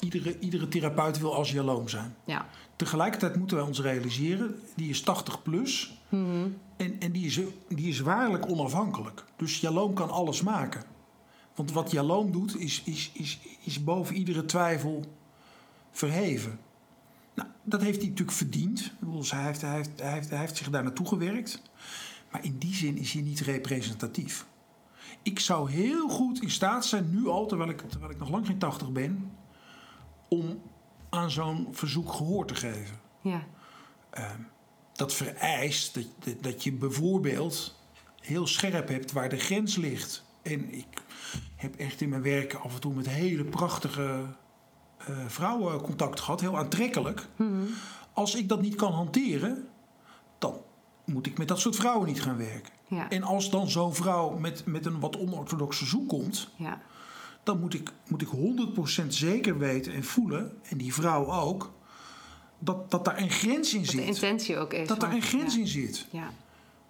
Iedere, 0.04 0.38
iedere 0.38 0.68
therapeut 0.68 1.18
wil 1.18 1.34
als 1.34 1.50
jaloom 1.52 1.88
zijn. 1.88 2.14
Ja. 2.24 2.46
Tegelijkertijd 2.76 3.36
moeten 3.36 3.56
wij 3.56 3.66
ons 3.66 3.80
realiseren, 3.80 4.60
die 4.76 4.88
is 4.90 5.00
80 5.02 5.42
plus 5.42 6.00
Mhm. 6.08 6.48
en, 6.76 7.00
en 7.00 7.12
die, 7.12 7.26
is, 7.26 7.40
die 7.68 7.88
is 7.88 8.00
waarlijk 8.00 8.48
onafhankelijk. 8.48 9.24
Dus 9.36 9.60
jaloom 9.60 9.94
kan 9.94 10.10
alles 10.10 10.42
maken. 10.42 10.82
Want 11.54 11.72
wat 11.72 11.90
jaloom 11.90 12.32
doet, 12.32 12.56
is, 12.60 12.82
is, 12.84 13.10
is, 13.14 13.38
is 13.64 13.84
boven 13.84 14.14
iedere 14.14 14.44
twijfel 14.44 15.04
verheven. 15.90 16.58
Nou, 17.34 17.48
dat 17.62 17.82
heeft 17.82 17.98
hij 18.00 18.08
natuurlijk 18.08 18.36
verdiend. 18.36 18.92
Dus 19.00 19.30
hij, 19.30 19.44
heeft, 19.44 19.60
hij, 19.60 19.74
heeft, 19.74 19.90
hij, 19.96 20.12
heeft, 20.12 20.30
hij 20.30 20.38
heeft 20.38 20.56
zich 20.56 20.70
daar 20.70 20.82
naartoe 20.82 21.06
gewerkt. 21.06 21.62
Maar 22.30 22.44
in 22.44 22.58
die 22.58 22.74
zin 22.74 22.96
is 22.96 23.12
hij 23.12 23.22
niet 23.22 23.40
representatief. 23.40 24.46
Ik 25.22 25.38
zou 25.38 25.70
heel 25.70 26.08
goed 26.08 26.42
in 26.42 26.50
staat 26.50 26.86
zijn, 26.86 27.10
nu 27.10 27.28
al, 27.28 27.46
terwijl 27.46 27.70
ik, 27.70 27.82
terwijl 27.88 28.12
ik 28.12 28.18
nog 28.18 28.30
lang 28.30 28.46
geen 28.46 28.58
80 28.58 28.92
ben, 28.92 29.30
om 30.33 30.62
aan 31.11 31.31
zo'n 31.31 31.68
verzoek 31.71 32.12
gehoor 32.12 32.47
te 32.47 32.55
geven. 32.55 33.01
Ja. 33.21 33.47
Dat 34.92 35.14
vereist 35.14 35.95
dat, 35.95 36.42
dat, 36.42 36.64
je 36.64 36.73
bijvoorbeeld 36.73 37.81
heel 38.21 38.47
scherp 38.47 38.88
hebt 38.88 39.12
waar 39.12 39.29
de 39.29 39.37
grens 39.37 39.77
ligt. 39.77 40.25
En 40.42 40.75
ik 40.75 41.03
heb 41.57 41.77
echt 41.77 42.01
in 42.01 42.09
mijn 42.09 42.23
werk 42.23 42.55
af 42.55 42.75
en 42.75 42.81
toe 42.81 42.95
met 42.95 43.09
hele 43.09 43.45
prachtige 43.45 44.25
eh, 44.99 45.16
vrouwen 45.27 45.81
contact 45.81 46.21
gehad, 46.21 46.40
heel 46.40 46.59
aantrekkelijk. 46.59 47.29
Als 48.12 48.35
ik 48.35 48.49
dat 48.49 48.61
niet 48.61 48.75
kan 48.75 48.92
hanteren, 48.92 49.68
dan 50.38 50.57
moet 51.05 51.27
ik 51.27 51.38
met 51.38 51.49
dat 51.49 51.61
soort 51.61 51.77
vrouwen 51.77 52.07
niet 52.07 52.23
gaan 52.23 52.37
werken. 52.37 52.73
Ja. 52.88 53.09
En 53.11 53.23
als 53.23 53.51
dan 53.51 53.71
zo'n 53.71 53.95
vrouw 53.95 54.31
met, 54.38 54.66
met 54.66 54.87
een 54.87 55.01
wat 55.01 55.18
onorthodoxe 55.18 55.87
zoek 55.87 56.09
komt, 56.09 56.49
Ja. 56.57 56.81
Dan 57.42 57.61
moet 57.61 57.74
ik, 57.74 57.90
moet 58.09 58.22
ik 58.22 58.28
100% 59.02 59.07
zeker 59.07 59.59
weten 59.59 59.92
en 59.92 60.05
voelen, 60.05 60.59
en 60.62 60.78
die 60.78 60.94
vrouw 60.94 61.33
ook, 61.33 61.72
dat, 62.59 62.90
dat 62.90 63.05
daar 63.05 63.18
een 63.20 63.31
grens 63.31 63.74
in 63.74 63.83
Dat 63.83 63.90
de 63.90 63.96
zit. 63.96 64.07
intentie 64.07 64.59
ook 64.59 64.72
is. 64.72 64.88
Dat 64.88 65.00
daar 65.00 65.12
een 65.12 65.22
grens 65.22 65.55
ja. 65.55 65.61
in 65.61 65.66
zit. 65.66 66.07
Ja. 66.11 66.31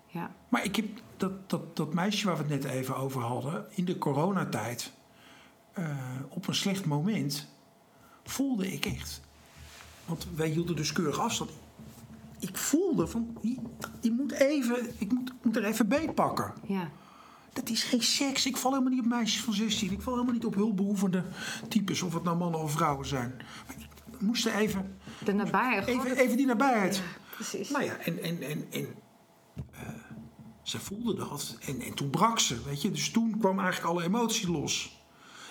Ja. 0.07 0.31
Maar 0.49 0.65
ik 0.65 0.77
heb 0.77 0.87
dat, 1.17 1.51
dat, 1.51 1.77
dat 1.77 1.95
meisje 1.95 2.27
waar 2.27 2.37
we 2.37 2.43
het 2.43 2.63
net 2.63 2.73
even 2.73 2.97
over 2.97 3.23
hadden, 3.23 3.67
in 3.71 3.85
de 3.85 3.99
coronatijd, 3.99 4.93
eh, 5.73 5.87
op 6.29 6.49
een 6.49 6.55
slecht 6.55 6.85
moment, 6.85 7.49
voelde 8.25 8.73
ik 8.73 8.87
echt. 8.87 9.21
Want 10.05 10.27
wij 10.35 10.49
hielden 10.49 10.77
dus 10.77 10.93
keurig 10.93 11.19
afstand. 11.19 11.51
Ik 12.39 12.57
voelde 12.57 13.07
van, 13.07 13.37
je, 13.41 13.57
je 14.01 14.11
moet 14.11 14.33
even, 14.33 14.91
ik 14.99 15.13
moet, 15.13 15.33
moet 15.43 15.57
er 15.57 15.65
even 15.65 15.89
bij 15.89 16.11
pakken. 16.13 16.53
Ja. 16.67 16.91
Dat 17.53 17.69
is 17.71 17.83
geen 17.83 18.03
seks. 18.03 18.47
Ik 18.47 18.57
val 18.57 18.71
helemaal 18.71 18.93
niet 18.93 19.03
op 19.03 19.07
meisjes 19.09 19.43
van 19.43 19.55
16. 19.55 19.93
Ik 19.93 20.01
val 20.01 20.13
helemaal 20.13 20.35
niet 20.35 20.45
op 20.45 20.55
hulpbehoevende 20.55 21.25
types, 21.69 22.03
of 22.03 22.15
het 22.15 22.23
nou 22.23 22.37
mannen 22.37 22.61
of 22.61 22.73
vrouwen 22.73 23.07
zijn. 23.07 23.35
Maar 23.67 23.77
ik 23.77 24.21
moest 24.21 24.47
er 24.47 24.55
even, 24.55 24.97
De 25.25 25.33
nabije. 25.33 25.83
gewoon 25.83 25.99
even, 25.99 26.11
het- 26.11 26.19
even 26.19 26.37
die 26.37 26.47
nabijheid. 26.47 27.03
Precies. 27.35 27.71
Nou 27.71 27.85
ja, 27.85 27.97
en, 27.97 28.23
en, 28.23 28.43
en, 28.43 28.67
en 28.71 28.87
eh, 29.73 29.81
ze 30.63 30.79
voelde 30.81 31.15
dat. 31.15 31.57
En, 31.67 31.81
en 31.81 31.95
toen 31.95 32.11
brak 32.11 32.39
ze, 32.39 32.63
weet 32.63 32.83
je. 32.83 32.91
Dus 32.91 33.11
toen 33.11 33.39
kwam 33.39 33.59
eigenlijk 33.59 33.91
alle 33.91 34.03
emotie 34.05 34.51
los. 34.51 35.01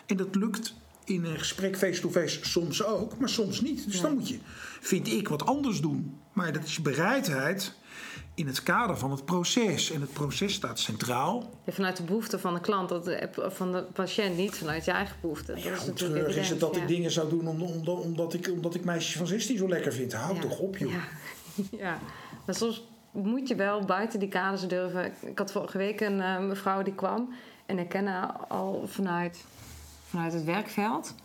En 0.06 0.18
dat 0.18 0.36
lukt 0.36 0.74
in 1.06 1.26
een 1.26 1.38
gesprek 1.40 1.78
face-to-face 1.78 2.40
soms 2.46 2.84
ook, 2.84 3.18
maar 3.18 3.30
soms 3.30 3.62
niet. 3.62 3.86
Dus 3.92 4.02
dan 4.02 4.14
moet 4.14 4.28
je, 4.30 4.40
vind 4.82 5.08
ik, 5.08 5.28
wat 5.28 5.46
anders 5.46 5.82
doen. 5.82 6.18
Maar 6.34 6.54
dat 6.54 6.64
is 6.64 6.82
bereidheid 6.82 7.74
in 8.36 8.48
het 8.48 8.64
kader 8.64 8.98
van 8.98 9.12
het 9.12 9.26
proces. 9.26 9.92
En 9.92 10.02
het 10.02 10.14
proces 10.14 10.54
staat 10.54 10.80
centraal. 10.80 11.50
Ja, 11.66 11.72
vanuit 11.74 11.98
de 11.98 12.04
behoefte 12.04 12.40
van 12.40 12.54
de 12.54 12.60
klant, 12.60 12.92
van 13.36 13.72
de 13.72 13.84
patiënt, 13.94 14.38
niet 14.38 14.56
vanuit 14.58 14.86
je 14.86 14.92
eigen 14.92 15.16
behoefte. 15.22 15.54
Dat 15.54 15.64
Ja, 15.64 15.72
is 15.74 15.86
natuurlijk 15.86 16.14
treurig 16.20 16.36
is 16.38 16.50
het 16.50 16.60
dat 16.60 16.76
ik 16.76 16.88
dingen 16.88 17.12
zou 17.12 17.30
doen 17.30 17.48
om, 17.48 17.62
om, 17.62 17.88
omdat, 17.88 18.34
ik, 18.34 18.50
omdat 18.52 18.76
ik 18.76 18.84
meisjes 18.84 19.16
van 19.18 19.28
16 19.28 19.58
zo 19.58 19.68
lekker 19.68 19.94
vind. 19.94 20.14
Houd 20.14 20.36
Ja. 20.36 20.42
toch 20.42 20.60
op, 20.60 20.78
joh. 20.78 20.92
Ja. 20.92 21.02
ja, 21.86 22.00
maar 22.46 22.56
soms 22.56 22.84
moet 23.12 23.48
je 23.48 23.56
wel 23.56 23.86
buiten 23.86 24.20
die 24.20 24.30
kaders 24.30 24.68
durven. 24.68 25.14
Ik 25.22 25.38
had 25.38 25.52
vorige 25.52 25.78
week 25.78 26.02
een 26.02 26.22
eh, 26.22 26.40
mevrouw 26.40 26.82
die 26.82 26.96
kwam 26.96 27.34
en 27.66 27.80
ik 27.80 27.90
ken 27.90 28.08
haar 28.08 28.32
al 28.48 28.84
vanuit, 28.88 29.46
vanuit 30.10 30.34
het 30.34 30.44
werkveld. 30.44 31.16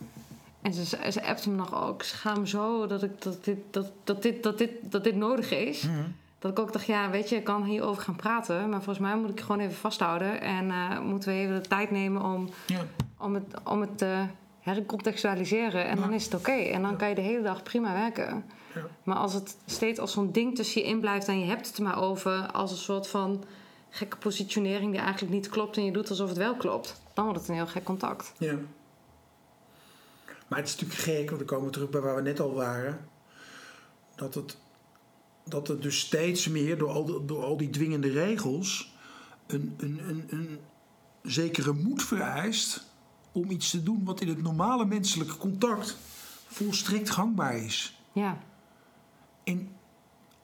En 0.61 0.73
ze, 0.73 0.85
ze 1.11 1.23
appte 1.25 1.49
me 1.49 1.55
nog 1.55 1.83
ook, 1.83 2.01
ik 2.01 2.07
schaam 2.07 2.39
me 2.39 2.47
zo 2.47 2.87
dat, 2.87 3.03
ik, 3.03 3.21
dat, 3.21 3.43
dit, 3.43 3.57
dat, 3.71 3.91
dat, 4.03 4.21
dit, 4.21 4.43
dat, 4.43 4.57
dit, 4.57 4.69
dat 4.81 5.03
dit 5.03 5.15
nodig 5.15 5.51
is. 5.51 5.81
Mhm. 5.81 5.95
Dat 6.39 6.51
ik 6.51 6.59
ook 6.59 6.73
dacht, 6.73 6.85
ja, 6.85 7.09
weet 7.09 7.29
je, 7.29 7.35
ik 7.35 7.43
kan 7.43 7.63
hierover 7.63 8.01
gaan 8.03 8.15
praten. 8.15 8.69
Maar 8.69 8.81
volgens 8.81 9.05
mij 9.07 9.17
moet 9.17 9.29
ik 9.29 9.39
gewoon 9.41 9.59
even 9.59 9.75
vasthouden. 9.75 10.41
En 10.41 10.71
eh, 10.71 10.99
moeten 10.99 11.29
we 11.29 11.35
even 11.35 11.61
de 11.61 11.67
tijd 11.67 11.91
nemen 11.91 12.21
om, 12.21 12.49
Ja. 12.67 12.79
om 13.17 13.33
het, 13.33 13.43
om 13.63 13.81
het 13.81 13.97
te 13.97 14.25
hercontextualiseren. 14.59 15.85
En 15.85 15.99
dan 15.99 16.13
is 16.13 16.23
het 16.25 16.33
oké. 16.33 16.51
En 16.51 16.81
dan 16.81 16.97
kan 16.97 17.09
je 17.09 17.15
de 17.15 17.21
hele 17.21 17.41
dag 17.43 17.63
prima 17.63 17.93
werken. 17.93 18.43
Ja. 18.73 18.81
Maar 19.03 19.15
als 19.15 19.33
het 19.33 19.57
steeds 19.65 19.99
als 19.99 20.11
zo'n 20.11 20.31
ding 20.31 20.55
tussen 20.55 20.81
je 20.81 20.87
in 20.87 20.99
blijft 20.99 21.27
en 21.27 21.39
je 21.39 21.45
hebt 21.45 21.67
het 21.67 21.77
er 21.77 21.83
maar 21.83 22.01
over 22.01 22.51
als 22.51 22.71
een 22.71 22.77
soort 22.77 23.07
van 23.07 23.43
gekke 23.89 24.17
positionering 24.17 24.91
die 24.91 25.01
eigenlijk 25.01 25.33
niet 25.33 25.49
klopt 25.49 25.77
en 25.77 25.85
je 25.85 25.91
doet 25.91 26.09
alsof 26.09 26.29
het 26.29 26.37
wel 26.37 26.55
klopt, 26.55 27.01
dan 27.13 27.23
wordt 27.25 27.39
het 27.39 27.49
een 27.49 27.55
heel 27.55 27.67
gek 27.67 27.83
contact. 27.83 28.33
Ja. 28.37 28.53
Maar 30.47 30.59
het 30.59 30.67
is 30.67 30.73
natuurlijk 30.75 30.99
gek, 31.01 31.25
want 31.25 31.37
dan 31.37 31.47
komen 31.47 31.65
we 31.65 31.71
terug 31.71 31.89
bij 31.89 32.01
waar 32.01 32.15
we 32.15 32.21
net 32.21 32.39
al 32.39 32.53
waren. 32.53 33.07
Dat 34.15 34.33
het, 34.33 34.57
dat 35.49 35.67
het 35.67 35.81
dus 35.81 35.99
steeds 35.99 36.47
meer 36.47 36.77
door 36.77 36.89
al, 36.89 37.05
die- 37.05 37.25
door 37.25 37.43
al 37.43 37.57
die 37.57 37.69
dwingende 37.69 38.09
regels 38.11 38.93
een, 39.47 39.73
een, 39.77 39.99
een, 40.07 40.23
een 40.29 40.59
zekere 41.23 41.73
moed 41.73 42.03
vereist 42.03 42.85
om 43.31 43.49
iets 43.51 43.69
te 43.69 43.83
doen 43.83 44.03
wat 44.03 44.21
in 44.21 44.27
het 44.27 44.41
normale 44.41 44.85
menselijke 44.85 45.37
contact 45.37 45.97
volstrekt 46.47 47.09
gangbaar 47.09 47.57
is. 47.57 47.99
Ja, 48.11 48.37
En 49.43 49.69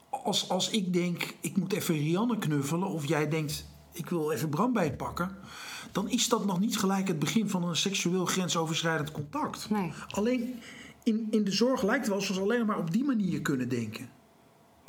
als, 0.10 0.50
als 0.50 0.70
ik 0.70 0.94
denk, 0.94 1.34
ik 1.40 1.58
moet 1.58 1.74
even 1.74 1.96
Rianne 1.98 2.38
knuffelen, 2.38 2.88
of 2.88 3.08
jij 3.08 3.30
denkt, 3.30 3.66
ik 3.92 4.10
wil 4.10 4.32
even 4.32 4.50
Bram 4.50 4.74
bij 4.74 4.84
het 4.84 4.98
pakken, 4.98 5.36
dan 5.92 6.10
is 6.10 6.30
dat 6.30 6.46
nog 6.46 6.60
niet 6.60 6.78
gelijk 6.78 7.08
het 7.08 7.20
begin 7.20 7.50
van 7.50 7.64
een 7.64 7.76
seksueel 7.76 8.26
grensoverschrijdend 8.26 9.12
contact. 9.12 9.70
nee. 9.70 9.92
Alleen 10.10 10.60
in, 11.04 11.28
in 11.32 11.44
de 11.44 11.52
zorg 11.52 11.82
lijkt 11.84 12.00
het 12.00 12.08
wel 12.10 12.18
alsof 12.18 12.36
we 12.36 12.42
alleen 12.42 12.66
maar 12.66 12.78
op 12.78 12.92
die 12.92 13.04
manier 13.04 13.42
kunnen 13.42 13.70
denken. 13.70 14.10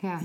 Ja. 0.04 0.20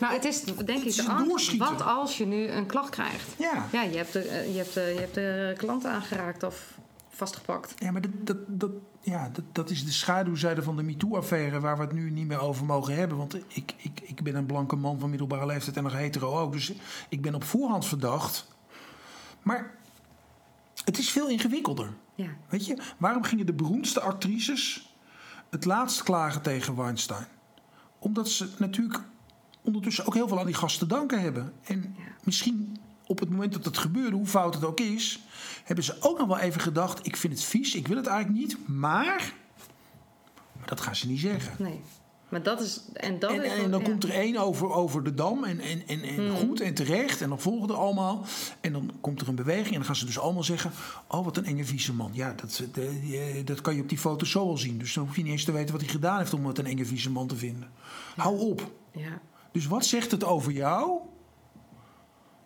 Nou, 0.00 0.14
het 0.14 0.24
is 0.24 0.42
denk 0.42 0.84
ik 0.84 0.94
de 0.94 1.08
angst. 1.08 1.56
Wat 1.56 1.82
als 1.82 2.18
je 2.18 2.26
nu 2.26 2.46
een 2.48 2.66
klacht 2.66 2.90
krijgt? 2.90 3.34
Ja. 3.38 3.68
Ja, 3.72 3.82
je 3.82 3.96
hebt 3.96 4.12
de, 4.12 4.20
eh, 4.20 4.52
je 4.52 4.56
hebt 4.56 4.74
de, 4.74 4.80
je 4.80 5.00
hebt 5.00 5.14
de 5.14 5.54
klant 5.56 5.84
aangeraakt 5.84 6.42
of 6.42 6.78
vastgepakt. 7.08 7.74
Ja, 7.78 7.90
maar 7.90 8.00
dat, 8.00 8.10
dat, 8.16 8.36
dat, 8.46 8.70
ja, 9.00 9.30
dat, 9.32 9.44
dat 9.52 9.70
is 9.70 9.84
de 9.84 9.92
schaduwzijde 9.92 10.62
van 10.62 10.76
de 10.76 10.82
MeToo-affaire... 10.82 11.60
waar 11.60 11.76
we 11.76 11.82
het 11.82 11.92
nu 11.92 12.10
niet 12.10 12.26
meer 12.26 12.40
over 12.40 12.64
mogen 12.64 12.94
hebben. 12.94 13.16
Want 13.16 13.34
ik, 13.34 13.74
ik, 13.76 14.00
ik 14.02 14.22
ben 14.22 14.34
een 14.34 14.46
blanke 14.46 14.76
man 14.76 14.98
van 14.98 15.10
middelbare 15.10 15.46
leeftijd 15.46 15.76
en 15.76 15.82
nog 15.82 15.92
hetero 15.92 16.38
ook. 16.38 16.52
Dus 16.52 16.72
ik 17.08 17.22
ben 17.22 17.34
op 17.34 17.44
voorhand 17.44 17.86
verdacht. 17.86 18.46
Maar 19.42 19.74
het 20.84 20.98
is 20.98 21.10
veel 21.10 21.28
ingewikkelder. 21.28 21.92
Ja, 22.14 22.28
Weet 22.48 22.66
je, 22.66 22.78
waarom 22.98 23.22
gingen 23.22 23.46
de 23.46 23.52
beroemdste 23.52 24.00
actrices 24.00 24.94
het 25.50 25.64
laatst 25.64 26.02
klagen 26.02 26.42
tegen 26.42 26.76
Weinstein? 26.76 27.26
Omdat 27.98 28.28
ze 28.28 28.48
natuurlijk 28.58 29.00
ondertussen 29.66 30.06
ook 30.06 30.14
heel 30.14 30.28
veel 30.28 30.38
aan 30.38 30.46
die 30.46 30.54
gasten 30.54 30.88
te 30.88 30.94
danken 30.94 31.20
hebben. 31.20 31.52
En 31.64 31.96
misschien 32.24 32.76
op 33.06 33.18
het 33.18 33.30
moment 33.30 33.52
dat 33.52 33.64
het 33.64 33.78
gebeurde, 33.78 34.16
hoe 34.16 34.26
fout 34.26 34.54
het 34.54 34.64
ook 34.64 34.80
is, 34.80 35.20
hebben 35.64 35.84
ze 35.84 35.96
ook 36.00 36.18
nog 36.18 36.26
wel 36.26 36.38
even 36.38 36.60
gedacht: 36.60 37.06
ik 37.06 37.16
vind 37.16 37.32
het 37.32 37.42
vies, 37.44 37.74
ik 37.74 37.88
wil 37.88 37.96
het 37.96 38.06
eigenlijk 38.06 38.38
niet, 38.40 38.68
maar. 38.68 39.32
Maar 40.58 40.66
dat 40.68 40.80
gaan 40.80 40.96
ze 40.96 41.06
niet 41.08 41.20
zeggen. 41.20 41.54
Nee. 41.58 41.80
Maar 42.28 42.42
dat 42.42 42.60
is. 42.60 42.80
En, 42.92 43.18
dat 43.18 43.30
En, 43.30 43.44
is 43.44 43.50
en 43.52 43.60
wat- 43.62 43.70
dan 43.70 43.80
ja. 43.80 43.86
komt 43.86 44.04
er 44.04 44.10
één 44.10 44.36
over, 44.36 44.70
over 44.70 45.04
de 45.04 45.14
dam 45.14 45.44
en, 45.44 45.60
en, 45.60 45.82
en, 45.86 46.02
en 46.02 46.30
goed 46.30 46.60
en 46.60 46.74
terecht. 46.74 47.20
En 47.20 47.28
dan 47.28 47.40
volgen 47.40 47.68
er 47.68 47.74
allemaal. 47.74 48.24
En 48.60 48.72
dan 48.72 48.90
komt 49.00 49.20
er 49.20 49.28
een 49.28 49.34
beweging 49.34 49.68
en 49.68 49.74
dan 49.74 49.84
gaan 49.84 49.96
ze 49.96 50.04
dus 50.06 50.18
allemaal 50.18 50.42
zeggen... 50.44 50.72
oh, 51.08 51.24
wat 51.24 51.36
een 51.36 51.44
enge 51.44 51.64
vieze 51.64 51.92
man. 51.92 52.10
Ja, 52.12 52.32
dat, 52.32 52.62
die- 52.72 53.44
dat 53.44 53.60
kan 53.60 53.74
je 53.74 53.82
op 53.82 53.88
die 53.88 53.98
foto 53.98 54.24
zo 54.26 54.40
al 54.40 54.56
zien. 54.56 54.78
Dus 54.78 54.92
dan 54.94 55.06
hoef 55.06 55.16
je 55.16 55.22
niet 55.22 55.32
eens 55.32 55.44
te 55.44 55.52
weten 55.52 55.72
wat 55.72 55.80
hij 55.80 55.90
gedaan 55.90 56.18
heeft... 56.18 56.34
om 56.34 56.46
het 56.46 56.58
een 56.58 56.66
enge 56.66 56.84
vieze 56.84 57.10
man 57.10 57.26
te 57.26 57.36
vinden. 57.36 57.70
Hou 58.16 58.38
op. 58.38 58.70
Ja. 58.92 59.20
Dus 59.56 59.66
wat 59.66 59.84
zegt 59.86 60.10
het 60.10 60.24
over 60.24 60.52
jou? 60.52 60.98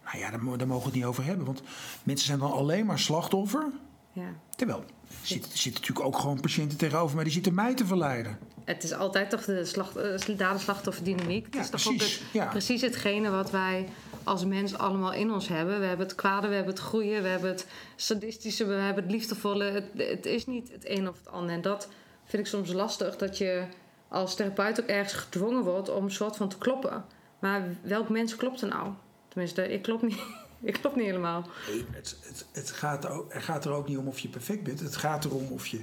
Nou 0.04 0.18
ja, 0.18 0.30
daar, 0.30 0.42
mo- 0.42 0.56
daar 0.56 0.66
mogen 0.66 0.82
we 0.82 0.88
het 0.88 0.96
niet 0.98 1.04
over 1.08 1.24
hebben. 1.24 1.46
Want 1.46 1.62
mensen 2.02 2.26
zijn 2.26 2.38
dan 2.38 2.52
alleen 2.52 2.86
maar 2.86 2.98
slachtoffer. 2.98 3.66
ja. 4.12 4.34
Terwijl, 4.56 4.78
er 4.80 4.86
zitten, 5.22 5.50
er 5.50 5.58
zitten 5.58 5.80
natuurlijk 5.80 6.06
ook 6.06 6.18
gewoon 6.18 6.40
patiënten 6.40 6.78
tegenover 6.78 7.14
mij... 7.14 7.24
die 7.24 7.32
zitten 7.32 7.54
mij 7.54 7.74
te 7.74 7.86
verleiden. 7.86 8.38
Het 8.64 8.84
is 8.84 8.92
altijd 8.92 9.30
toch 9.30 9.44
de 9.44 9.64
slacht, 9.64 9.96
eh, 9.96 10.36
dader-slachtofferdynamiek. 10.36 11.44
Het 11.44 11.54
Ja, 11.54 11.60
is 11.60 11.70
toch 11.70 11.82
precies. 11.82 12.16
ook 12.18 12.22
het, 12.22 12.32
Ja. 12.32 12.46
precies 12.46 12.80
hetgene 12.80 13.30
wat 13.30 13.50
wij 13.50 13.88
als 14.24 14.44
mens 14.44 14.78
allemaal 14.78 15.12
in 15.12 15.30
ons 15.32 15.48
hebben. 15.48 15.80
We 15.80 15.86
hebben 15.86 16.06
het 16.06 16.14
kwade, 16.16 16.48
we 16.48 16.54
hebben 16.54 16.74
het 16.74 16.82
goede, 16.82 17.20
we 17.20 17.28
hebben 17.28 17.50
het 17.50 17.66
sadistische, 17.96 18.64
we 18.64 18.72
hebben 18.74 19.02
het 19.02 19.12
liefdevolle. 19.12 19.64
Het, 19.64 19.84
het 19.96 20.26
is 20.26 20.46
niet 20.46 20.72
het 20.72 20.88
een 20.88 21.08
of 21.08 21.18
het 21.18 21.28
ander. 21.30 21.54
En 21.54 21.62
dat 21.62 21.88
vind 22.24 22.42
ik 22.42 22.48
soms 22.48 22.72
lastig, 22.72 23.16
dat 23.16 23.38
je 23.38 23.64
als 24.10 24.34
therapeut 24.36 24.80
ook 24.80 24.86
ergens 24.86 25.12
gedwongen 25.12 25.62
wordt 25.64 25.88
om 25.88 26.04
een 26.04 26.10
soort 26.10 26.36
van 26.36 26.48
te 26.48 26.58
kloppen. 26.58 27.04
Maar 27.38 27.76
welk 27.82 28.08
mens 28.08 28.36
klopt 28.36 28.60
er 28.62 28.68
nou? 28.68 28.92
Tenminste, 29.28 29.68
ik 29.72 29.82
klop 29.82 30.02
niet, 30.02 30.18
ik 30.62 30.72
klop 30.80 30.96
niet 30.96 31.04
helemaal. 31.04 31.46
Nee, 31.68 31.84
het, 31.90 32.16
het, 32.22 32.46
het 32.52 32.70
gaat 32.70 33.04
er, 33.04 33.10
ook, 33.10 33.32
het 33.32 33.42
gaat 33.42 33.64
er 33.64 33.70
ook 33.72 33.88
niet 33.88 33.98
om 33.98 34.08
of 34.08 34.18
je 34.18 34.28
perfect 34.28 34.62
bent. 34.62 34.80
Het 34.80 34.96
gaat 34.96 35.24
erom 35.24 35.46
of 35.50 35.66
je, 35.66 35.80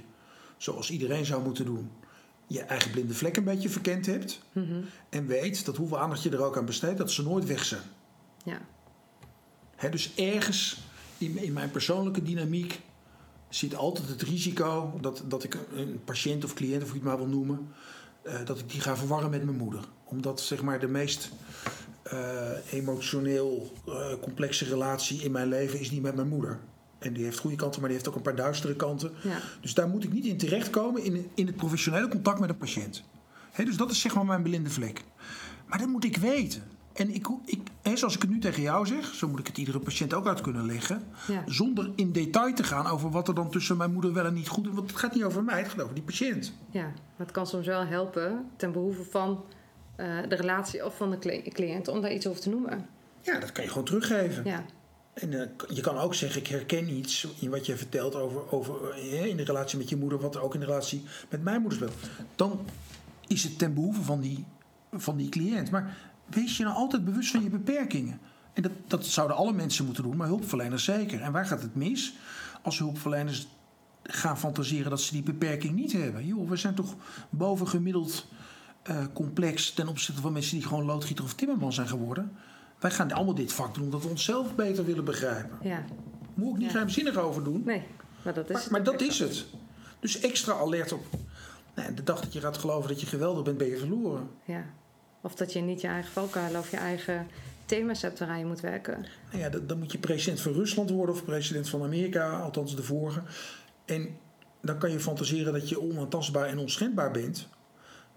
zoals 0.57 0.91
iedereen 0.91 1.25
zou 1.25 1.43
moeten 1.43 1.65
doen, 1.65 1.91
je 2.47 2.61
eigen 2.61 2.91
blinde 2.91 3.13
vlek 3.13 3.37
een 3.37 3.43
beetje 3.43 3.69
verkend 3.69 4.05
hebt. 4.05 4.41
En 5.09 5.27
weet 5.27 5.65
dat 5.65 5.75
hoeveel 5.77 5.99
aandacht 5.99 6.23
je 6.23 6.29
er 6.29 6.43
ook 6.43 6.57
aan 6.57 6.65
besteedt, 6.65 6.97
dat 6.97 7.11
ze 7.11 7.23
nooit 7.23 7.45
weg 7.45 7.65
zijn. 7.65 7.81
Ja, 9.81 9.89
dus 9.89 10.15
ergens 10.15 10.77
in, 11.17 11.37
in 11.37 11.53
mijn 11.53 11.71
persoonlijke 11.71 12.23
dynamiek 12.23 12.79
zit 13.49 13.75
altijd 13.75 14.07
het 14.09 14.21
risico 14.21 14.97
dat, 15.01 15.23
dat 15.25 15.43
ik 15.43 15.53
een- 15.53 15.79
een 15.79 16.01
patiënt 16.03 16.43
of 16.43 16.53
cliënt, 16.53 16.83
of 16.83 16.89
hoe 16.91 16.99
je 16.99 17.03
het 17.05 17.17
maar 17.17 17.17
wil 17.27 17.37
noemen, 17.37 17.73
dat 18.45 18.59
ik 18.59 18.69
die 18.69 18.81
ga 18.81 18.97
verwarren 18.97 19.29
met 19.29 19.43
mijn 19.43 19.57
moeder. 19.57 19.83
Omdat 20.03 20.41
zeg 20.41 20.61
maar 20.61 20.79
de 20.79 20.87
meest 20.87 21.31
eh, 22.03 22.51
emotioneel 22.71 23.73
eh, 23.87 24.07
complexe 24.21 24.65
relatie 24.65 25.23
in 25.23 25.31
mijn 25.31 25.47
leven 25.47 25.79
is 25.79 25.91
niet 25.91 26.01
met 26.01 26.15
mijn 26.15 26.27
moeder. 26.27 26.59
En 26.99 27.13
die 27.13 27.23
heeft 27.23 27.39
goede 27.39 27.55
kanten, 27.55 27.79
maar 27.79 27.89
die 27.89 27.97
heeft 27.97 28.09
ook 28.09 28.15
een 28.15 28.21
paar 28.21 28.35
duistere 28.35 28.75
kanten. 28.75 29.11
ja, 29.23 29.39
Dus 29.61 29.73
daar 29.73 29.87
moet 29.87 30.03
ik 30.03 30.13
niet 30.13 30.25
in 30.25 30.37
terechtkomen 30.37 31.03
in, 31.03 31.29
in 31.33 31.47
het 31.47 31.55
professionele 31.55 32.07
contact 32.07 32.39
met 32.39 32.49
een 32.49 32.57
patiënt. 32.57 33.03
Hè, 33.51 33.63
dus 33.63 33.77
dat 33.77 33.91
is 33.91 34.01
zeg 34.01 34.15
maar 34.15 34.25
mijn 34.25 34.41
blinde 34.41 34.69
vlek. 34.69 35.03
Maar 35.67 35.77
dat 35.77 35.87
moet 35.87 36.03
ik 36.03 36.17
weten. 36.17 36.63
En 36.97 37.13
ik, 37.13 37.27
ik, 37.45 37.59
hè, 37.81 37.95
zoals 37.97 38.15
ik 38.15 38.21
het 38.21 38.29
nu 38.31 38.39
tegen 38.39 38.61
jou 38.61 38.85
zeg, 38.85 39.13
zo 39.13 39.27
moet 39.27 39.39
ik 39.39 39.47
het 39.47 39.57
iedere 39.57 39.79
patiënt 39.79 40.13
ook 40.13 40.27
uit 40.27 40.41
kunnen 40.41 40.65
leggen. 40.65 41.03
ja. 41.27 41.43
Zonder 41.45 41.91
in 41.95 42.11
detail 42.11 42.53
te 42.53 42.63
gaan 42.63 42.85
over 42.87 43.09
wat 43.11 43.27
er 43.27 43.33
dan 43.35 43.49
tussen 43.51 43.77
mijn 43.77 43.93
moeder 43.93 44.13
wel 44.13 44.25
en 44.25 44.33
niet 44.33 44.47
goed 44.47 44.67
is. 44.67 44.73
Want 44.73 44.89
het 44.89 44.99
gaat 44.99 45.13
niet 45.15 45.23
over 45.23 45.43
mij, 45.43 45.57
het 45.59 45.67
gaat 45.69 45.81
over 45.81 45.93
die 45.93 46.03
patiënt. 46.03 46.53
Ja, 46.71 46.83
maar 46.83 46.93
het 47.27 47.31
kan 47.31 47.47
soms 47.47 47.65
wel 47.65 47.85
helpen 47.85 48.45
ten 48.55 48.71
behoeve 48.71 49.03
van 49.03 49.43
eh, 49.95 50.07
de 50.29 50.35
relatie 50.35 50.85
of 50.85 50.97
van 50.97 51.09
de 51.11 51.19
cli- 51.19 51.41
cliënt 51.53 51.87
om 51.87 52.01
daar 52.01 52.13
iets 52.13 52.27
over 52.27 52.41
te 52.41 52.49
noemen. 52.49 52.85
Ja, 53.21 53.39
dat 53.39 53.51
kan 53.51 53.63
je 53.63 53.69
gewoon 53.69 53.85
teruggeven. 53.85 54.43
Ja, 54.45 54.65
En 55.13 55.33
eh, 55.41 55.47
je 55.75 55.81
kan 55.81 55.97
ook 55.97 56.13
zeggen, 56.15 56.41
ik 56.41 56.47
herken 56.47 56.89
iets 56.89 57.27
in 57.39 57.49
wat 57.49 57.65
je 57.65 57.77
vertelt 57.77 58.15
over, 58.15 58.51
over 58.51 58.89
eh, 58.89 59.25
in 59.25 59.37
de 59.37 59.43
relatie 59.43 59.77
met 59.77 59.89
je 59.89 59.97
moeder, 59.97 60.19
wat 60.19 60.35
er 60.35 60.41
ook 60.41 60.53
in 60.53 60.59
de 60.59 60.65
relatie 60.65 61.03
met 61.29 61.43
mijn 61.43 61.61
moeder 61.61 61.77
speelt. 61.77 61.95
Dan 62.35 62.59
is 63.27 63.43
het 63.43 63.57
ten 63.59 63.73
behoeve 63.73 64.01
van 64.01 64.19
die, 64.21 64.45
van 64.91 65.17
die 65.17 65.29
cliënt. 65.29 65.71
Maar 65.71 65.97
wees 66.29 66.57
je 66.57 66.63
nou 66.63 66.75
altijd 66.75 67.05
bewust 67.05 67.31
van 67.31 67.43
je 67.43 67.49
beperkingen. 67.49 68.19
En 68.53 68.61
dat, 68.61 68.71
dat 68.87 69.05
zouden 69.05 69.37
alle 69.37 69.53
mensen 69.53 69.85
moeten 69.85 70.03
doen, 70.03 70.17
maar 70.17 70.27
hulpverleners 70.27 70.83
zeker. 70.83 71.21
En 71.21 71.31
waar 71.31 71.45
gaat 71.45 71.61
het 71.61 71.75
mis? 71.75 72.13
Als 72.61 72.79
hulpverleners 72.79 73.47
gaan 74.03 74.37
fantaseren 74.37 74.89
dat 74.89 75.01
ze 75.01 75.13
die 75.13 75.23
beperking 75.23 75.73
niet 75.75 75.91
hebben. 75.91 76.25
Joh, 76.25 76.49
we 76.49 76.55
zijn 76.55 76.73
toch 76.75 76.95
bovengemiddeld 77.29 78.27
eh, 78.83 79.05
complex 79.13 79.71
ten 79.73 79.87
opzichte 79.87 80.21
van 80.21 80.33
mensen 80.33 80.57
die 80.57 80.67
gewoon 80.67 80.85
loodgieter 80.85 81.23
of 81.25 81.33
timmerman 81.33 81.73
zijn 81.73 81.87
geworden. 81.87 82.31
Wij 82.79 82.91
gaan 82.91 83.11
allemaal 83.11 83.33
dit 83.35 83.53
vak 83.53 83.73
doen 83.73 83.83
omdat 83.83 84.03
we 84.03 84.09
onszelf 84.09 84.55
beter 84.55 84.85
willen 84.85 85.03
begrijpen. 85.05 85.57
ja. 85.61 85.83
Moet 86.33 86.49
ik 86.51 86.55
niet 86.57 86.65
Ja. 86.65 86.71
geheimzinnig 86.71 87.15
over 87.17 87.43
doen. 87.43 87.61
Nee, 87.65 87.83
maar 88.23 88.33
dat 88.33 88.45
is 88.45 88.51
maar 88.53 88.61
het 88.61 88.71
maar 88.71 88.83
dat 88.83 89.01
is 89.01 89.19
het. 89.19 89.45
Dus 89.99 90.19
extra 90.19 90.53
alert 90.53 90.91
op. 90.93 91.05
Nou, 91.75 91.93
de 91.93 92.03
dag 92.03 92.21
dat 92.21 92.33
je 92.33 92.39
gaat 92.39 92.57
geloven 92.57 92.89
dat 92.89 93.01
je 93.01 93.07
geweldig 93.07 93.43
bent, 93.43 93.57
ben 93.57 93.67
je 93.67 93.77
verloren. 93.77 94.29
Ja. 94.45 94.65
Of 95.27 95.35
dat 95.35 95.53
je 95.53 95.61
niet 95.61 95.81
je 95.81 95.87
eigen 95.87 96.11
valkuil 96.11 96.57
of 96.57 96.71
je 96.71 96.77
eigen 96.77 97.27
thema's 97.65 98.01
hebt 98.01 98.19
waaraan 98.19 98.39
je 98.39 98.45
moet 98.45 98.59
werken. 98.59 99.05
Nou 99.31 99.43
ja, 99.43 99.49
dan, 99.49 99.79
moet 99.79 99.91
je 99.91 99.97
president 99.97 100.41
van 100.41 100.53
Rusland 100.53 100.89
worden 100.89 101.15
of 101.15 101.25
president 101.25 101.69
van 101.69 101.83
Amerika, 101.83 102.39
althans 102.39 102.75
de 102.75 102.83
vorige. 102.83 103.21
En 103.85 104.17
dan 104.61 104.77
kan 104.77 104.91
je 104.91 104.99
fantaseren 104.99 105.53
dat 105.53 105.69
je 105.69 105.81
onaantastbaar 105.81 106.45
en 106.45 106.57
onschendbaar 106.57 107.11
bent. 107.11 107.47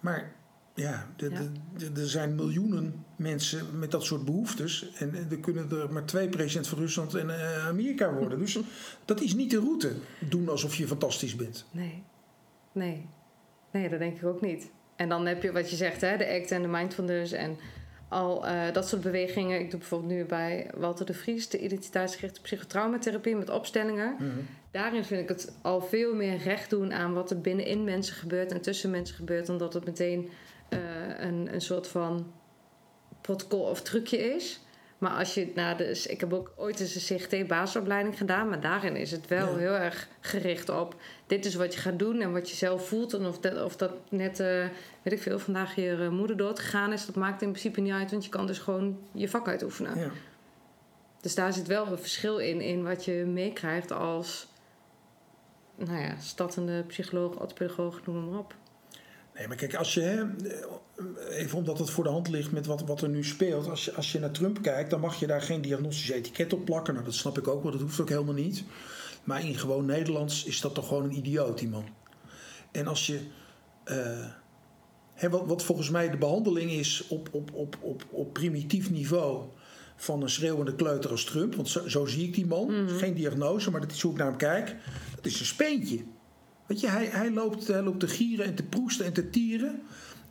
Maar 0.01 0.33
ja, 0.75 1.07
er 1.95 2.09
zijn 2.09 2.35
miljoenen 2.35 3.05
mensen 3.17 3.79
met 3.79 3.91
dat 3.91 4.05
soort 4.05 4.25
behoeftes. 4.25 4.91
En 4.95 5.15
en 5.15 5.27
er 5.31 5.39
kunnen 5.39 5.71
er 5.71 5.93
maar 5.93 6.05
twee 6.05 6.29
president 6.29 6.67
van 6.67 6.79
Rusland 6.79 7.15
en 7.15 7.31
eh, 7.31 7.67
Amerika 7.67 8.13
worden. 8.13 8.39
Dus 8.39 8.59
dat 9.05 9.21
is 9.21 9.35
niet 9.35 9.51
de 9.51 9.59
route. 9.61 9.93
Doen 10.29 10.49
alsof 10.49 10.77
je 10.77 10.87
fantastisch 10.87 11.37
bent. 11.37 11.67
Nee. 11.71 12.03
Nee. 12.73 13.09
Nee, 13.73 13.89
dat 13.89 13.99
denk 13.99 14.17
ik 14.17 14.25
ook 14.25 14.41
niet. 14.41 14.71
En 15.01 15.09
dan 15.09 15.27
heb 15.27 15.43
je 15.43 15.53
wat 15.53 15.71
je 15.71 15.77
zegt, 15.77 16.01
hè, 16.01 16.17
de 16.17 16.29
ACT 16.29 16.51
en 16.51 16.63
de 16.63 16.69
mindfulness 16.69 17.33
en 17.33 17.59
al 18.09 18.47
eh, 18.47 18.73
dat 18.73 18.89
soort 18.89 19.03
bewegingen. 19.03 19.61
Ik 19.61 19.71
doe 19.71 19.79
bijvoorbeeld 19.79 20.13
nu 20.13 20.25
bij 20.25 20.71
Walter 20.75 21.07
de 21.07 21.15
Vries 21.15 21.49
de 21.49 21.59
identiteitsgerichte 21.59 22.41
psychotraumatherapie 22.41 23.37
met 23.37 23.51
opstellingen. 23.51 24.17
Daarin 24.71 25.05
vind 25.05 25.21
ik 25.21 25.29
het 25.29 25.53
al 25.63 25.81
veel 25.81 26.15
meer 26.15 26.37
recht 26.37 26.71
doen 26.71 26.93
aan 26.93 27.15
wat 27.15 27.31
er 27.31 27.41
binnenin 27.41 27.85
mensen 27.85 28.15
gebeurt 28.15 28.53
en 28.53 28.61
tussen 28.61 28.91
mensen 28.91 29.17
gebeurt, 29.17 29.47
dan 29.47 29.59
dat 29.59 29.75
het 29.75 29.85
meteen 29.85 30.31
eh, 30.69 30.79
een, 31.19 31.55
een 31.55 31.61
soort 31.61 31.87
van 31.87 32.33
protocol 33.21 33.63
of 33.63 33.83
trucje 33.83 34.19
is. 34.35 34.61
Maar 35.01 35.11
als 35.11 35.35
je 35.35 35.53
naar 35.55 35.77
de. 35.77 36.05
Ik 36.09 36.21
heb 36.21 36.33
ook 36.33 36.53
ooit 36.57 36.81
eens 36.81 37.11
een 37.11 37.17
CGT-basisopleiding 37.17 38.19
gedaan, 38.19 38.49
maar 38.49 38.61
daarin 38.61 38.97
is 38.97 39.11
het 39.11 39.29
wel 39.29 39.49
Ja. 39.53 39.57
heel 39.57 39.73
erg 39.75 40.09
gericht 40.21 40.69
op. 40.69 40.95
Dit 41.27 41.45
is 41.45 41.55
wat 41.55 41.75
je 41.75 41.81
gaat 41.81 41.99
doen 41.99 42.21
en 42.21 42.33
wat 42.33 42.51
je 42.51 42.57
zelf 42.57 42.89
voelt. 42.89 43.13
En 43.15 43.27
of 43.27 43.39
dat, 43.39 43.63
of 43.65 43.77
dat 43.77 43.93
net, 44.09 44.41
eh, 44.41 44.47
weet 45.03 45.13
ik 45.13 45.23
veel, 45.23 45.39
vandaag 45.39 45.75
je 45.75 45.97
eh, 46.01 46.09
moeder 46.09 46.37
doodgegaan 46.37 46.93
is, 46.93 47.07
dat 47.07 47.15
maakt 47.15 47.43
in 47.43 47.51
principe 47.51 47.81
niet 47.81 47.93
uit, 47.93 48.11
want 48.11 48.25
je 48.25 48.31
kan 48.31 48.47
dus 48.47 48.59
gewoon 48.59 48.99
je 49.13 49.29
vak 49.29 49.49
uitoefenen. 49.49 49.99
Ja. 49.99 50.11
Dus 51.21 51.35
daar 51.35 51.53
zit 51.53 51.67
wel 51.67 51.87
een 51.87 51.99
verschil 51.99 52.39
in, 52.39 52.61
in 52.61 52.83
wat 52.83 53.05
je 53.05 53.13
meekrijgt 53.13 53.93
als. 53.93 54.49
Nou 55.77 55.99
ja, 56.01 56.15
startende 56.19 56.83
psycholoog, 56.83 57.39
orthopedagoog, 57.41 58.07
noem 58.07 58.31
maar 58.31 58.39
op. 58.39 58.55
Nee, 59.35 59.49
maar 59.49 59.57
kijk, 59.57 59.75
als 59.75 59.95
je, 59.95 60.01
hè, 60.01 60.25
even 61.29 61.59
omdat 61.59 61.79
het 61.79 61.91
voor 61.91 62.05
de 62.05 62.11
hand 62.11 62.29
ligt 62.29 62.53
met 62.53 62.67
wat, 62.67 62.81
wat 62.81 63.03
er 63.03 63.09
nu 63.09 63.25
speelt, 63.25 63.69
als 63.69 63.85
je, 63.85 63.95
als 63.95 64.13
je 64.13 64.19
naar 64.19 64.31
Trump 64.31 64.63
kijkt, 64.63 64.91
dan 64.91 65.01
mag 65.01 65.21
je 65.21 65.27
daar 65.27 65.43
geen 65.43 65.61
diagnostisch 65.61 66.11
etiket 66.11 66.53
op 66.53 66.65
plakken. 66.65 66.95
Nou, 66.95 67.07
dat 67.07 67.15
snap 67.15 67.39
ik 67.39 67.49
ook 67.49 67.63
wel, 67.63 67.73
dat 67.73 67.81
hoeft 67.81 68.01
ook 68.01 68.09
helemaal 68.09 68.35
niet. 68.35 68.65
Maar 69.25 69.45
in 69.47 69.59
gewoon 69.59 69.85
Nederlands 69.85 70.45
is 70.45 70.61
dat 70.61 70.75
toch 70.75 70.89
gewoon 70.89 71.05
een 71.05 71.17
idioot, 71.17 71.59
die 71.59 71.69
man. 71.69 71.85
En 72.71 72.87
als 72.87 73.07
je, 73.07 73.21
eh, 73.85 74.27
hè, 75.15 75.31
wat, 75.31 75.47
wat 75.47 75.63
volgens 75.63 75.91
mij 75.91 76.11
de 76.11 76.17
behandeling 76.17 76.71
is 76.71 77.05
op, 77.09 77.29
op, 77.33 77.51
op, 77.53 77.77
op, 77.81 78.05
op 78.11 78.33
primitief 78.33 78.91
niveau 78.91 79.49
van 79.97 80.23
een 80.23 80.31
schreeuwende 80.31 80.75
kleuter 80.75 81.11
als 81.11 81.25
Trump, 81.25 81.55
want 81.55 81.69
zo, 81.69 81.89
zo 81.89 82.07
zie 82.07 82.27
ik 82.27 82.35
die 82.35 82.47
man, 82.47 82.89
geen 82.89 83.15
diagnose, 83.15 83.71
maar 83.71 83.81
dat 83.81 83.93
is 83.93 84.03
hoe 84.03 84.13
ik 84.13 84.19
naar 84.19 84.27
hem 84.27 84.37
kijk, 84.37 84.77
dat 85.15 85.27
is 85.27 85.41
een 85.41 85.47
speentje. 85.47 86.05
Weet 86.71 86.81
je, 86.81 86.89
hij, 86.89 87.07
hij, 87.07 87.31
loopt, 87.31 87.67
hij 87.67 87.83
loopt 87.83 88.01
te 88.01 88.09
gieren 88.09 88.45
en 88.47 88.55
te 88.55 88.63
proesten 88.63 89.07
en 89.07 89.13
te 89.13 89.31
tieren. 89.31 89.83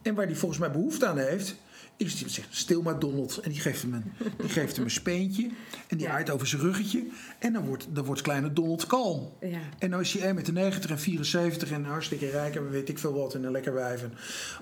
En 0.02 0.16
waar 0.16 0.26
hij 0.26 0.36
volgens 0.36 0.60
mij 0.60 0.72
behoefte 0.72 1.08
aan 1.08 1.18
heeft, 1.18 1.56
is 1.98 2.20
hij 2.20 2.30
zegt: 2.30 2.48
Stil 2.56 2.82
maar, 2.82 3.00
Donald. 3.00 3.38
En 3.38 3.52
die 3.52 3.60
geeft 3.60 3.82
hem 3.82 3.94
een, 3.94 4.04
die 4.38 4.50
geeft 4.50 4.76
hem 4.76 4.86
een 4.86 4.92
speentje. 4.92 5.50
En 5.88 5.98
die 5.98 6.08
Ja. 6.08 6.14
aait 6.14 6.30
over 6.30 6.48
zijn 6.48 6.62
ruggetje. 6.62 7.08
En 7.40 7.54
dan 7.54 7.66
wordt, 7.66 7.88
dan 7.96 8.06
wordt 8.06 8.22
kleine 8.22 8.54
Donald 8.54 8.88
kalm. 8.88 9.30
Ja, 9.42 9.60
En 9.80 9.90
nou 9.90 10.02
is 10.02 10.14
hij 10.14 10.22
1 10.22 10.36
met 10.36 10.46
de 10.46 10.52
90 10.52 10.90
en 10.90 11.00
74 11.00 11.72
en 11.72 11.84
hartstikke 11.86 12.30
rijk 12.30 12.56
en 12.56 12.70
weet 12.70 12.90
ik 12.90 13.00
veel 13.00 13.14
wat. 13.14 13.34
En 13.36 13.44
een 13.44 13.52
lekker 13.52 13.74
wijf. 13.74 14.04
En 14.04 14.14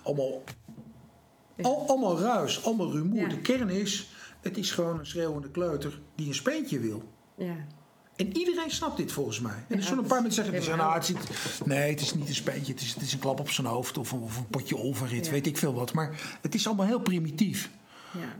allemaal, 0.03 0.43
al, 1.61 1.87
allemaal 1.87 2.19
ruis, 2.19 2.63
allemaal 2.65 2.91
rumoer. 2.91 3.19
Ja. 3.19 3.27
De 3.27 3.41
kern 3.41 3.69
is: 3.69 4.09
het 4.41 4.57
is 4.57 4.71
gewoon 4.71 4.99
een 4.99 5.05
schreeuwende 5.05 5.49
kleuter 5.51 5.99
die 6.15 6.27
een 6.27 6.33
speentje 6.35 6.79
wil. 6.79 7.03
ja. 7.37 7.67
En 8.17 8.37
iedereen 8.37 8.71
snapt 8.71 8.97
dit 8.97 9.11
volgens 9.11 9.39
mij. 9.39 9.51
En 9.51 9.63
er 9.69 9.75
Ja, 9.77 9.81
zullen 9.81 9.97
een 10.03 10.09
paar 10.09 10.17
is 10.17 10.23
mensen 10.35 10.45
zeggen, 10.53 10.77
nou, 10.77 10.93
het 10.93 11.05
zit, 11.05 11.17
nee, 11.65 11.89
het 11.89 12.01
is 12.01 12.13
niet 12.13 12.27
een 12.27 12.35
speentje, 12.35 12.71
het 12.73 12.81
is, 12.81 12.93
het 12.93 13.01
is 13.01 13.13
een 13.13 13.19
klap 13.19 13.39
op 13.39 13.49
zijn 13.49 13.67
hoofd 13.67 13.97
of, 13.97 14.11
een- 14.11 14.19
of 14.21 14.37
een 14.37 14.47
potje 14.47 14.75
olverrit, 14.75 15.25
Ja. 15.25 15.31
weet 15.31 15.47
ik 15.47 15.57
veel 15.57 15.73
wat. 15.73 15.93
Maar 15.93 16.37
het 16.41 16.55
is 16.55 16.67
allemaal 16.67 16.85
heel 16.85 16.99
primitief. 16.99 17.69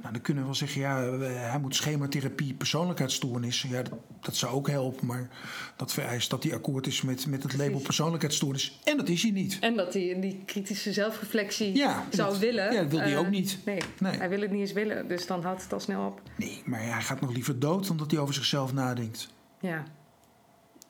Nou, 0.02 0.14
dan 0.14 0.22
kunnen 0.22 0.44
we 0.44 0.50
wel 0.50 0.58
zeggen, 0.58 0.82
ja, 0.82 1.04
eh, 1.08 1.20
hij 1.50 1.60
moet 1.60 1.76
schematherapie 1.76 2.54
persoonlijkheidsstoornis. 2.54 3.62
Ja, 3.70 3.82
dat, 3.82 3.94
dat 4.22 4.36
zou 4.36 4.54
ook 4.54 4.68
helpen, 4.70 5.06
maar 5.06 5.30
dat 5.76 5.94
vereist 5.94 6.30
dat 6.30 6.44
hij 6.44 6.54
akkoord 6.54 6.88
is 6.88 7.02
met, 7.02 7.26
met 7.28 7.44
het 7.44 7.52
label 7.52 7.66
Precies. 7.68 7.86
persoonlijkheidsstoornis. 7.86 8.80
En 8.84 8.98
dat 8.98 9.10
is 9.10 9.22
hij 9.22 9.32
niet. 9.32 9.58
En 9.62 9.76
dat 9.76 9.94
hij 9.94 10.18
die 10.22 10.42
kritische 10.46 10.94
zelfreflectie 10.94 11.76
Ja, 11.76 12.06
zou 12.12 12.30
dat- 12.32 12.40
willen. 12.40 12.74
ja, 12.74 12.82
dat 12.82 12.90
wil 12.92 13.00
hij 13.00 13.14
Eh, 13.14 13.20
ook 13.20 13.30
niet. 13.30 13.58
Nee, 13.66 13.80
Nee. 14.00 14.18
hij 14.18 14.30
wil 14.30 14.42
het 14.42 14.52
niet 14.52 14.60
eens 14.62 14.74
willen. 14.74 15.08
Dus 15.08 15.28
dan 15.28 15.44
houdt 15.44 15.64
het 15.64 15.74
al 15.74 15.80
snel 15.80 16.06
op. 16.06 16.22
Nee, 16.38 16.62
maar 16.66 16.84
hij 16.84 17.02
gaat 17.02 17.22
nog 17.22 17.34
liever 17.34 17.60
dood 17.60 17.88
dan 17.88 17.98
dat 17.98 18.12
hij 18.12 18.20
over 18.20 18.34
zichzelf 18.34 18.74
nadenkt. 18.74 19.28
Ja. 19.60 19.84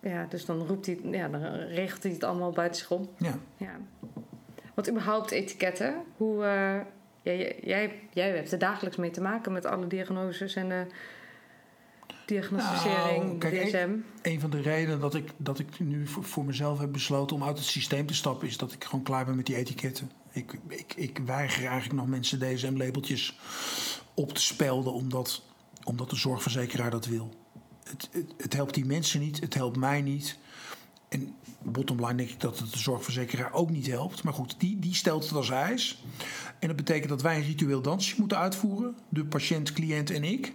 Ja, 0.01 0.25
dus 0.29 0.45
dan 0.45 0.67
roept 0.67 0.85
hij, 0.85 0.99
ja, 1.03 1.27
dan 1.27 1.41
regelt 1.53 2.03
hij 2.03 2.11
het 2.11 2.23
allemaal 2.23 2.51
buiten 2.51 2.79
zich 2.79 2.91
om. 2.91 3.09
Ja. 3.17 3.39
Ja. 3.57 3.79
Want 4.73 4.89
überhaupt 4.89 5.31
etiketten, 5.31 5.95
hoe... 6.17 6.43
eh, 6.43 6.79
jij, 7.21 7.59
jij, 7.63 7.99
jij 8.13 8.35
hebt 8.35 8.51
er 8.51 8.59
dagelijks 8.59 8.97
mee 8.97 9.11
te 9.11 9.21
maken 9.21 9.51
met 9.51 9.65
alle 9.65 9.87
diagnoses 9.87 10.55
en 10.55 10.69
de 10.69 10.85
diagnosticering, 12.25 13.23
Nou, 13.23 13.37
kijk, 13.37 13.65
DSM. 13.67 13.89
Een 14.21 14.39
van 14.39 14.49
de 14.49 14.61
redenen 14.61 14.99
dat 14.99 15.15
ik, 15.15 15.31
dat 15.37 15.59
ik 15.59 15.79
nu 15.79 16.07
voor, 16.07 16.23
voor 16.23 16.45
mezelf 16.45 16.79
heb 16.79 16.91
besloten 16.91 17.35
om 17.35 17.43
uit 17.43 17.57
het 17.57 17.67
systeem 17.67 18.05
te 18.05 18.13
stappen, 18.13 18.47
is 18.47 18.57
dat 18.57 18.71
ik 18.71 18.83
gewoon 18.83 19.03
klaar 19.03 19.25
ben 19.25 19.35
met 19.35 19.45
die 19.45 19.55
etiketten. 19.55 20.11
Ik, 20.31 20.57
ik, 20.67 20.93
ik 20.95 21.19
weiger 21.25 21.65
eigenlijk 21.65 21.99
nog 21.99 22.07
mensen 22.07 22.39
DSM-labeltjes 22.39 23.39
op 24.13 24.33
te 24.33 24.41
spelden, 24.41 24.93
omdat, 24.93 25.43
omdat 25.83 26.09
de 26.09 26.15
zorgverzekeraar 26.15 26.91
dat 26.91 27.05
wil. 27.05 27.33
Het, 27.89 28.09
het, 28.11 28.33
het 28.37 28.53
helpt 28.53 28.73
die 28.73 28.85
mensen 28.85 29.19
niet, 29.19 29.39
het 29.39 29.53
helpt 29.53 29.77
mij 29.77 30.01
niet. 30.01 30.37
En 31.09 31.35
bottom 31.63 31.99
line 32.05 32.15
denk 32.15 32.29
ik 32.29 32.39
dat 32.39 32.59
het 32.59 32.71
de 32.71 32.79
zorgverzekeraar 32.79 33.53
ook 33.53 33.69
niet 33.69 33.87
helpt. 33.87 34.23
Maar 34.23 34.33
goed, 34.33 34.55
die, 34.59 34.79
die 34.79 34.93
stelt 34.95 35.23
het 35.23 35.33
als 35.33 35.49
eis. 35.49 36.03
En 36.59 36.67
dat 36.67 36.77
betekent 36.77 37.09
dat 37.09 37.21
wij 37.21 37.35
een 37.35 37.43
ritueel 37.43 37.81
dansje 37.81 38.15
moeten 38.17 38.37
uitvoeren. 38.37 38.95
De 39.09 39.25
patiënt, 39.25 39.73
cliënt 39.73 40.09
en 40.11 40.23
ik. 40.23 40.53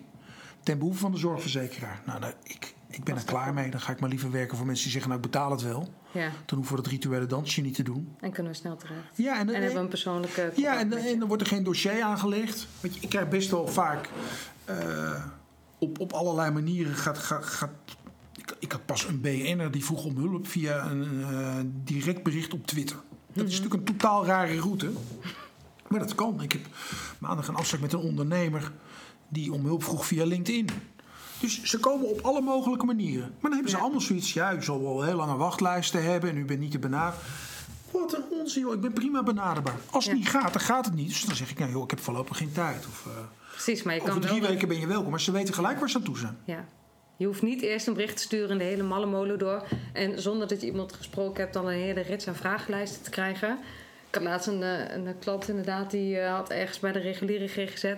Ten 0.62 0.78
behoeve 0.78 0.98
van 0.98 1.12
de 1.12 1.18
zorgverzekeraar. 1.18 2.02
Nou, 2.06 2.20
nou, 2.20 2.32
ik, 2.42 2.74
ik 2.88 3.04
ben 3.04 3.16
er 3.16 3.24
klaar 3.24 3.54
mee. 3.54 3.70
Dan 3.70 3.80
ga 3.80 3.92
ik 3.92 4.00
maar 4.00 4.08
liever 4.08 4.30
werken 4.30 4.56
voor 4.56 4.66
mensen 4.66 4.84
die 4.84 4.92
zeggen... 4.92 5.10
nou, 5.10 5.22
ik 5.24 5.30
betaal 5.30 5.50
het 5.50 5.62
wel. 5.62 5.88
Ja, 6.10 6.30
Dan 6.46 6.58
hoeven 6.58 6.76
we 6.76 6.82
dat 6.82 6.90
rituele 6.92 7.26
dansje 7.26 7.60
niet 7.60 7.74
te 7.74 7.82
doen. 7.82 8.14
en 8.20 8.32
kunnen 8.32 8.52
we 8.52 8.58
snel 8.58 8.76
terecht. 8.76 9.16
Ja, 9.16 9.38
en, 9.38 9.48
En 9.48 9.54
hebben 9.54 9.72
we 9.72 9.78
een 9.78 9.88
persoonlijke 9.88 10.52
ja, 10.56 10.78
en, 10.78 10.92
en 10.92 11.18
dan 11.18 11.28
wordt 11.28 11.42
er 11.42 11.48
geen 11.48 11.64
dossier 11.64 12.02
aangelegd. 12.02 12.66
Want 12.80 12.94
je, 12.94 13.00
ik 13.00 13.08
krijg 13.08 13.28
best 13.28 13.50
wel 13.50 13.68
vaak 13.68 14.08
eh, 14.64 15.24
op, 15.82 16.00
op 16.00 16.12
allerlei 16.12 16.50
manieren 16.50 16.94
gaat. 16.94 17.18
gaat, 17.18 17.44
gaat 17.44 17.70
ik, 18.36 18.56
ik 18.58 18.72
had 18.72 18.86
pas 18.86 19.04
een 19.08 19.20
BN'er 19.20 19.70
die 19.70 19.84
vroeg 19.84 20.04
om 20.04 20.16
hulp 20.16 20.46
via 20.48 20.90
een 20.90 21.24
eh, 21.24 21.56
direct 21.84 22.22
bericht 22.22 22.52
op 22.54 22.66
Twitter. 22.66 22.96
Dat 23.32 23.46
is 23.48 23.60
natuurlijk 23.60 23.88
een 23.90 23.96
totaal 23.96 24.26
rare 24.26 24.60
route. 24.60 24.90
Maar 25.88 26.00
dat 26.00 26.14
kan. 26.14 26.42
Ik 26.42 26.52
heb 26.52 26.60
maandag 27.18 27.48
een 27.48 27.54
afspraak 27.54 27.80
met 27.80 27.92
een 27.92 27.98
ondernemer 28.00 28.72
die 29.28 29.52
om 29.52 29.64
hulp 29.64 29.84
vroeg 29.84 30.06
via 30.06 30.24
LinkedIn. 30.24 30.68
Dus 31.40 31.62
ze 31.62 31.78
komen 31.78 32.08
op 32.10 32.20
alle 32.20 32.40
mogelijke 32.40 32.84
manieren. 32.84 33.28
Maar 33.30 33.40
dan 33.40 33.52
hebben 33.52 33.70
ze 33.70 33.76
Ja. 33.76 33.82
allemaal 33.82 34.00
zoiets. 34.00 34.32
Ja, 34.32 34.54
u 34.54 34.62
zal 34.62 34.82
wel 34.82 35.02
heel 35.02 35.16
lange 35.16 35.36
wachtlijsten 35.36 36.04
hebben 36.04 36.30
en 36.30 36.36
u 36.36 36.44
bent 36.44 36.60
niet 36.60 36.70
te 36.70 36.78
benaderen. 36.78 37.20
Wat 37.90 38.14
een 38.14 38.22
onzin, 38.30 38.62
joh. 38.62 38.74
Ik 38.74 38.80
ben 38.80 38.92
prima 38.92 39.22
benaderbaar. 39.22 39.76
Als 39.90 40.04
het 40.04 40.12
Ja. 40.12 40.18
niet 40.18 40.28
gaat, 40.28 40.52
dan 40.52 40.62
gaat 40.62 40.84
het 40.84 40.94
niet. 40.94 41.08
Dus 41.08 41.24
dan 41.24 41.36
zeg 41.36 41.50
ik, 41.50 41.58
nou 41.58 41.70
joh, 41.70 41.82
ik 41.84 41.90
heb 41.90 42.00
voorlopig 42.00 42.36
geen 42.36 42.52
tijd. 42.52 42.86
Of, 42.86 43.06
eh, 43.06 43.12
Precies, 43.52 43.82
maar 43.82 43.94
je 43.94 44.00
kan 44.00 44.08
over 44.08 44.20
drie 44.20 44.40
wel... 44.40 44.50
weken 44.50 44.68
ben 44.68 44.80
je 44.80 44.86
welkom. 44.86 45.10
Maar 45.10 45.20
ze 45.20 45.32
weten 45.32 45.54
gelijk 45.54 45.78
waar 45.78 45.90
ze 45.90 45.96
aan 45.96 46.02
toe 46.02 46.18
zijn. 46.18 46.38
Ja. 46.44 46.64
Je 47.16 47.26
hoeft 47.26 47.42
niet 47.42 47.62
eerst 47.62 47.86
een 47.86 47.94
bericht 47.94 48.16
te 48.16 48.22
sturen 48.22 48.50
in 48.50 48.58
de 48.58 48.64
hele 48.64 48.82
malle 48.82 49.06
molen 49.06 49.38
door. 49.38 49.62
En 49.92 50.22
zonder 50.22 50.48
dat 50.48 50.60
je 50.60 50.66
iemand 50.66 50.92
gesproken 50.92 51.40
hebt, 51.40 51.54
dan 51.54 51.66
een 51.66 51.74
hele 51.74 52.00
rits 52.00 52.28
aan 52.28 52.34
vragenlijsten 52.34 53.02
te 53.02 53.10
krijgen. 53.10 53.58
Ik 54.08 54.14
had 54.14 54.22
laatst 54.22 54.46
een, 54.46 54.62
eh, 54.62 54.94
een 54.94 55.18
klant 55.18 55.48
inderdaad, 55.48 55.90
die 55.90 56.18
eh, 56.18 56.34
had 56.34 56.50
ergens 56.50 56.78
bij 56.78 56.92
de 56.92 56.98
reguliere 56.98 57.48
GGZ 57.48 57.94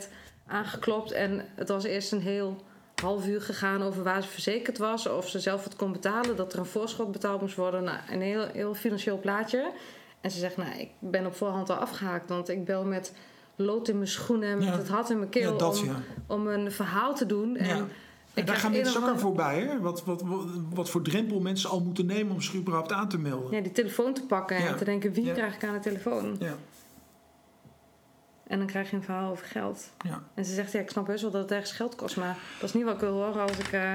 aangeklopt. 0.47 1.13
En 1.13 1.45
het 1.55 1.69
was 1.69 1.85
eerst 1.85 2.13
een 2.13 2.21
heel 2.21 2.63
half 3.03 3.27
uur 3.27 3.41
gegaan 3.41 3.83
over 3.83 4.03
waar 4.03 4.23
ze 4.23 4.29
verzekerd 4.29 4.79
was. 4.79 5.09
Of 5.09 5.29
ze 5.29 5.41
zelf 5.41 5.65
het 5.65 5.77
kon 5.77 5.93
betalen, 5.93 6.37
dat 6.37 6.53
er 6.53 6.59
een 6.59 6.67
voorschot 6.67 7.13
betaald 7.13 7.41
moest 7.41 7.57
worden. 7.57 7.85
Nou, 7.85 7.99
een 8.11 8.23
heel, 8.23 8.47
heel 8.53 8.75
financieel 8.75 9.19
plaatje. 9.19 9.73
En 10.21 10.31
ze 10.31 10.39
zegt, 10.39 10.57
nou, 10.57 10.79
ik 10.79 10.91
ben 10.99 11.27
op 11.27 11.35
voorhand 11.35 11.71
al 11.71 11.77
afgehaakt. 11.77 12.29
Want 12.29 12.49
ik 12.49 12.65
bel 12.65 12.85
met 12.85 13.13
lood 13.57 13.89
in 13.89 13.97
mijn 13.97 14.09
schoenen 14.09 14.49
en 14.49 14.59
met 14.59 14.75
het 14.75 14.89
hart 14.89 15.11
in 15.11 15.19
mijn 15.19 15.31
keel 15.31 15.57
dat, 15.59 15.85
om, 16.27 16.47
een 16.47 16.73
verhaal 16.73 17.15
te 17.15 17.27
doen. 17.27 17.57
En 17.57 18.45
daar 18.45 18.57
gaan 18.57 18.73
mensen 18.73 19.03
ook 19.03 19.09
aan 19.09 19.19
voorbij. 19.19 19.61
Hè? 19.61 19.81
Wat, 19.81 20.05
wat, 20.05 20.23
wat, 20.23 20.45
wat 20.75 20.91
voor 20.91 21.03
drempel 21.03 21.41
mensen 21.41 21.71
al 21.71 21.81
moeten 21.81 22.07
nemen 22.07 22.35
om 22.35 22.41
zich 22.41 22.55
überhaupt 22.55 22.93
aan 22.93 23.09
te 23.09 23.19
melden. 23.19 23.51
Ja, 23.57 23.61
die 23.61 23.73
telefoon 23.73 24.15
te 24.15 24.23
pakken 24.27 24.61
Ja. 24.63 24.67
en 24.69 24.77
te 24.77 24.85
denken, 24.85 25.13
wie 25.13 25.25
Ja. 25.25 25.33
krijg 25.33 25.55
ik 25.55 25.65
aan 25.65 25.75
de 25.75 25.81
telefoon? 25.81 26.37
Ja, 26.39 26.55
En 28.47 28.59
dan 28.59 28.67
krijg 28.67 28.91
je 28.91 28.97
een 28.97 29.03
verhaal 29.03 29.31
over 29.31 29.47
geld. 29.47 29.91
ja. 30.05 30.23
En 30.35 30.45
ze 30.45 30.55
zegt, 30.55 30.73
ja, 30.73 30.81
ik 30.81 30.91
snap 30.91 31.07
best 31.07 31.23
wel 31.23 31.31
dat 31.31 31.43
het 31.43 31.51
ergens 31.51 31.73
geld 31.73 31.95
kost, 31.95 32.17
maar 32.17 32.37
dat 32.61 32.69
is 32.69 32.75
niet 32.75 32.85
wat 32.85 32.95
ik 32.95 33.01
wil 33.01 33.13
horen 33.13 33.43
als 33.43 33.59
ik... 33.59 33.73
eh, 33.73 33.95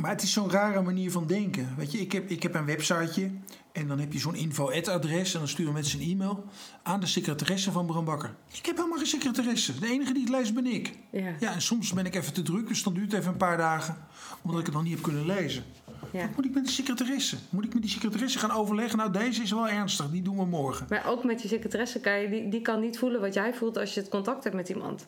Maar 0.00 0.10
het 0.10 0.22
is 0.22 0.32
zo'n 0.32 0.50
rare 0.50 0.82
manier 0.82 1.10
van 1.10 1.26
denken. 1.26 1.74
Weet 1.76 1.92
je, 1.92 1.98
ik 1.98 2.12
heb, 2.12 2.30
ik 2.30 2.42
heb 2.42 2.54
een 2.54 2.64
websiteje 2.66 3.30
en 3.72 3.88
dan 3.88 3.98
heb 3.98 4.12
je 4.12 4.18
zo'n 4.18 4.34
info-adres 4.34 5.32
en 5.32 5.38
dan 5.38 5.48
sturen 5.48 5.72
mensen 5.72 6.00
een 6.00 6.10
e-mail 6.10 6.44
aan 6.82 7.00
de 7.00 7.06
secretaresse 7.06 7.72
van 7.72 7.86
Bram 7.86 8.04
Bakker. 8.04 8.34
Ik 8.52 8.66
heb 8.66 8.76
helemaal 8.76 8.98
geen 8.98 9.06
secretaresse. 9.06 9.78
De 9.78 9.86
enige 9.86 10.12
die 10.12 10.22
het 10.22 10.30
leest 10.30 10.54
ben 10.54 10.66
ik. 10.66 10.94
ja, 11.10 11.34
Ja, 11.40 11.52
en 11.52 11.62
soms 11.62 11.92
ben 11.92 12.06
ik 12.06 12.14
even 12.14 12.32
te 12.32 12.42
druk, 12.42 12.68
dus 12.68 12.82
dan 12.82 12.94
duurt 12.94 13.10
het 13.12 13.20
even 13.20 13.32
een 13.32 13.38
paar 13.38 13.56
dagen 13.56 13.96
omdat 14.42 14.60
ik 14.60 14.66
het 14.66 14.74
nog 14.74 14.84
niet 14.84 14.92
heb 14.94 15.02
kunnen 15.02 15.26
lezen. 15.26 15.64
ja. 16.12 16.26
Wat 16.26 16.36
moet 16.36 16.44
ik 16.44 16.54
met 16.54 16.64
de 16.64 16.70
secretaresse? 16.70 17.36
Moet 17.50 17.64
ik 17.64 17.72
met 17.72 17.82
die 17.82 17.90
secretaresse 17.90 18.38
gaan 18.38 18.50
overleggen? 18.50 18.98
Nou, 18.98 19.12
deze 19.12 19.42
is 19.42 19.50
wel 19.50 19.68
ernstig, 19.68 20.10
die 20.10 20.22
doen 20.22 20.36
we 20.36 20.44
morgen. 20.44 20.86
Maar 20.88 21.06
ook 21.06 21.24
met 21.24 21.42
je 21.42 21.48
secretaresse 21.48 22.00
kan 22.00 22.20
je, 22.20 22.28
die, 22.28 22.48
die 22.48 22.60
kan 22.60 22.80
niet 22.80 22.98
voelen 22.98 23.20
wat 23.20 23.34
jij 23.34 23.54
voelt 23.54 23.76
als 23.78 23.94
je 23.94 24.00
het 24.00 24.08
contact 24.08 24.44
hebt 24.44 24.56
met 24.56 24.68
iemand. 24.68 25.06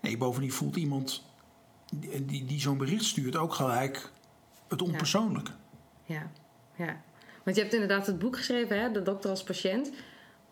Nee, 0.00 0.16
bovendien 0.16 0.52
voelt 0.52 0.76
iemand 0.76 1.22
die, 1.92 2.24
die, 2.24 2.44
die 2.44 2.60
zo'n 2.60 2.78
bericht 2.78 3.04
stuurt 3.04 3.36
ook 3.36 3.54
gelijk 3.54 4.10
het 4.68 4.82
onpersoonlijke. 4.82 5.50
Ja, 6.04 6.30
ja. 6.76 7.02
Want 7.44 7.56
je 7.56 7.62
hebt 7.62 7.74
inderdaad 7.74 8.06
het 8.06 8.18
boek 8.18 8.36
geschreven, 8.36 8.80
hè? 8.80 8.90
De 8.90 9.02
dokter 9.02 9.30
als 9.30 9.42
patiënt. 9.42 9.90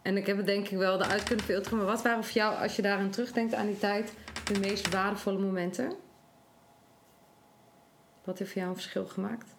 En 0.02 0.16
ik 0.16 0.26
heb 0.26 0.36
het 0.36 0.46
denk 0.46 0.68
ik 0.68 0.78
wel 0.78 1.02
eruit 1.02 1.22
kunnen 1.22 1.44
filteren. 1.44 1.78
Maar 1.78 1.86
wat 1.86 2.02
waren 2.02 2.24
voor 2.24 2.34
jou, 2.34 2.56
als 2.56 2.76
je 2.76 2.82
daaraan 2.82 3.10
terugdenkt 3.10 3.54
aan 3.54 3.66
die 3.66 3.78
tijd, 3.78 4.14
de 4.44 4.58
meest 4.58 4.90
waardevolle 4.90 5.38
momenten? 5.38 5.92
Wat 8.24 8.38
heeft 8.38 8.50
voor 8.50 8.60
jou 8.60 8.72
een 8.72 8.80
verschil 8.80 9.06
gemaakt? 9.06 9.54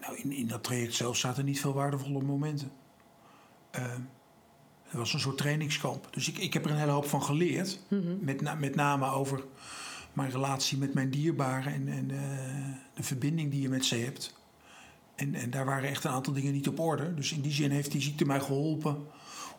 Nou, 0.00 0.16
in, 0.16 0.32
in 0.32 0.46
dat 0.46 0.64
traject 0.64 0.94
zelf 0.94 1.16
zaten 1.16 1.44
niet 1.44 1.60
veel 1.60 1.72
waardevolle 1.72 2.22
momenten. 2.22 2.72
Uh, 3.78 3.82
het 4.82 4.98
was 4.98 5.12
een 5.12 5.20
soort 5.20 5.38
trainingskamp. 5.38 6.08
Dus 6.10 6.28
ik, 6.28 6.38
ik 6.38 6.52
heb 6.52 6.64
er 6.64 6.70
een 6.70 6.76
hele 6.76 6.90
hoop 6.90 7.06
van 7.06 7.22
geleerd. 7.22 7.78
met, 8.20 8.40
na, 8.40 8.54
met 8.54 8.74
name 8.74 9.10
over 9.10 9.44
mijn 10.12 10.30
relatie 10.30 10.78
met 10.78 10.94
mijn 10.94 11.10
dierbaren 11.10 11.72
en, 11.72 11.88
en 11.88 12.10
uh, 12.10 12.18
de 12.94 13.02
verbinding 13.02 13.50
die 13.50 13.62
je 13.62 13.68
met 13.68 13.84
ze 13.84 13.96
hebt. 13.96 14.34
En, 15.16 15.34
en 15.34 15.50
daar 15.50 15.64
waren 15.64 15.88
echt 15.88 16.04
een 16.04 16.10
aantal 16.10 16.32
dingen 16.32 16.52
niet 16.52 16.68
op 16.68 16.80
orde. 16.80 17.14
Dus 17.14 17.32
in 17.32 17.40
die 17.40 17.52
zin 17.52 17.70
heeft 17.70 17.92
die 17.92 18.00
ziekte 18.00 18.26
mij 18.26 18.40
geholpen 18.40 19.06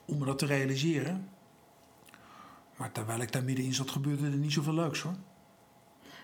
om 0.06 0.26
dat 0.26 0.40
te 0.40 0.46
realiseren. 0.46 1.30
Maar 2.76 2.92
terwijl 2.92 3.22
ik 3.22 3.32
daar 3.32 3.44
middenin 3.44 3.74
zat, 3.74 3.90
gebeurde 3.92 4.26
er 4.26 4.38
niet 4.38 4.54
zoveel 4.54 4.74
leuks 4.74 5.02
hoor. 5.02 5.16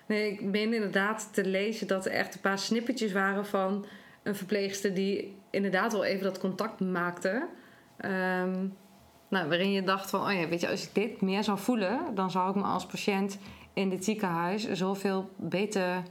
Nee, 0.05 0.31
ik 0.31 0.41
meen 0.41 0.73
inderdaad 0.73 1.29
te 1.31 1.45
lezen 1.45 1.87
dat 1.87 2.05
er 2.05 2.11
echt 2.11 2.35
een 2.35 2.41
paar 2.41 2.59
snippetjes 2.59 3.11
waren 3.11 3.45
van 3.45 3.85
een 4.23 4.35
verpleegster 4.35 4.93
die 4.93 5.35
inderdaad 5.49 5.91
wel 5.91 6.03
even 6.03 6.23
dat 6.23 6.39
contact 6.39 6.79
maakte. 6.79 7.47
Um, 8.05 8.73
nou, 9.29 9.47
waarin 9.47 9.71
je 9.71 9.83
dacht 9.83 10.09
van, 10.09 10.21
oh 10.21 10.33
ja, 10.33 10.47
weet 10.47 10.61
je, 10.61 10.69
als 10.69 10.83
ik 10.87 10.93
dit 10.93 11.21
meer 11.21 11.43
zou 11.43 11.57
voelen, 11.59 12.15
dan 12.15 12.31
zou 12.31 12.49
ik 12.49 12.55
me 12.55 12.61
als 12.61 12.85
patiënt 12.85 13.37
in 13.73 13.89
dit 13.89 14.03
ziekenhuis 14.03 14.71
zoveel 14.71 15.29
beter 15.37 16.03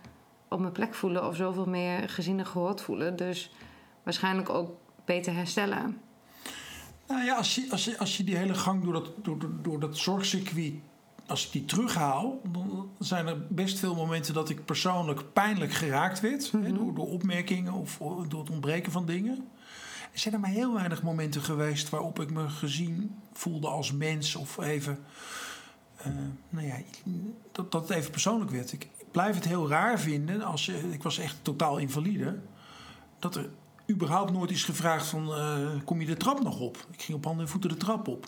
op 0.53 0.61
mijn 0.61 0.73
plek 0.73 0.95
voelen 0.95 1.27
of 1.27 1.37
zoveel 1.37 1.67
meer 1.67 2.09
gezien 2.09 2.39
en 2.39 2.47
gehoord 2.47 2.81
voelen. 2.81 3.17
Dus 3.17 3.51
waarschijnlijk 4.03 4.49
ook 4.49 4.71
beter 5.05 5.35
herstellen. 5.35 6.01
Nou 7.07 7.25
ja, 7.25 7.37
als 7.37 7.55
je, 7.55 7.67
als 7.71 7.85
je, 7.85 7.99
als 7.99 8.17
je 8.17 8.25
die 8.25 8.37
hele 8.37 8.55
gang 8.55 8.85
door 8.85 8.93
dat, 8.93 9.11
door, 9.23 9.39
door 9.63 9.81
dat 9.81 9.97
zorgcircuit 9.97 10.75
als 11.27 11.47
ik 11.47 11.53
die 11.53 11.65
terughaal, 11.65 12.41
dan 12.53 12.91
zijn 12.99 13.27
er 13.27 13.47
best 13.49 13.79
veel 13.79 13.95
momenten 13.95 14.35
dat 14.35 14.49
ik 14.49 14.65
persoonlijk 14.65 15.33
pijnlijk 15.33 15.73
geraakt 15.73 16.21
werd. 16.21 16.51
Hè, 16.51 16.73
door, 16.73 16.95
door, 16.95 17.09
opmerkingen 17.09 17.73
of 17.73 17.99
door 18.29 18.41
het 18.41 18.51
ontbreken 18.51 18.93
van 18.93 19.07
dingen. 19.07 19.49
Er 20.13 20.19
zijn 20.19 20.35
er 20.35 20.41
maar 20.41 20.51
heel 20.51 20.75
weinig 20.75 21.03
momenten 21.03 21.43
geweest 21.43 21.89
waarop 21.89 22.21
ik 22.21 22.31
me 22.31 22.49
gezien 22.49 23.15
voelde 23.33 23.69
als 23.69 23.93
mens. 23.93 24.37
Of 24.37 24.59
even, 24.59 24.99
uh, 26.07 26.07
nou 26.49 26.67
ja, 26.67 26.77
dat, 27.53 27.73
dat 27.73 27.89
het 27.89 27.99
even 27.99 28.11
persoonlijk 28.11 28.51
werd. 28.51 28.73
Ik 28.73 28.89
blijf 29.13 29.35
het 29.35 29.45
heel 29.45 29.69
raar 29.69 30.01
vinden, 30.01 30.43
als 30.43 30.67
je, 30.67 30.93
ik 30.93 31.03
was 31.03 31.19
echt 31.19 31.37
totaal 31.43 31.79
invalide, 31.79 32.39
dat 33.19 33.35
er 33.35 33.49
überhaupt 33.91 34.33
nooit 34.33 34.51
is 34.51 34.65
gevraagd 34.65 35.07
van, 35.07 35.29
uh, 35.29 35.69
kom 35.85 36.01
je 36.01 36.07
de 36.07 36.17
trap 36.17 36.43
nog 36.43 36.61
op? 36.61 36.87
Ik 36.91 37.03
ging 37.03 37.19
op 37.19 37.25
handen 37.25 37.45
en 37.45 37.51
voeten 37.51 37.71
de 37.71 37.77
trap 37.77 38.09
op. 38.09 38.27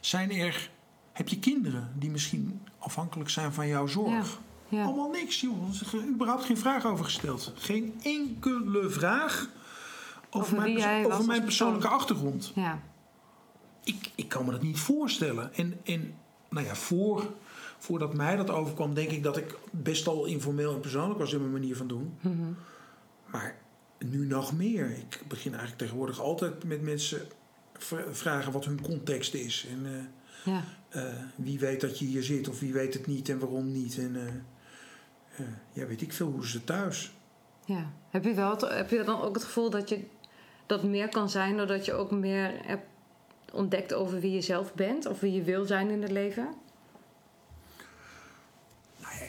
Zijn 0.00 0.30
er 0.30 0.70
heb 1.16 1.28
je 1.28 1.38
kinderen 1.38 1.92
die 1.94 2.10
misschien 2.10 2.60
afhankelijk 2.78 3.30
zijn 3.30 3.52
van 3.52 3.68
jouw 3.68 3.86
zorg? 3.86 4.38
Ja, 4.68 4.78
ja. 4.78 4.84
Allemaal 4.84 5.10
niks, 5.10 5.40
joh. 5.40 5.68
Er 5.68 5.98
is 5.98 6.08
überhaupt 6.08 6.44
geen 6.44 6.58
vraag 6.58 6.84
over 6.84 7.04
gesteld. 7.04 7.52
Geen 7.56 7.94
enkele 8.02 8.90
vraag 8.90 9.48
over, 10.30 10.56
over 10.56 10.56
mijn, 10.56 11.06
over 11.06 11.24
mijn 11.24 11.42
persoonlijke 11.42 11.88
achtergrond. 11.88 12.52
Ja. 12.54 12.82
Ik, 13.84 14.10
ik 14.14 14.28
kan 14.28 14.44
me 14.44 14.50
dat 14.50 14.62
niet 14.62 14.78
voorstellen. 14.78 15.54
En, 15.54 15.80
en 15.84 16.14
nou 16.48 16.66
ja, 16.66 16.74
voor, 16.74 17.34
voordat 17.78 18.14
mij 18.14 18.36
dat 18.36 18.50
overkwam, 18.50 18.94
denk 18.94 19.10
ik 19.10 19.22
dat 19.22 19.36
ik 19.36 19.58
best 19.70 20.06
al 20.06 20.24
informeel 20.24 20.74
en 20.74 20.80
persoonlijk 20.80 21.18
was 21.18 21.32
in 21.32 21.40
mijn 21.40 21.52
manier 21.52 21.76
van 21.76 21.86
doen. 21.88 22.14
Mhm. 22.20 22.52
Maar 23.26 23.56
nu 23.98 24.26
nog 24.26 24.56
meer. 24.56 24.90
Ik 24.90 25.20
begin 25.28 25.50
eigenlijk 25.50 25.80
tegenwoordig 25.80 26.20
altijd 26.20 26.64
met 26.64 26.82
mensen 26.82 27.20
vra- 27.78 28.04
vragen 28.12 28.52
wat 28.52 28.64
hun 28.64 28.80
context 28.80 29.34
is. 29.34 29.66
En 29.70 29.86
eh, 29.86 30.52
Ja. 30.52 30.62
eh, 30.88 31.02
wie 31.36 31.58
weet 31.58 31.80
dat 31.80 31.98
je 31.98 32.04
hier 32.04 32.22
zit 32.22 32.48
of 32.48 32.60
wie 32.60 32.72
weet 32.72 32.94
het 32.94 33.06
niet 33.06 33.28
en 33.28 33.38
waarom 33.38 33.72
niet. 33.72 33.98
En 33.98 34.16
eh, 34.16 35.44
ja, 35.72 35.86
weet 35.86 36.02
ik 36.02 36.12
veel 36.12 36.30
hoe 36.30 36.46
ze 36.46 36.64
thuis. 36.64 37.12
ja. 37.64 37.92
Heb, 38.10 38.24
je 38.24 38.34
wel 38.34 38.56
heb 38.58 38.90
je 38.90 39.02
dan 39.04 39.20
ook 39.22 39.34
het 39.34 39.44
gevoel 39.44 39.70
dat 39.70 39.88
je 39.88 40.04
dat 40.66 40.82
meer 40.82 41.08
kan 41.08 41.30
zijn 41.30 41.56
doordat 41.56 41.84
je 41.84 41.92
ook 41.92 42.10
meer 42.10 42.52
hebt 42.64 42.86
ontdekt 43.52 43.94
over 43.94 44.20
wie 44.20 44.32
je 44.32 44.40
zelf 44.40 44.74
bent 44.74 45.06
of 45.06 45.20
wie 45.20 45.32
je 45.32 45.42
wil 45.42 45.64
zijn 45.64 45.90
in 45.90 46.02
het 46.02 46.10
leven? 46.10 46.48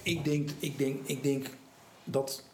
Ik 0.08 0.24
denk, 0.24 0.50
ik 0.60 0.78
denk, 0.78 1.08
ik 1.08 1.24
denk 1.24 1.46
dat. 2.04 2.46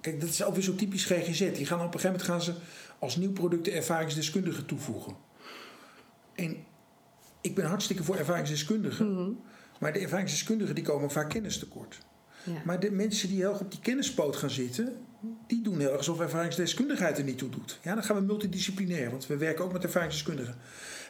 Kijk, 0.00 0.20
dat 0.20 0.28
is 0.28 0.44
ook 0.44 0.54
weer 0.54 0.62
zo 0.62 0.74
typisch 0.74 1.04
GGZ. 1.04 1.38
Die 1.38 1.66
gaan 1.66 1.78
op 1.78 1.94
een 1.94 2.00
gegeven 2.00 2.10
moment 2.10 2.22
gaan 2.22 2.42
ze 2.42 2.54
als 2.98 3.16
nieuw 3.16 3.32
product 3.32 3.64
de 3.64 3.70
ervaringsdeskundige 3.70 4.64
toevoegen. 4.64 5.16
En 6.34 6.64
ik 7.40 7.54
ben 7.54 7.64
hartstikke 7.64 8.04
voor 8.04 8.16
ervaringsdeskundigen. 8.16 9.12
Mhm. 9.12 9.30
Maar 9.80 9.92
de 9.92 9.98
ervaringsdeskundigen 9.98 10.74
die 10.74 10.84
komen 10.84 11.10
vaak 11.10 11.30
kennis 11.30 11.58
tekort. 11.58 11.98
Ja. 12.44 12.62
Maar 12.64 12.80
de 12.80 12.90
mensen 12.90 13.28
die 13.28 13.38
heel 13.38 13.50
erg 13.50 13.60
op 13.60 13.70
die 13.70 13.80
kennispoot 13.80 14.36
gaan 14.36 14.50
zitten, 14.50 14.96
die 15.46 15.62
doen 15.62 15.78
heel 15.78 15.88
erg 15.88 15.96
alsof 15.96 16.20
ervaringsdeskundigheid 16.20 17.18
er 17.18 17.24
niet 17.24 17.38
toe 17.38 17.48
doet. 17.48 17.78
Ja, 17.82 17.94
dan 17.94 18.04
gaan 18.04 18.16
we 18.16 18.22
multidisciplinair, 18.22 19.10
want 19.10 19.26
we 19.26 19.36
werken 19.36 19.64
ook 19.64 19.72
met 19.72 19.84
ervaringsdeskundigen. 19.84 20.56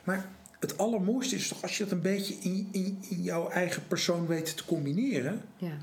Maar 0.05 0.29
het 0.61 0.79
allermooiste 0.79 1.35
is 1.35 1.49
toch 1.49 1.63
als 1.63 1.79
je 1.79 1.83
dat 1.85 1.93
een 1.93 2.01
beetje 2.01 2.35
in, 2.35 2.69
in, 2.73 2.99
in 3.09 3.23
jouw 3.23 3.49
eigen 3.49 3.87
persoon 3.87 4.27
weet 4.27 4.57
te 4.57 4.65
combineren. 4.65 5.43
ja. 5.57 5.77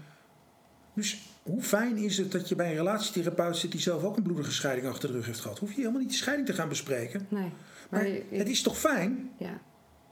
Dus 0.96 1.22
hoe 1.44 1.62
fijn 1.62 1.98
is 1.98 2.18
het 2.18 2.32
dat 2.32 2.50
je 2.50 2.56
bij 2.56 2.68
een 2.70 2.76
relatietherapeut 2.76 3.58
zit 3.58 3.72
die 3.72 3.82
zelf 3.82 4.04
ook 4.04 4.18
een 4.18 4.24
bloedige 4.24 4.52
scheiding 4.52 4.88
achter 4.88 5.10
de 5.10 5.16
rug 5.16 5.26
heeft 5.26 5.40
gehad? 5.40 5.60
Hoef 5.60 5.70
je 5.70 5.76
helemaal 5.76 6.00
niet 6.00 6.10
die 6.10 6.18
scheiding 6.18 6.48
te 6.48 6.54
gaan 6.54 6.70
bespreken. 6.70 7.26
Nee. 7.30 7.42
Maar 7.42 7.52
Maar 7.90 8.08
je, 8.08 8.26
je- 8.30 8.38
het 8.38 8.50
is 8.50 8.62
toch 8.62 8.78
fijn? 8.78 9.30
ja. 9.38 9.60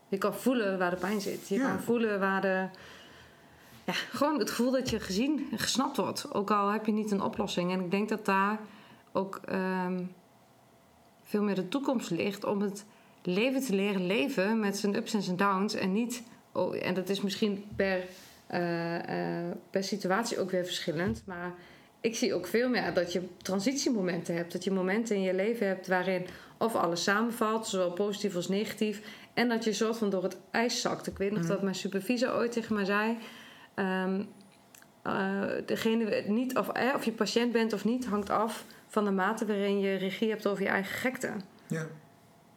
je 0.09 0.17
kan 0.17 0.33
voelen 0.35 0.77
waar 0.77 0.89
de 0.89 0.95
pijn 0.97 1.21
zit. 1.21 1.47
Je 1.47 1.55
Ja. 1.55 1.67
kan 1.69 1.81
voelen 1.81 2.19
waar 2.19 2.41
de. 2.41 2.67
Ja, 3.85 3.93
gewoon 3.93 4.39
het 4.39 4.49
gevoel 4.49 4.71
dat 4.71 4.89
je 4.89 4.99
gezien 4.99 5.47
en 5.51 5.59
gesnapt 5.59 5.97
wordt. 5.97 6.33
Ook 6.33 6.51
al 6.51 6.69
heb 6.71 6.85
je 6.85 6.91
niet 6.91 7.11
een 7.11 7.21
oplossing. 7.21 7.71
En 7.71 7.79
ik 7.79 7.91
denk 7.91 8.09
dat 8.09 8.25
daar 8.25 8.59
ook 9.11 9.41
ehm, 9.45 10.03
veel 11.23 11.43
meer 11.43 11.55
de 11.55 11.67
toekomst 11.67 12.09
ligt 12.09 12.43
om 12.43 12.61
het 12.61 12.85
leven 13.23 13.61
te 13.61 13.75
leren 13.75 14.05
leven 14.05 14.59
met 14.59 14.77
zijn 14.77 14.95
ups 14.95 15.13
en 15.13 15.21
zijn 15.21 15.37
downs. 15.37 15.73
En 15.73 15.93
niet. 15.93 16.23
Oh, 16.51 16.85
en 16.85 16.93
dat 16.93 17.09
is 17.09 17.21
misschien 17.21 17.65
per, 17.75 18.03
eh, 18.47 19.47
eh, 19.47 19.55
per 19.69 19.83
situatie 19.83 20.39
ook 20.39 20.51
weer 20.51 20.65
verschillend. 20.65 21.23
Maar 21.25 21.53
ik 22.01 22.15
zie 22.15 22.33
ook 22.33 22.47
veel 22.47 22.69
meer 22.69 22.93
dat 22.93 23.13
je 23.13 23.21
transitiemomenten 23.37 24.35
hebt. 24.35 24.51
Dat 24.51 24.63
je 24.63 24.71
momenten 24.71 25.15
in 25.15 25.21
je 25.21 25.33
leven 25.33 25.67
hebt 25.67 25.87
waarin 25.87 26.25
of 26.57 26.75
alles 26.75 27.03
samenvalt, 27.03 27.67
zowel 27.67 27.91
positief 27.91 28.35
als 28.35 28.47
negatief. 28.47 29.01
En 29.33 29.49
dat 29.49 29.63
je 29.63 29.73
soort 29.73 29.97
van 29.97 30.09
door 30.09 30.23
het 30.23 30.37
ijs 30.51 30.81
zakt. 30.81 31.07
Ik 31.07 31.17
weet 31.17 31.31
nog 31.31 31.45
dat 31.45 31.61
mijn 31.61 31.75
supervisor 31.75 32.33
ooit 32.33 32.51
tegen 32.51 32.75
mij 32.75 32.85
zei. 32.85 33.17
ehm, 33.73 34.23
eh, 35.01 35.43
degene 35.65 36.23
niet, 36.27 36.57
of, 36.57 36.69
eh, 36.69 36.93
of 36.95 37.05
je 37.05 37.11
patiënt 37.11 37.51
bent 37.51 37.73
of 37.73 37.85
niet, 37.85 38.05
hangt 38.05 38.29
af 38.29 38.65
van 38.87 39.05
de 39.05 39.11
mate 39.11 39.45
waarin 39.45 39.79
je 39.79 39.95
regie 39.95 40.29
hebt 40.29 40.47
over 40.47 40.63
je 40.63 40.69
eigen 40.69 40.95
gekte. 40.95 41.31
Ja, 41.67 41.87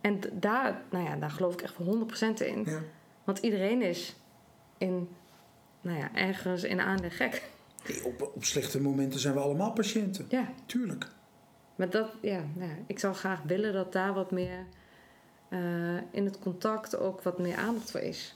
En 0.04 0.20
daar, 0.32 0.82
nou 0.90 1.04
ja, 1.04 1.16
daar 1.16 1.30
geloof 1.30 1.52
ik 1.52 1.62
echt 1.62 1.74
voor 1.74 1.86
100% 1.86 2.42
in. 2.44 2.64
ja. 2.64 2.80
Want 3.24 3.38
iedereen 3.38 3.82
is 3.82 4.16
in, 4.78 5.08
nou 5.80 5.98
ja, 5.98 6.14
ergens 6.14 6.62
in 6.62 6.80
aanleg 6.80 7.16
gek. 7.16 7.42
Nee, 7.88 8.04
op, 8.04 8.30
op 8.34 8.44
slechte 8.44 8.80
momenten 8.80 9.20
zijn 9.20 9.34
we 9.34 9.40
allemaal 9.40 9.72
patiënten. 9.72 10.26
Ja, 10.28 10.48
Tuurlijk. 10.66 11.06
maar 11.74 11.90
dat, 11.90 12.10
ja, 12.20 12.40
nou 12.54 12.70
ja, 12.70 12.76
ik 12.86 12.98
zou 12.98 13.14
graag 13.14 13.42
willen 13.42 13.72
dat 13.72 13.92
daar 13.92 14.14
wat 14.14 14.30
meer 14.30 14.66
eh, 15.48 15.96
in 16.10 16.24
het 16.24 16.38
contact 16.38 16.96
ook 16.96 17.22
wat 17.22 17.38
meer 17.38 17.56
aandacht 17.56 17.90
voor 17.90 18.00
is. 18.00 18.34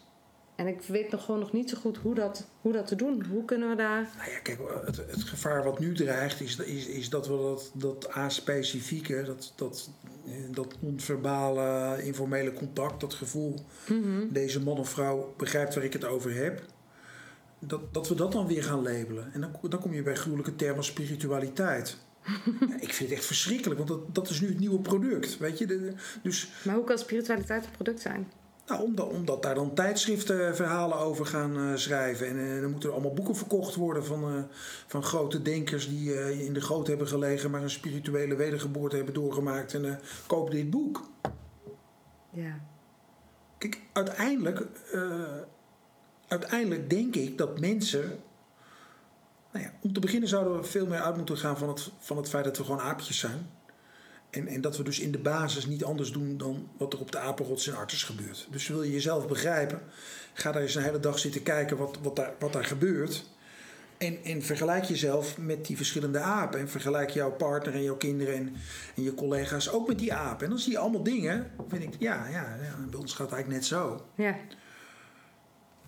En 0.58 0.66
ik 0.66 0.82
weet 0.82 1.10
nog 1.10 1.24
gewoon 1.24 1.40
nog 1.40 1.52
niet 1.52 1.70
zo 1.70 1.76
goed 1.80 1.96
hoe 1.96 2.14
dat, 2.14 2.46
hoe 2.60 2.72
dat 2.72 2.86
te 2.86 2.96
doen. 2.96 3.24
Hoe 3.30 3.44
kunnen 3.44 3.68
we 3.68 3.76
daar. 3.76 4.08
Nou 4.16 4.30
ja, 4.30 4.38
kijk, 4.38 4.58
het, 4.84 4.96
het 4.96 5.22
gevaar 5.22 5.64
wat 5.64 5.78
nu 5.78 5.94
dreigt 5.94 6.40
is, 6.40 6.56
is, 6.56 6.86
is 6.86 7.08
dat 7.08 7.26
we 7.28 7.36
dat, 7.36 7.70
dat 7.74 8.12
aspecifieke, 8.12 9.22
dat, 9.22 9.52
dat, 9.56 9.90
eh, 10.26 10.32
dat 10.50 10.76
non-verbale, 10.80 12.02
informele 12.02 12.52
contact, 12.52 13.00
dat 13.00 13.14
gevoel, 13.14 13.54
deze 14.30 14.62
man 14.62 14.78
of 14.78 14.88
vrouw 14.88 15.34
begrijpt 15.36 15.74
waar 15.74 15.84
ik 15.84 15.92
het 15.92 16.04
over 16.04 16.34
heb, 16.34 16.62
dat, 17.58 17.94
dat 17.94 18.08
we 18.08 18.14
dat 18.14 18.32
dan 18.32 18.46
weer 18.46 18.64
gaan 18.64 18.82
labelen. 18.82 19.32
En 19.32 19.40
dan, 19.40 19.50
dan 19.62 19.80
kom 19.80 19.94
je 19.94 20.02
bij 20.02 20.14
gruwelijke 20.16 20.56
termen 20.56 20.84
spiritualiteit. 20.84 21.96
ja, 22.68 22.80
ik 22.80 22.92
vind 22.92 23.10
het 23.10 23.18
echt 23.18 23.26
verschrikkelijk, 23.26 23.78
want 23.78 23.90
dat, 23.90 24.14
dat 24.14 24.28
is 24.28 24.40
nu 24.40 24.48
het 24.48 24.58
nieuwe 24.58 24.80
product. 24.80 25.38
Weet 25.38 25.58
je? 25.58 25.66
De, 25.66 25.92
dus 26.22 26.48
Maar 26.64 26.74
hoe 26.74 26.84
kan 26.84 26.98
spiritualiteit 26.98 27.64
een 27.64 27.70
product 27.70 28.00
zijn? 28.00 28.28
Nou, 28.68 28.82
omdat, 28.82 29.08
omdat 29.08 29.42
daar 29.42 29.54
dan 29.54 29.74
tijdschriften 29.74 30.56
verhalen 30.56 30.98
over 30.98 31.26
gaan 31.26 31.56
eh, 31.56 31.74
schrijven. 31.74 32.26
En 32.26 32.54
eh, 32.54 32.60
dan 32.60 32.70
moeten 32.70 32.88
er 32.88 32.94
allemaal 32.94 33.14
boeken 33.14 33.36
verkocht 33.36 33.74
worden 33.74 34.04
van, 34.04 34.24
eh, 34.24 34.42
van 34.86 35.02
grote 35.02 35.42
denkers 35.42 35.88
die 35.88 36.44
in 36.44 36.52
de 36.52 36.60
goot 36.60 36.86
hebben 36.86 37.08
gelegen, 37.08 37.50
maar 37.50 37.62
een 37.62 37.70
spirituele 37.70 38.34
wedergeboorte 38.34 38.96
hebben 38.96 39.14
doorgemaakt. 39.14 39.74
En 39.74 40.00
koop 40.26 40.50
dit 40.50 40.70
boek. 40.70 41.10
Ja. 42.30 42.60
Kijk, 43.58 43.80
uiteindelijk, 43.92 44.66
uiteindelijk 46.28 46.90
denk 46.90 47.14
ik 47.14 47.38
dat 47.38 47.60
mensen. 47.60 48.20
Nou 49.52 49.64
ja, 49.64 49.72
om 49.82 49.92
te 49.92 50.00
beginnen 50.00 50.28
zouden 50.28 50.56
we 50.56 50.64
veel 50.64 50.86
meer 50.86 51.00
uit 51.00 51.16
moeten 51.16 51.36
gaan 51.36 51.58
van 51.58 51.68
het, 51.68 51.90
van 51.98 52.16
het 52.16 52.28
feit 52.28 52.44
dat 52.44 52.56
we 52.56 52.64
gewoon 52.64 52.80
aapjes 52.80 53.18
zijn. 53.18 53.57
En, 54.30 54.46
en 54.46 54.60
dat 54.60 54.76
we 54.76 54.82
dus 54.82 55.00
in 55.00 55.12
de 55.12 55.18
basis 55.18 55.66
niet 55.66 55.84
anders 55.84 56.12
doen 56.12 56.36
dan 56.36 56.68
wat 56.76 56.92
er 56.92 57.00
op 57.00 57.12
de 57.12 57.18
apenrots 57.18 57.66
in 57.66 57.74
Artes 57.74 58.02
gebeurt. 58.02 58.46
Dus 58.50 58.68
wil 58.68 58.82
je 58.82 58.92
jezelf 58.92 59.28
begrijpen, 59.28 59.80
ga 60.32 60.52
daar 60.52 60.62
eens 60.62 60.74
een 60.74 60.82
hele 60.82 61.00
dag 61.00 61.18
zitten 61.18 61.42
kijken 61.42 61.76
wat, 61.76 61.98
wat, 62.02 62.16
daar, 62.16 62.34
wat 62.38 62.52
daar 62.52 62.64
gebeurt. 62.64 63.24
En, 63.98 64.24
en 64.24 64.42
vergelijk 64.42 64.84
jezelf 64.84 65.38
met 65.38 65.66
die 65.66 65.76
verschillende 65.76 66.18
apen. 66.18 66.60
En 66.60 66.68
vergelijk 66.68 67.10
jouw 67.10 67.30
partner 67.30 67.74
en 67.74 67.82
jouw 67.82 67.96
kinderen 67.96 68.34
en, 68.34 68.56
en 68.96 69.02
je 69.02 69.14
collega's 69.14 69.70
ook 69.70 69.88
met 69.88 69.98
die 69.98 70.12
apen. 70.12 70.44
En 70.44 70.50
dan 70.50 70.58
zie 70.58 70.72
je 70.72 70.78
allemaal 70.78 71.02
dingen. 71.02 71.50
Vind 71.68 71.82
ik, 71.82 71.94
ja, 71.98 72.26
ja, 72.26 72.56
ja, 72.62 72.74
bij 72.90 73.00
ons 73.00 73.12
gaat 73.12 73.30
het 73.30 73.34
eigenlijk 73.34 73.48
net 73.48 73.64
zo. 73.64 74.06
Ja. 74.14 74.36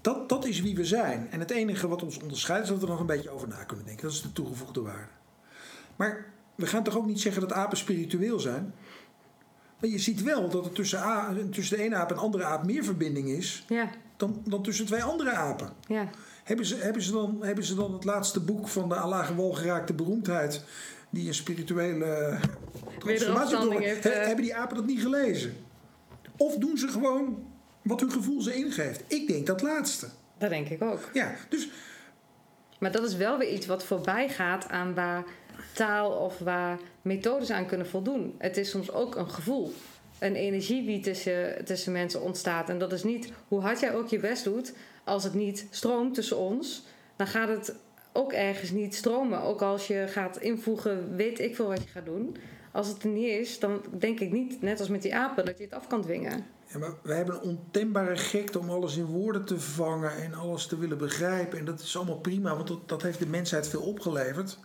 Dat, 0.01 0.29
dat 0.29 0.45
is 0.45 0.61
wie 0.61 0.75
we 0.75 0.85
zijn. 0.85 1.29
En 1.31 1.41
het 1.41 1.51
enige 1.51 1.89
wat 1.89 2.03
ons 2.03 2.19
onderscheidt 2.19 2.63
is 2.63 2.69
dat 2.69 2.79
we 2.79 2.85
er 2.85 2.91
nog 2.91 3.01
een 3.01 3.07
beetje 3.07 3.31
over 3.31 3.49
na 3.49 3.65
kunnen 3.65 3.87
denken. 3.87 4.05
Dat 4.05 4.13
is 4.13 4.23
de 4.23 4.33
toegevoegde 4.33 4.81
waarde. 4.81 5.09
Maar 5.97 6.33
we 6.61 6.67
gaan 6.67 6.83
toch 6.83 6.97
ook 6.97 7.07
niet 7.07 7.21
zeggen 7.21 7.41
dat 7.41 7.53
apen 7.53 7.77
spiritueel 7.77 8.41
zijn? 8.41 8.75
Maar 9.81 9.91
je 9.91 9.99
ziet 9.99 10.23
wel 10.23 10.49
dat 10.49 10.65
er 10.65 10.73
tussen, 10.73 10.99
a- 10.99 11.35
tussen 11.51 11.77
de 11.77 11.83
ene 11.83 11.95
aap 11.97 12.09
en 12.11 12.15
de 12.17 12.21
andere 12.23 12.45
aap 12.45 12.65
meer 12.67 12.85
verbinding 12.85 13.29
is 13.29 13.65
Ja. 13.69 13.91
dan, 14.17 14.43
dan 14.45 14.63
tussen 14.63 14.87
twee 14.87 15.03
andere 15.03 15.31
apen. 15.31 15.73
Ja. 15.87 16.09
Hebben 16.45 16.67
ze, 16.67 16.77
hebben, 16.77 17.03
ze 17.03 17.13
dan, 17.13 17.39
hebben 17.41 17.65
ze 17.65 17.75
dan 17.75 17.93
het 17.93 18.05
laatste 18.05 18.41
boek 18.41 18.69
van 18.69 18.89
de 18.89 18.97
alage 18.97 19.35
wal 19.35 19.53
geraakte 19.53 19.93
beroemdheid... 19.95 20.65
die 21.11 21.27
een 21.29 21.35
spirituele 21.35 22.39
transformatie 22.99 23.59
door... 23.59 23.81
heeft, 23.81 24.05
He- 24.05 24.11
eh. 24.11 24.27
Hebben 24.27 24.45
die 24.45 24.55
apen 24.55 24.77
dat 24.77 24.87
niet 24.87 25.01
gelezen? 25.01 25.57
Of 26.37 26.57
doen 26.57 26.79
ze 26.79 26.89
gewoon 26.89 27.43
wat 27.83 28.01
hun 28.01 28.13
gevoel 28.13 28.41
ze 28.43 28.55
ingeeft? 28.55 29.03
Ik 29.07 29.29
denk 29.29 29.47
dat 29.47 29.63
laatste. 29.63 30.07
Dat 30.39 30.51
denk 30.51 30.69
ik 30.69 30.83
ook. 30.83 31.11
Ja, 31.13 31.35
dus 31.49 31.69
Maar 32.79 32.93
dat 32.93 33.05
is 33.05 33.17
wel 33.17 33.39
weer 33.39 33.53
iets 33.53 33.67
wat 33.67 33.85
voorbij 33.85 34.29
gaat 34.29 34.69
aan 34.69 34.95
waar 34.95 35.25
taal 35.73 36.11
of 36.11 36.39
waar 36.39 36.79
methodes 37.03 37.51
aan 37.51 37.67
kunnen 37.67 37.87
voldoen. 37.87 38.35
Het 38.39 38.57
is 38.57 38.71
soms 38.71 38.93
ook 38.93 39.17
een 39.17 39.31
gevoel. 39.31 39.73
Een 40.19 40.35
energie 40.35 40.87
die 40.87 41.01
tussen, 41.01 41.65
tussen 41.65 41.93
mensen 41.93 42.23
ontstaat. 42.23 42.69
En 42.69 42.79
dat 42.79 42.93
is 42.93 43.05
niet 43.05 43.33
hoe 43.49 43.61
hard 43.61 43.81
jij 43.81 43.95
ook 43.95 44.09
je 44.09 44.19
best 44.19 44.45
doet. 44.45 44.73
Als 45.05 45.25
het 45.25 45.35
niet 45.35 45.67
stroomt 45.71 46.15
tussen 46.15 46.37
ons, 46.37 46.83
dan 47.17 47.27
gaat 47.27 47.49
het 47.49 47.75
ook 48.13 48.33
ergens 48.33 48.71
niet 48.71 48.95
stromen. 48.95 49.41
Ook 49.41 49.63
als 49.63 49.87
je 49.87 50.05
gaat 50.09 50.37
invoegen, 50.37 51.17
weet 51.17 51.41
ik 51.41 51.57
veel 51.57 51.67
wat 51.67 51.83
je 51.83 51.89
gaat 51.89 52.05
doen. 52.05 52.37
Als 52.73 52.89
het 52.89 53.03
er 53.03 53.09
niet 53.09 53.29
is, 53.29 53.59
dan 53.59 53.81
denk 53.99 54.21
ik 54.21 54.33
niet, 54.33 54.63
net 54.63 54.81
als 54.81 54.89
met 54.89 55.03
die 55.03 55.15
apen, 55.15 55.45
dat 55.45 55.59
je 55.59 55.65
het 55.65 55.75
af 55.75 55.87
kan 55.87 56.03
dwingen. 56.03 56.47
Ja, 56.67 56.79
maar 56.79 56.95
wij 57.03 57.17
hebben 57.17 57.35
een 57.35 57.49
ontembare 57.49 58.17
gekte 58.17 58.59
om 58.59 58.71
alles 58.71 58.97
in 58.97 59.05
woorden 59.05 59.45
te 59.45 59.61
vangen 59.61 60.17
en 60.17 60.35
alles 60.35 60.67
te 60.67 60.79
willen 60.79 60.99
begrijpen. 60.99 61.59
En 61.59 61.65
dat 61.65 61.81
is 61.81 61.97
allemaal 61.97 62.19
prima, 62.19 62.57
want 62.57 62.69
dat, 62.69 62.89
dat 62.89 63.03
heeft 63.03 63.19
de 63.19 63.27
mensheid 63.27 63.69
veel 63.69 63.83
opgeleverd. 63.83 64.59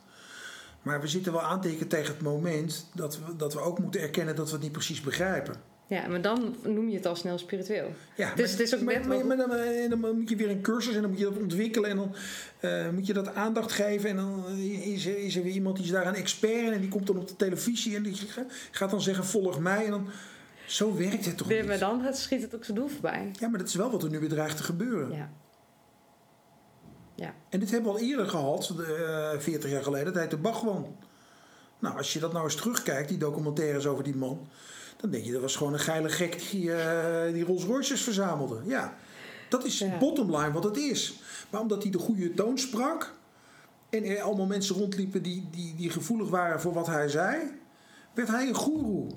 Maar 0.86 1.01
we 1.01 1.07
zitten 1.07 1.31
wel 1.31 1.41
aan 1.41 1.61
tegen 1.61 2.05
het 2.05 2.21
moment 2.21 2.86
dat 2.93 3.17
we, 3.19 3.36
dat 3.36 3.53
we 3.53 3.59
ook 3.59 3.79
moeten 3.79 4.01
erkennen 4.01 4.36
dat 4.36 4.47
we 4.47 4.53
het 4.53 4.63
niet 4.63 4.71
precies 4.71 5.01
begrijpen. 5.01 5.55
Ja, 5.88 6.07
maar 6.07 6.21
dan 6.21 6.55
noem 6.63 6.89
je 6.89 6.95
het 6.95 7.05
al 7.05 7.15
snel 7.15 7.38
spiritueel. 7.38 7.91
Ja, 8.15 8.36
Dus 8.36 8.51
het 8.51 8.59
is 8.59 8.75
ook 8.75 8.81
maar, 8.81 8.93
net 8.93 9.05
maar, 9.07 9.25
maar 9.25 9.38
dan, 9.38 9.51
en 9.51 9.89
dan 9.89 9.99
moet 9.99 10.29
je 10.29 10.36
weer 10.36 10.49
een 10.49 10.61
cursus 10.61 10.95
en 10.95 11.01
dan 11.01 11.09
moet 11.09 11.19
je 11.19 11.25
dat 11.25 11.38
ontwikkelen 11.38 11.89
en 11.89 11.95
dan 11.95 12.15
eh, 12.59 12.89
moet 12.89 13.07
je 13.07 13.13
dat 13.13 13.33
aandacht 13.36 13.71
geven. 13.71 14.09
En 14.09 14.15
dan 14.15 14.45
is 14.83 15.05
er, 15.05 15.17
is 15.17 15.36
er 15.36 15.43
weer 15.43 15.53
iemand 15.53 15.75
die 15.75 15.86
is 15.86 15.91
daar 15.91 16.07
een 16.07 16.15
expert 16.15 16.65
in 16.65 16.73
en 16.73 16.79
die 16.81 16.89
komt 16.89 17.07
dan 17.07 17.17
op 17.17 17.27
de 17.27 17.36
televisie 17.36 17.95
en 17.95 18.03
die 18.03 18.15
gaat 18.71 18.89
dan 18.89 19.01
zeggen 19.01 19.25
volg 19.25 19.59
mij. 19.59 19.86
En 19.86 19.91
dan, 19.91 20.07
Zo 20.65 20.95
werkt 20.97 21.25
het 21.25 21.38
toch 21.38 21.47
weer, 21.47 21.57
niet? 21.59 21.67
maar 21.67 21.79
dan 21.79 22.01
schiet 22.13 22.41
het 22.41 22.55
ook 22.55 22.63
zijn 22.63 22.77
doel 22.77 22.88
voorbij. 22.88 23.31
Ja, 23.39 23.47
maar 23.47 23.59
dat 23.59 23.67
is 23.67 23.75
wel 23.75 23.91
wat 23.91 24.03
er 24.03 24.09
nu 24.09 24.19
weer 24.19 24.29
dreigt 24.29 24.57
te 24.57 24.63
gebeuren. 24.63 25.15
Ja. 25.15 25.29
Ja. 27.16 27.34
En 27.49 27.59
dit 27.59 27.72
hebben 27.72 27.91
we 27.93 27.97
al 27.97 28.03
eerder 28.03 28.28
gehad, 28.30 28.74
eh 28.80 29.39
40 29.39 29.70
jaar 29.72 29.84
geleden. 29.84 30.13
Dat 30.13 30.22
heet 30.22 30.32
de 30.32 30.38
Bachwan. 30.38 30.95
Nou, 31.80 31.97
als 31.97 32.13
je 32.13 32.20
dat 32.20 32.32
nou 32.34 32.43
eens 32.43 32.55
terugkijkt, 32.55 33.09
die 33.09 33.18
documentaires 33.18 33.86
over 33.88 34.03
die 34.03 34.16
man... 34.16 34.47
dan 34.97 35.09
denk 35.09 35.26
je, 35.26 35.32
dat 35.32 35.41
was 35.41 35.55
gewoon 35.55 35.74
een 35.74 35.80
geile 35.80 36.09
gek 36.09 36.49
die, 36.51 36.74
eh, 36.74 37.34
die 37.34 37.43
Rolls 37.45 37.63
Royces 37.63 38.01
verzamelde. 38.01 38.61
Ja, 38.66 38.95
dat 39.49 39.66
is 39.66 39.80
Ja. 39.80 39.97
bottom 39.97 40.36
line 40.36 40.51
wat 40.51 40.63
het 40.63 40.78
is. 40.78 41.20
Maar 41.49 41.61
omdat 41.61 41.82
hij 41.84 41.91
de 41.91 41.97
goede 41.97 42.34
toon 42.34 42.57
sprak... 42.57 43.13
en 43.89 44.03
er 44.03 44.22
allemaal 44.22 44.45
mensen 44.45 44.76
rondliepen 44.76 45.22
die, 45.24 45.47
die, 45.51 45.76
die 45.76 45.89
gevoelig 45.89 46.30
waren 46.30 46.61
voor 46.61 46.74
wat 46.74 46.88
hij 46.88 47.07
zei... 47.09 47.38
werd 48.13 48.28
hij 48.28 48.47
een 48.47 48.55
goeroe. 48.55 49.07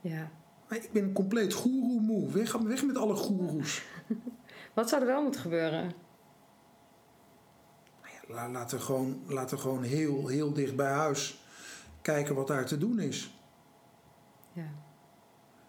ja. 0.00 0.30
Maar 0.68 0.78
ik 0.78 0.92
ben 0.92 1.12
compleet 1.12 1.52
goeroe 1.52 2.00
moe. 2.00 2.30
Weg, 2.32 2.52
weg 2.52 2.84
met 2.84 2.96
alle 2.96 3.14
goeroes. 3.14 3.82
Wat 4.74 4.88
zou 4.88 5.00
er 5.00 5.06
wel 5.06 5.22
moeten 5.22 5.40
gebeuren? 5.40 5.92
La- 8.28 8.48
Laten 8.50 8.78
we 8.78 8.84
gewoon, 8.84 9.22
laten 9.26 9.58
gewoon 9.58 9.82
heel, 9.82 10.26
heel 10.26 10.52
dicht 10.52 10.76
bij 10.76 10.90
huis 10.92 11.44
kijken 12.02 12.34
wat 12.34 12.46
daar 12.46 12.66
te 12.66 12.78
doen 12.78 12.98
is. 13.00 13.34
Ja. 14.52 14.68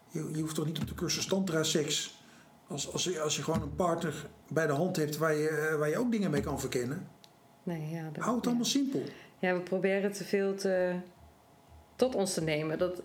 Je, 0.09 0.29
je 0.33 0.41
hoeft 0.41 0.55
toch 0.55 0.65
niet 0.65 0.79
op 0.79 0.87
de 0.87 0.93
cursus 0.95 1.25
tantra 1.25 1.63
seks... 1.63 2.23
Als, 2.67 2.91
als, 2.93 3.03
je, 3.03 3.21
als 3.21 3.35
je 3.35 3.43
gewoon 3.43 3.61
een 3.61 3.75
partner 3.75 4.29
bij 4.49 4.67
de 4.67 4.73
hand 4.73 4.95
hebt 4.95 5.17
waar 5.17 5.33
je, 5.35 5.47
eh, 5.49 5.75
waar 5.75 5.89
je 5.89 5.97
ook 5.97 6.11
dingen 6.11 6.31
mee 6.31 6.41
kan 6.41 6.59
verkennen. 6.59 7.07
Nee, 7.63 7.89
ja. 7.89 8.09
dat- 8.13 8.23
Hou 8.23 8.35
het 8.35 8.43
ja. 8.43 8.49
allemaal 8.49 8.69
simpel. 8.69 9.03
Ja, 9.39 9.53
we 9.53 9.59
proberen 9.61 10.11
te 10.11 10.23
veel 10.23 10.55
te, 10.55 10.95
tot 11.95 12.15
ons 12.15 12.33
te 12.33 12.41
nemen. 12.41 12.77
Dat, 12.77 13.01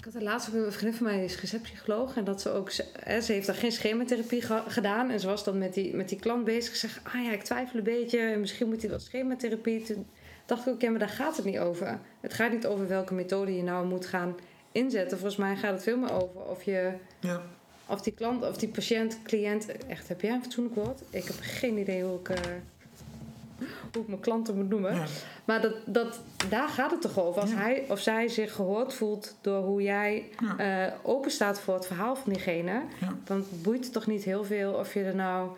ik 0.00 0.06
had 0.06 0.14
er 0.14 0.22
laatst 0.22 0.48
ook 0.48 0.54
een 0.54 0.72
vriendin 0.72 0.98
van 0.98 1.06
mij, 1.06 1.16
die 1.16 1.24
is 1.24 1.40
receptpsycholoog. 1.40 2.16
En 2.16 2.24
dat 2.24 2.40
ze 2.40 2.50
ook, 2.50 2.70
ze, 2.70 2.84
hè, 3.00 3.20
ze 3.20 3.32
heeft 3.32 3.46
daar 3.46 3.54
geen 3.56 3.72
schematherapie 3.72 4.42
ge- 4.42 4.62
gedaan. 4.68 5.10
En 5.10 5.20
ze 5.20 5.26
was 5.26 5.44
dan 5.44 5.58
met 5.58 5.74
die, 5.74 5.94
met 5.94 6.08
die 6.08 6.18
klant 6.18 6.44
bezig. 6.44 6.76
Ze 6.76 6.88
zegt, 6.88 7.00
ah 7.04 7.24
ja, 7.24 7.32
ik 7.32 7.42
twijfel 7.42 7.78
een 7.78 7.84
beetje. 7.84 8.36
Misschien 8.38 8.68
moet 8.68 8.80
hij 8.80 8.90
wel 8.90 8.98
schematherapie. 8.98 9.82
Toen 9.82 10.06
dacht 10.46 10.66
ik 10.66 10.72
ook, 10.72 10.80
ja, 10.80 10.90
maar 10.90 10.98
daar 10.98 11.08
gaat 11.08 11.36
het 11.36 11.44
niet 11.44 11.58
over. 11.58 11.98
Het 12.20 12.34
gaat 12.34 12.52
niet 12.52 12.66
over 12.66 12.88
welke 12.88 13.14
methode 13.14 13.56
je 13.56 13.62
nou 13.62 13.86
moet 13.86 14.06
gaan 14.06 14.36
inzetten. 14.72 15.18
Volgens 15.18 15.38
mij 15.38 15.56
gaat 15.56 15.72
het 15.72 15.82
veel 15.82 15.96
meer 15.96 16.12
over 16.12 16.40
of 16.40 16.62
je... 16.62 16.92
Ja. 17.20 17.42
Of 17.86 18.00
die 18.00 18.12
klant, 18.12 18.44
of 18.48 18.56
die 18.56 18.68
patiënt, 18.68 19.18
cliënt... 19.24 19.66
Echt, 19.86 20.08
heb 20.08 20.20
jij 20.20 20.32
een 20.32 20.42
fatsoenlijk 20.42 20.74
woord? 20.76 21.00
Ik 21.10 21.24
heb 21.24 21.36
geen 21.40 21.78
idee 21.78 22.02
hoe 22.02 22.18
ik... 22.18 22.28
eh, 22.28 22.40
hoe 23.92 24.02
ik 24.02 24.08
mijn 24.08 24.20
klanten 24.20 24.56
moet 24.56 24.68
noemen. 24.68 24.94
Ja. 24.94 25.04
Maar 25.44 25.60
dat, 25.60 25.74
dat, 25.86 26.20
daar 26.48 26.68
gaat 26.68 26.90
het 26.90 27.00
toch 27.00 27.18
over. 27.18 27.40
Als 27.40 27.50
Ja. 27.50 27.56
hij 27.56 27.84
of 27.88 28.00
zij 28.00 28.28
zich 28.28 28.54
gehoord 28.54 28.94
voelt 28.94 29.36
door 29.40 29.62
hoe 29.62 29.82
jij 29.82 30.28
Ja. 30.40 30.86
eh, 30.86 30.92
open 31.02 31.30
staat 31.30 31.60
voor 31.60 31.74
het 31.74 31.86
verhaal 31.86 32.16
van 32.16 32.32
diegene, 32.32 32.82
dan 33.24 33.44
boeit 33.62 33.84
het 33.84 33.92
toch 33.92 34.06
niet 34.06 34.24
heel 34.24 34.44
veel 34.44 34.72
of 34.72 34.94
je 34.94 35.02
er 35.02 35.14
nou 35.14 35.50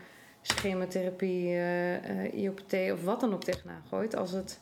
schematherapie, 0.42 1.46
eh, 1.46 2.24
eh, 2.24 2.34
IOPT 2.34 2.72
of 2.92 3.03
wat 3.05 3.20
dan 3.20 3.32
ook 3.34 3.44
tegenaan 3.44 3.82
gooit. 3.88 4.16
Als, 4.16 4.30
het, 4.30 4.61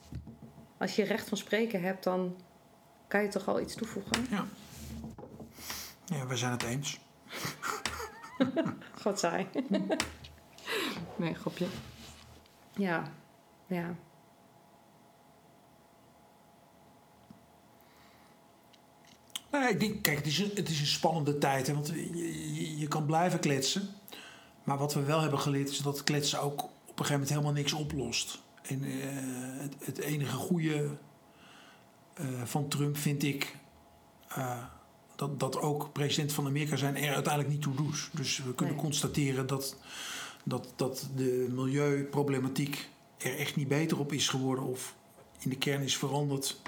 als 0.78 0.96
je 0.96 1.02
recht 1.04 1.28
van 1.28 1.38
spreken 1.38 1.82
hebt, 1.82 2.04
dan 2.04 2.36
kan 3.08 3.22
je 3.22 3.28
toch 3.28 3.48
al 3.48 3.60
iets 3.60 3.74
toevoegen. 3.74 4.26
Ja. 4.30 4.44
ja, 6.04 6.26
we 6.26 6.36
zijn 6.36 6.50
het 6.52 6.62
eens. 6.62 7.00
God 9.02 9.18
saai. 9.18 9.46
nee, 11.16 11.34
grapje. 11.34 11.66
Ja, 12.76 13.02
ja. 13.70 13.96
Nou, 19.50 19.68
ik 19.68 19.80
denk, 19.80 20.02
kijk, 20.02 20.16
het 20.16 20.26
is 20.26 20.38
een, 20.38 20.50
het 20.54 20.68
is 20.68 20.80
een 20.80 20.86
spannende 20.86 21.38
tijd. 21.38 21.66
Hè, 21.66 21.74
want 21.74 21.88
je, 21.88 22.54
je, 22.54 22.78
je 22.78 22.88
kan 22.88 23.06
blijven 23.06 23.40
kletsen. 23.40 23.88
Maar 24.64 24.78
wat 24.78 24.94
we 24.94 25.02
wel 25.02 25.20
hebben 25.20 25.38
geleerd 25.38 25.68
is 25.68 25.78
dat 25.78 26.04
kletsen 26.04 26.40
ook 26.40 26.62
op 26.62 26.70
een 26.98 27.04
gegeven 27.06 27.12
moment 27.12 27.28
helemaal 27.28 27.52
niks 27.52 27.72
oplost. 27.72 28.42
En 28.62 28.84
eh, 28.84 28.90
het, 29.60 29.74
het 29.78 29.98
enige 29.98 30.36
goede 30.36 30.96
eh, 32.14 32.26
van 32.44 32.68
Trump 32.68 32.96
vind 32.96 33.22
ik 33.22 33.56
eh, 34.28 34.64
dat, 35.16 35.40
dat 35.40 35.58
ook 35.58 35.92
president 35.92 36.32
van 36.32 36.46
Amerika 36.46 36.76
zijn 36.76 36.96
er 36.96 37.14
uiteindelijk 37.14 37.52
niet 37.54 37.62
toe 37.62 37.74
doet. 37.74 38.08
Dus 38.12 38.38
we 38.38 38.54
kunnen 38.54 38.74
Nee. 38.74 38.84
constateren 38.84 39.46
dat, 39.46 39.76
dat, 40.44 40.72
dat 40.76 41.08
de 41.16 41.46
milieuproblematiek 41.50 42.88
er 43.22 43.38
echt 43.38 43.56
niet 43.56 43.68
beter 43.68 43.98
op 43.98 44.12
is 44.12 44.28
geworden 44.28 44.64
of 44.64 44.94
in 45.38 45.50
de 45.50 45.58
kern 45.58 45.82
is 45.82 45.96
veranderd 45.96 46.60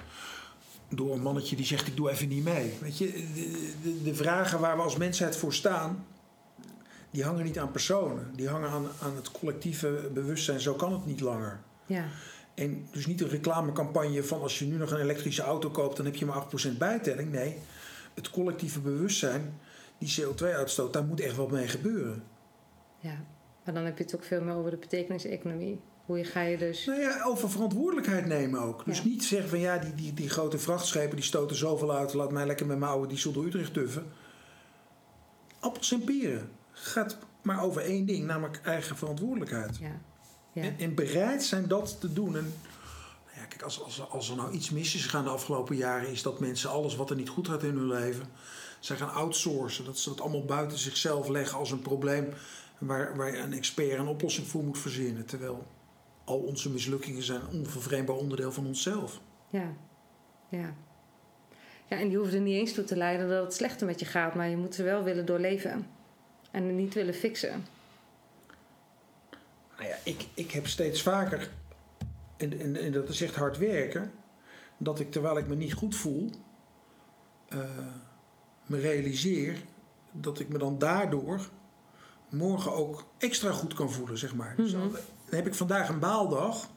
door 0.89 1.15
een 1.15 1.23
mannetje 1.23 1.57
die 1.57 1.65
zegt 1.67 1.87
ik 1.87 1.97
doe 1.97 2.11
even 2.11 2.29
niet 2.29 2.45
mee. 2.45 2.73
Weet 2.81 2.99
je, 2.99 3.13
de, 3.35 3.73
de, 3.83 4.03
de 4.03 4.15
vragen 4.15 4.61
waar 4.61 4.77
we 4.77 4.83
als 4.83 4.97
mensheid 4.97 5.37
voor 5.37 5.55
staan, 5.55 6.07
die 7.11 7.25
hangen 7.25 7.45
niet 7.45 7.59
aan 7.59 7.71
personen. 7.71 8.31
Die 8.37 8.49
hangen 8.49 8.71
aan, 8.71 8.87
aan 9.03 9.17
het 9.17 9.31
collectieve 9.31 10.11
bewustzijn. 10.15 10.61
Zo 10.61 10.75
kan 10.75 10.93
het 10.93 11.07
niet 11.07 11.21
langer. 11.21 11.61
Ja, 11.87 12.05
En 12.55 12.87
dus 12.91 13.07
niet 13.07 13.21
een 13.21 13.29
reclamecampagne 13.29 14.23
van 14.23 14.41
als 14.41 14.59
je 14.59 14.65
nu 14.65 14.77
nog 14.77 14.91
een 14.91 15.01
elektrische 15.01 15.43
auto 15.43 15.71
koopt, 15.71 15.97
dan 15.97 16.05
heb 16.07 16.15
je 16.15 16.27
maar 16.27 16.45
8% 16.75 16.79
bijtelling. 16.79 17.31
Nee, 17.31 17.57
het 18.15 18.31
collectieve 18.31 18.81
bewustzijn, 18.81 19.59
die 19.99 20.15
CO2-uitstoot, 20.21 20.93
daar 20.93 21.05
moet 21.05 21.21
echt 21.21 21.37
wat 21.37 21.51
mee 21.51 21.69
gebeuren. 21.69 22.23
ja. 23.01 23.25
Maar 23.65 23.75
dan 23.75 23.85
heb 23.85 23.99
je 23.99 24.05
het 24.05 24.15
ook 24.15 24.25
veel 24.25 24.43
meer 24.43 24.55
over 24.55 24.71
de 24.71 24.77
betekenis-economie. 24.77 25.81
Hoe 26.07 26.25
ga 26.25 26.41
je 26.41 26.59
dus... 26.59 26.85
Nou 26.85 27.01
ja, 27.01 27.25
over 27.25 27.51
verantwoordelijkheid 27.51 28.27
nemen 28.27 28.61
ook. 28.61 28.85
Dus 28.85 28.99
Ja. 28.99 29.05
niet 29.05 29.25
zeggen 29.25 29.49
van 29.49 29.59
ja, 29.59 29.79
die, 29.79 29.95
die, 29.95 30.15
die 30.15 30.29
grote 30.29 30.59
vrachtschepen 30.59 31.17
die 31.17 31.25
stoten 31.25 31.57
zoveel 31.57 31.95
uit, 31.95 32.13
laat 32.15 32.33
mij 32.33 32.47
lekker 32.47 32.67
met 32.67 32.79
mijn 32.79 32.91
oude 32.91 33.07
diesel 33.07 33.33
door 33.33 33.45
Utrecht 33.45 33.73
tuffen. 33.73 34.07
Appels 35.61 35.93
en 35.93 36.05
peren. 36.05 36.51
Gaat 36.73 37.17
maar 37.43 37.63
over 37.63 37.83
één 37.83 38.07
ding, 38.07 38.27
namelijk 38.27 38.61
eigen 38.65 38.97
verantwoordelijkheid. 38.97 39.79
Ja, 39.79 40.01
ja. 40.53 40.63
En, 40.63 40.75
en 40.79 40.95
bereid 40.95 41.45
zijn 41.45 41.69
dat 41.69 42.01
te 42.01 42.13
doen. 42.13 42.37
En, 42.37 42.55
nou 43.27 43.39
ja, 43.41 43.45
kijk, 43.49 43.63
als, 43.63 43.83
als, 43.83 44.11
als 44.11 44.31
er 44.31 44.37
nou 44.37 44.53
iets 44.53 44.71
mis 44.71 44.95
is 44.95 45.03
gegaan 45.05 45.25
de 45.25 45.31
afgelopen 45.31 45.77
jaren, 45.77 46.09
is 46.09 46.23
dat 46.23 46.41
mensen 46.41 46.71
alles 46.71 46.97
wat 46.97 47.11
er 47.11 47.17
niet 47.17 47.29
goed 47.29 47.49
gaat 47.49 47.63
in 47.63 47.77
hun 47.77 47.89
leven, 47.89 48.27
zijn 48.81 48.99
gaan 48.99 49.13
outsourcen. 49.13 49.85
Dat 49.85 49.99
ze 49.99 50.09
dat 50.09 50.21
allemaal 50.21 50.45
buiten 50.45 50.79
zichzelf 50.79 51.29
leggen 51.29 51.59
als 51.59 51.71
een 51.71 51.83
probleem 51.83 52.29
waar, 52.79 53.17
waar 53.17 53.35
een 53.35 53.53
expert 53.53 53.99
een 53.99 54.07
oplossing 54.07 54.47
voor 54.47 54.65
moet 54.65 54.79
verzinnen. 54.79 55.27
Terwijl 55.27 55.67
al 56.33 56.39
onze 56.39 56.71
mislukkingen 56.71 57.23
zijn 57.23 57.41
een 57.41 57.59
onvervreemdbaar 57.59 58.17
onderdeel 58.17 58.53
van 58.53 58.67
onszelf. 58.67 59.21
Ja, 59.51 59.73
ja. 60.49 60.75
Ja, 61.89 61.99
en 61.99 62.09
die 62.09 62.19
hoeft 62.19 62.33
er 62.33 62.41
niet 62.41 62.55
eens 62.55 62.73
toe 62.73 62.85
te 62.85 62.97
leiden 62.97 63.29
dat 63.29 63.45
het 63.45 63.55
slechter 63.55 63.87
met 63.87 64.01
je 64.01 64.07
gaat, 64.07 64.35
maar 64.35 64.49
je 64.49 64.57
moet 64.57 64.75
ze 64.75 64.83
wel 64.83 65.03
willen 65.03 65.27
doorleven. 65.27 65.87
En 66.51 66.77
niet 66.77 66.95
willen 66.95 67.15
fixen. 67.15 67.65
Nou 69.77 69.89
ja, 69.89 69.97
ik, 70.05 70.27
ik 70.35 70.51
heb 70.51 70.67
steeds 70.67 71.03
vaker, 71.03 71.51
en, 72.37 72.61
en, 72.61 72.77
en 72.77 72.93
dat 72.93 73.09
is 73.09 73.21
echt 73.21 73.35
hard 73.35 73.59
werken, 73.59 74.13
dat 74.77 75.01
ik 75.01 75.11
terwijl 75.11 75.39
ik 75.39 75.47
me 75.47 75.55
niet 75.55 75.73
goed 75.75 75.97
voel, 75.97 76.31
eh, 77.49 77.59
me 78.67 78.79
realiseer 78.79 79.57
dat 80.13 80.41
ik 80.41 80.49
me 80.49 80.59
dan 80.59 80.79
daardoor 80.79 81.49
morgen 82.31 82.73
ook 82.73 83.05
extra 83.19 83.51
goed 83.53 83.75
kan 83.75 83.91
voelen, 83.91 84.19
zeg 84.19 84.35
maar. 84.35 84.57
Dus 84.57 84.73
Mhm. 84.73 84.89
Dan 85.33 85.41
heb 85.41 85.51
ik 85.51 85.55
vandaag 85.59 85.89
een 85.89 85.99
baaldag. 85.99 86.69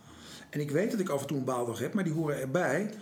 En 0.49 0.59
ik 0.59 0.71
weet 0.71 0.91
dat 0.91 0.99
ik 0.99 1.09
af 1.09 1.21
en 1.21 1.27
toe 1.27 1.37
een 1.37 1.43
baaldag 1.43 1.79
heb, 1.79 1.93
maar 1.93 2.03
die 2.03 2.13
horen 2.13 2.39
erbij. 2.39 2.93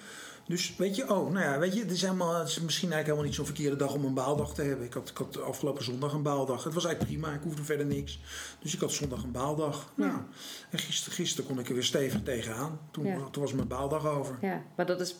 Dus 0.47 0.75
weet 0.75 0.95
je, 0.95 1.03
oh, 1.03 1.31
nou 1.31 1.45
ja, 1.45 1.59
weet 1.59 1.73
je, 1.73 1.79
het 1.79 1.91
is, 1.91 2.01
helemaal, 2.01 2.33
het 2.35 2.47
is 2.47 2.59
misschien 2.59 2.91
eigenlijk 2.91 3.03
helemaal 3.05 3.23
niet 3.25 3.35
zo'n 3.35 3.45
verkeerde 3.45 3.75
dag 3.75 3.93
om 3.93 4.05
een 4.05 4.13
baaldag 4.13 4.53
te 4.53 4.61
hebben. 4.61 4.85
Ik 4.85 4.93
had, 4.93 5.09
ik 5.09 5.17
had 5.17 5.41
afgelopen 5.41 5.83
zondag 5.83 6.13
een 6.13 6.21
baaldag. 6.21 6.63
Het 6.63 6.73
was 6.73 6.85
eigenlijk 6.85 7.15
prima, 7.19 7.35
ik 7.35 7.41
hoefde 7.43 7.63
verder 7.63 7.85
niks. 7.85 8.19
Dus 8.59 8.73
ik 8.73 8.79
had 8.79 8.91
zondag 8.91 9.23
een 9.23 9.31
baaldag. 9.31 9.91
Ja. 9.95 10.05
Nou, 10.05 10.19
en 10.69 10.79
gisteren, 10.79 11.13
gisteren 11.13 11.45
kon 11.49 11.59
ik 11.59 11.67
er 11.67 11.73
weer 11.73 11.83
stevig 11.83 12.23
tegenaan. 12.23 12.79
Toen, 12.91 13.05
Ja. 13.05 13.17
toen 13.31 13.41
was 13.43 13.53
mijn 13.53 13.67
baaldag 13.67 14.05
over. 14.07 14.37
Ja, 14.41 14.61
maar 14.75 14.85
dat, 14.85 15.01
is, 15.01 15.15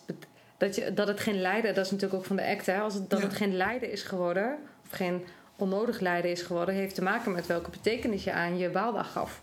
dat, 0.58 0.76
je, 0.76 0.94
dat 0.94 1.08
het 1.08 1.20
geen 1.20 1.42
lijden, 1.42 1.76
dat 1.76 1.86
is 1.86 1.92
natuurlijk 1.92 2.20
ook 2.20 2.26
van 2.28 2.36
de 2.36 2.46
act, 2.48 2.66
hè. 2.66 2.80
Als 2.80 2.94
het, 2.94 3.10
dat 3.10 3.20
Ja. 3.20 3.26
het 3.26 3.36
geen 3.36 3.56
lijden 3.56 3.92
is 3.92 4.04
geworden, 4.04 4.58
of 4.84 4.90
geen 4.98 5.24
onnodig 5.56 6.00
lijden 6.00 6.32
is 6.32 6.42
geworden, 6.42 6.76
heeft 6.76 6.96
te 6.96 7.02
maken 7.04 7.32
met 7.32 7.48
welke 7.48 7.70
betekenis 7.70 8.24
je 8.24 8.32
aan 8.32 8.58
je 8.58 8.70
baaldag 8.70 9.12
gaf. 9.12 9.42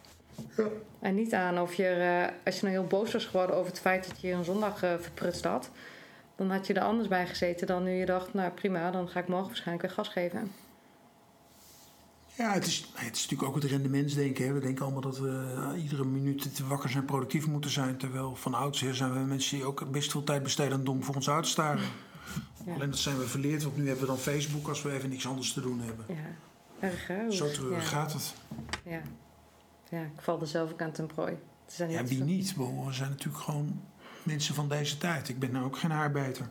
Ja. 0.57 0.65
En 1.01 1.15
niet 1.15 1.35
aan 1.35 1.61
of 1.61 1.75
je, 1.75 1.87
eh, 1.87 2.45
als 2.45 2.55
je 2.55 2.67
nou 2.67 2.75
heel 2.75 2.87
boos 2.87 3.13
was 3.13 3.25
geworden 3.25 3.57
over 3.57 3.71
het 3.71 3.81
feit 3.81 4.07
dat 4.09 4.21
je 4.21 4.33
een 4.33 4.45
zondag 4.45 4.83
eh, 4.83 4.95
verprutst 4.99 5.45
had, 5.45 5.71
dan 6.37 6.51
had 6.51 6.67
je 6.67 6.75
er 6.75 6.83
anders 6.83 7.09
bij 7.09 7.27
gezeten 7.27 7.67
dan 7.67 7.83
nu 7.83 7.91
je 7.91 8.07
dacht, 8.07 8.35
nou 8.35 8.51
prima, 8.51 8.91
dan 8.91 9.09
ga 9.09 9.21
ik 9.21 9.29
morgen 9.29 9.47
waarschijnlijk 9.47 9.87
weer 9.87 9.97
gas 9.97 10.09
geven. 10.09 10.53
Ja, 12.41 12.53
het 12.53 12.67
is, 12.67 12.91
het 12.95 13.17
is 13.17 13.23
natuurlijk 13.23 13.49
ook 13.49 13.63
het 13.63 13.71
rendementsdenken. 13.71 14.47
Hè. 14.47 14.53
We 14.53 14.61
denken 14.61 14.85
allemaal 14.85 15.01
dat 15.01 15.19
we 15.19 15.55
eh, 15.57 15.83
iedere 15.83 16.05
minuut 16.05 16.55
te 16.55 16.67
wakker 16.67 16.91
zijn, 16.91 17.05
productief 17.05 17.47
moeten 17.47 17.71
zijn. 17.71 17.97
Terwijl 17.97 18.37
van 18.37 18.55
oudsher 18.55 18.95
zijn 18.95 19.13
we 19.13 19.19
mensen 19.19 19.57
die 19.57 19.67
ook 19.67 19.91
best 19.91 20.11
veel 20.11 20.25
tijd 20.25 20.43
besteden 20.43 20.89
om 20.89 21.05
voor 21.05 21.15
ons 21.15 21.31
uit 21.31 21.43
te 21.43 21.49
staren. 21.49 21.83
Ja. 22.67 22.75
Alleen 22.75 22.91
dat 22.91 22.99
zijn 22.99 23.19
we 23.19 23.27
verleerd, 23.27 23.63
want 23.63 23.77
nu 23.77 23.85
hebben 23.85 24.01
we 24.01 24.11
dan 24.11 24.19
Facebook 24.19 24.69
als 24.69 24.83
we 24.83 24.93
even 24.93 25.09
niks 25.09 25.27
anders 25.27 25.53
te 25.53 25.61
doen 25.61 25.81
hebben. 25.81 26.05
Ja, 26.09 26.37
erg 26.89 27.07
hè? 27.07 27.31
Zo 27.31 27.47
ja, 27.71 27.81
gaat 27.81 28.13
het. 28.13 28.35
Ja. 28.85 29.03
Ja, 29.91 30.01
ik 30.01 30.21
val 30.21 30.41
er 30.41 30.47
zelf 30.47 30.73
ook 30.73 30.83
aan 30.83 30.93
ten 30.93 31.07
prooi. 31.07 31.37
Ja, 31.77 31.87
niet 31.87 32.09
wie 32.09 32.23
niet? 32.23 32.57
We 32.57 32.87
zijn 32.91 33.11
natuurlijk 33.11 33.45
gewoon 33.45 33.81
mensen 34.23 34.55
van 34.55 34.69
deze 34.69 34.99
tijd. 34.99 35.29
Ik 35.29 35.39
ben 35.39 35.53
nou 35.53 35.65
ook 35.65 35.79
geen 35.79 35.91
haarbeter. 35.91 36.49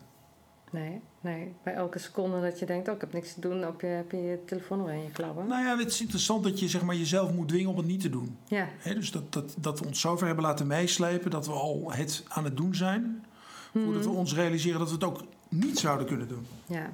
Nee, 0.72 1.02
nee. 1.22 1.54
Bij 1.64 1.74
elke 1.74 2.00
seconde 2.00 2.42
dat 2.42 2.60
je 2.60 2.66
denkt, 2.66 2.88
oh, 2.88 2.96
ik 2.96 3.02
heb 3.02 3.14
niks 3.14 3.34
te 3.34 3.40
doen, 3.40 3.62
heb 3.62 3.82
je 3.82 3.88
heb 3.88 4.12
je, 4.12 4.18
je 4.18 4.44
telefoon 4.46 4.78
nog 4.78 4.90
in 4.90 5.04
je 5.04 5.12
klauwen. 5.12 5.48
Nou 5.48 5.64
ja, 5.66 5.78
het 5.78 5.92
is 5.92 6.02
interessant 6.02 6.44
dat 6.44 6.60
je 6.60 6.68
zeg 6.68 6.82
maar, 6.82 6.96
jezelf 6.96 7.34
moet 7.34 7.48
dwingen 7.48 7.70
om 7.70 7.78
het 7.78 7.86
niet 7.86 8.02
te 8.02 8.10
doen. 8.10 8.38
Ja, 8.48 8.68
Hè, 8.78 8.94
dus 8.94 9.12
dat, 9.12 9.34
dat, 9.34 9.56
dat 9.58 9.80
we 9.80 9.86
ons 9.86 10.00
zover 10.00 10.26
hebben 10.28 10.46
laten 10.46 10.68
meeslepen 10.68 11.32
dat 11.32 11.46
we 11.46 11.52
al 11.52 11.92
het 11.92 12.24
aan 12.28 12.44
het 12.44 12.58
doen 12.58 12.76
zijn. 12.76 13.26
Voordat 13.74 14.04
we 14.04 14.12
ons 14.12 14.34
realiseren 14.34 14.80
dat 14.80 14.88
we 14.88 14.94
het 14.94 15.04
ook 15.04 15.24
niet 15.50 15.80
zouden 15.80 16.08
kunnen 16.08 16.28
doen. 16.28 16.48
ja. 16.66 16.90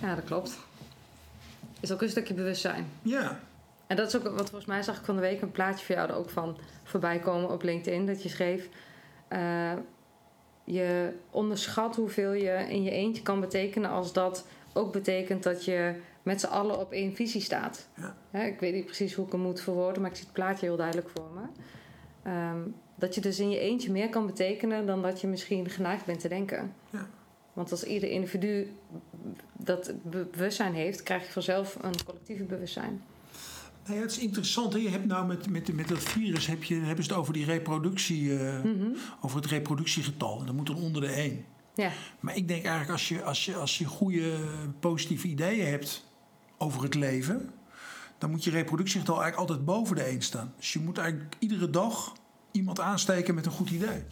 Ja, 0.00 0.14
dat 0.14 0.24
klopt. 0.24 0.58
Is 1.80 1.92
ook 1.92 2.02
een 2.02 2.08
stukje 2.08 2.34
bewustzijn. 2.34 2.86
Ja, 3.02 3.40
En 3.92 3.98
dat 3.98 4.06
is 4.06 4.16
ook, 4.16 4.22
wat 4.22 4.48
volgens 4.48 4.64
mij 4.64 4.82
zag 4.82 4.98
ik 4.98 5.04
van 5.04 5.14
de 5.14 5.20
week 5.20 5.40
een 5.40 5.50
plaatje 5.50 5.86
van 5.86 5.94
jou 5.94 6.08
er 6.08 6.16
ook 6.16 6.30
van 6.30 6.56
voorbij 6.82 7.18
komen 7.18 7.50
op 7.50 7.62
LinkedIn. 7.62 8.06
Dat 8.06 8.22
je 8.22 8.28
schreef, 8.28 8.68
eh, 9.28 9.72
je 10.64 11.12
onderschat 11.30 11.96
hoeveel 11.96 12.32
je 12.32 12.66
in 12.68 12.82
je 12.82 12.90
eentje 12.90 13.22
kan 13.22 13.40
betekenen 13.40 13.90
als 13.90 14.12
dat 14.12 14.46
ook 14.72 14.92
betekent 14.92 15.42
dat 15.42 15.64
je 15.64 15.94
met 16.22 16.40
z'n 16.40 16.46
allen 16.46 16.78
op 16.78 16.92
één 16.92 17.14
visie 17.14 17.40
staat. 17.40 17.88
Ja. 17.96 18.16
Hè, 18.30 18.44
ik 18.44 18.60
weet 18.60 18.74
niet 18.74 18.84
precies 18.84 19.14
hoe 19.14 19.26
ik 19.26 19.32
hem 19.32 19.40
moet 19.40 19.60
verwoorden, 19.60 20.02
maar 20.02 20.10
ik 20.10 20.16
zie 20.16 20.24
het 20.24 20.34
plaatje 20.34 20.66
heel 20.66 20.76
duidelijk 20.76 21.08
voor 21.14 21.28
me. 21.34 21.40
Ehm, 22.22 22.60
dat 22.94 23.14
je 23.14 23.20
dus 23.20 23.38
in 23.38 23.50
je 23.50 23.58
eentje 23.58 23.92
meer 23.92 24.08
kan 24.08 24.26
betekenen 24.26 24.86
dan 24.86 25.02
dat 25.02 25.20
je 25.20 25.26
misschien 25.26 25.70
geneigd 25.70 26.04
bent 26.04 26.20
te 26.20 26.28
denken. 26.28 26.74
Ja. 26.90 27.06
Want 27.52 27.70
als 27.70 27.84
ieder 27.84 28.10
individu 28.10 28.72
dat 29.52 29.92
be- 30.02 30.26
bewustzijn 30.30 30.74
heeft, 30.74 31.02
krijg 31.02 31.26
je 31.26 31.32
vanzelf 31.32 31.78
een 31.82 32.04
collectief 32.04 32.46
bewustzijn. 32.46 33.02
Nou 33.86 33.96
ja, 33.96 34.02
het 34.02 34.10
is 34.10 34.18
interessant. 34.18 34.72
Hè? 34.72 34.78
Je 34.78 34.88
hebt 34.88 35.06
nou 35.06 35.26
met, 35.26 35.50
met, 35.50 35.72
met 35.72 35.88
dat 35.88 35.98
virus 36.02 36.46
heb 36.46 36.64
je, 36.64 36.74
hebben 36.74 37.04
ze 37.04 37.10
het 37.10 37.20
over 37.20 37.32
die 37.32 37.44
reproductie, 37.44 38.38
eh, 38.38 38.62
Mhm. 38.62 38.86
over 39.20 39.36
het 39.36 39.46
reproductiegetal. 39.46 40.40
En 40.40 40.46
dat 40.46 40.54
moet 40.54 40.66
dan 40.66 40.76
onder 40.76 41.02
de 41.02 41.12
1. 41.12 41.44
Ja, 41.74 41.90
Maar 42.20 42.36
ik 42.36 42.48
denk 42.48 42.60
eigenlijk 42.64 42.90
als 42.92 43.08
je, 43.08 43.22
als 43.22 43.44
je, 43.44 43.54
als 43.54 43.78
je 43.78 43.84
goede 43.84 44.38
positieve 44.80 45.28
ideeën 45.28 45.66
hebt 45.66 46.04
over 46.58 46.82
het 46.82 46.94
leven, 46.94 47.50
dan 48.18 48.30
moet 48.30 48.44
je 48.44 48.50
reproductiegetal 48.50 49.22
eigenlijk 49.22 49.48
altijd 49.50 49.66
boven 49.66 49.96
de 49.96 50.02
1 50.02 50.22
staan. 50.22 50.52
Dus 50.56 50.72
je 50.72 50.78
moet 50.78 50.98
eigenlijk 50.98 51.34
iedere 51.38 51.70
dag 51.70 52.12
iemand 52.50 52.80
aansteken 52.80 53.34
met 53.34 53.46
een 53.46 53.52
goed 53.52 53.70
idee. 53.70 54.02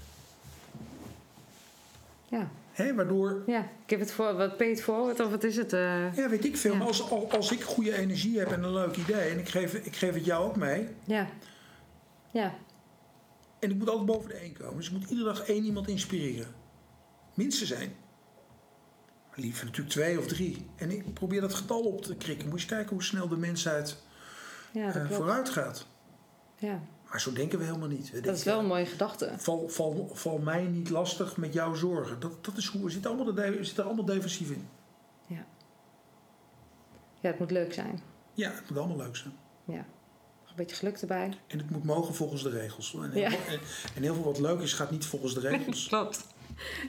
ja, 2.28 2.50
Hè? 2.80 2.94
Waardoor, 2.94 3.42
ja. 3.46 3.60
Ik 3.84 3.90
heb 3.90 4.00
het 4.00 4.12
voor, 4.12 4.34
wat 4.34 4.60
it 4.60 4.82
forward 4.82 5.20
of 5.20 5.30
wat 5.30 5.44
is 5.44 5.56
het? 5.56 5.72
eh? 5.72 6.16
ja, 6.16 6.28
weet 6.28 6.44
ik 6.44 6.56
veel, 6.56 6.72
Ja. 6.72 6.78
maar 6.78 6.86
als, 6.86 7.10
als, 7.30 7.52
ik 7.52 7.62
goede 7.62 7.96
energie 7.96 8.38
heb 8.38 8.52
en 8.52 8.62
een 8.62 8.72
leuk 8.72 8.96
idee 8.96 9.30
en 9.30 9.38
ik 9.38 9.48
geef, 9.48 9.74
ik 9.74 9.96
geef 9.96 10.14
het 10.14 10.24
jou 10.24 10.44
ook 10.48 10.56
mee, 10.56 10.88
ja. 11.04 11.28
Ja, 12.32 12.54
En 13.58 13.70
ik 13.70 13.76
moet 13.76 13.88
altijd 13.88 14.06
boven 14.06 14.28
de 14.28 14.34
1 14.36 14.52
komen. 14.52 14.76
Dus 14.76 14.86
ik 14.86 14.92
moet 14.92 15.10
iedere 15.10 15.28
dag 15.28 15.42
één 15.42 15.64
iemand 15.64 15.88
inspireren. 15.88 16.54
Minstens 17.34 17.70
één. 17.70 17.92
Maar 19.30 19.38
Liever 19.38 19.64
natuurlijk 19.64 19.94
twee 19.94 20.18
of 20.18 20.26
drie. 20.26 20.66
En 20.76 20.90
ik 20.90 21.14
probeer 21.14 21.40
dat 21.40 21.54
getal 21.54 21.80
op 21.80 22.02
te 22.02 22.16
krikken. 22.16 22.48
Moet 22.48 22.60
je 22.60 22.66
kijken 22.66 22.90
hoe 22.92 23.02
snel 23.02 23.28
de 23.28 23.36
mensheid 23.36 23.96
ja 24.72 24.94
eh, 24.94 25.10
vooruit 25.10 25.48
gaat. 25.48 25.86
Ja, 26.58 26.80
Maar 27.10 27.20
zo 27.20 27.32
denken 27.32 27.58
we 27.58 27.64
helemaal 27.64 27.88
niet. 27.88 27.98
We 28.06 28.12
dat 28.12 28.12
denken, 28.12 28.32
is 28.32 28.44
wel 28.44 28.58
een 28.58 28.66
mooie 28.66 28.86
gedachte. 28.86 29.32
Val, 29.36 29.68
val, 29.68 30.10
val 30.12 30.38
mij 30.38 30.62
niet 30.62 30.90
lastig 30.90 31.36
met 31.36 31.52
jouw 31.52 31.74
zorgen. 31.74 32.20
Dat, 32.20 32.44
dat 32.44 32.56
is 32.56 32.66
hoe 32.66 32.84
we 32.84 32.90
zitten, 32.90 33.10
allemaal 33.10 33.34
de, 33.34 33.56
zitten 33.60 33.76
er 33.82 33.84
allemaal 33.88 34.04
defensief 34.04 34.50
in. 34.50 34.68
Ja, 37.22 37.28
het 37.30 37.38
moet 37.38 37.50
leuk 37.50 37.72
zijn. 37.72 38.00
Ja, 38.34 38.50
het 38.50 38.68
moet 38.68 38.78
allemaal 38.78 38.96
leuk 38.96 39.16
zijn. 39.16 39.32
Ja. 39.64 39.84
Een 40.48 40.56
beetje 40.56 40.76
geluk 40.76 40.96
erbij. 40.96 41.32
En 41.46 41.58
het 41.58 41.70
moet 41.70 41.84
mogen 41.84 42.14
volgens 42.14 42.42
de 42.42 42.50
regels. 42.50 42.94
En, 42.94 43.10
Ja. 43.18 43.28
en, 43.30 43.60
en 43.96 44.02
heel 44.02 44.14
veel 44.14 44.22
wat 44.24 44.38
leuk 44.38 44.60
is, 44.60 44.72
gaat 44.72 44.90
niet 44.90 45.04
volgens 45.06 45.34
de 45.34 45.40
regels. 45.48 45.86
Klopt. 45.88 46.26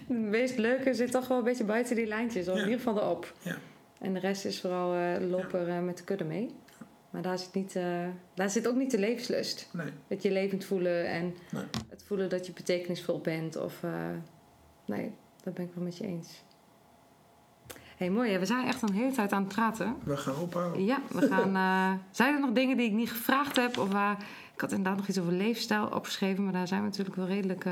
Het 0.07 0.17
meest 0.17 0.57
leuke 0.57 0.93
zit 0.93 1.11
toch 1.11 1.28
wel 1.28 1.38
een 1.38 1.43
beetje 1.43 1.63
buiten 1.63 1.95
die 1.95 2.05
lijntjes. 2.05 2.47
Of 2.47 2.55
Ja. 2.55 2.61
in 2.63 2.69
ieder 2.69 2.84
geval 2.86 3.01
erop. 3.01 3.34
Ja. 3.41 3.57
En 3.99 4.13
de 4.13 4.19
rest 4.19 4.45
is 4.45 4.61
vooral 4.61 4.93
eh 4.95 5.30
lopen 5.30 5.67
eh, 5.67 5.80
met 5.82 5.97
de 5.97 6.03
kudde 6.03 6.24
mee. 6.24 6.55
Maar 7.12 7.22
daar 7.22 7.39
zit, 7.39 7.53
niet, 7.53 7.76
eh, 7.76 8.07
daar 8.34 8.49
zit 8.49 8.68
ook 8.68 8.76
niet 8.76 8.91
de 8.91 8.99
levenslust. 8.99 9.70
Nee, 9.74 9.88
Het 10.07 10.22
je 10.24 10.32
levend 10.32 10.66
voelen 10.66 11.05
en 11.07 11.36
Nee. 11.51 11.64
het 11.89 12.03
voelen 12.03 12.30
dat 12.30 12.45
je 12.45 12.51
betekenisvol 12.53 13.20
bent. 13.20 13.55
Of, 13.55 13.84
eh, 13.84 13.91
nee, 14.86 15.12
dat 15.43 15.53
ben 15.53 15.66
ik 15.66 15.72
wel 15.74 15.84
met 15.84 15.97
je 15.97 16.05
eens. 16.05 16.43
hey, 17.97 18.09
mooi. 18.09 18.32
hè? 18.32 18.39
We 18.39 18.45
zijn 18.45 18.68
echt 18.68 18.82
een 18.82 18.93
hele 18.93 19.12
tijd 19.12 19.32
aan 19.32 19.43
het 19.43 19.53
praten. 19.53 19.95
we 20.03 20.18
gaan 20.18 20.36
ophouden. 20.36 20.86
Ja, 20.86 21.01
we 21.12 21.28
gaan. 21.28 21.55
eh, 21.55 21.99
zijn 22.22 22.34
er 22.34 22.39
nog 22.39 22.51
dingen 22.51 22.78
die 22.78 22.86
ik 22.88 22.93
niet 22.93 23.12
gevraagd 23.12 23.55
heb? 23.55 23.78
Of 23.78 23.91
waar. 23.91 24.18
Ik 24.53 24.62
had 24.62 24.72
inderdaad 24.72 24.97
nog 24.97 25.07
iets 25.07 25.20
over 25.20 25.34
leefstijl 25.34 25.86
opgeschreven, 25.88 26.43
maar 26.43 26.53
daar 26.53 26.68
zijn 26.68 26.82
we 26.82 26.88
natuurlijk 26.88 27.16
wel 27.16 27.28
redelijk. 27.28 27.66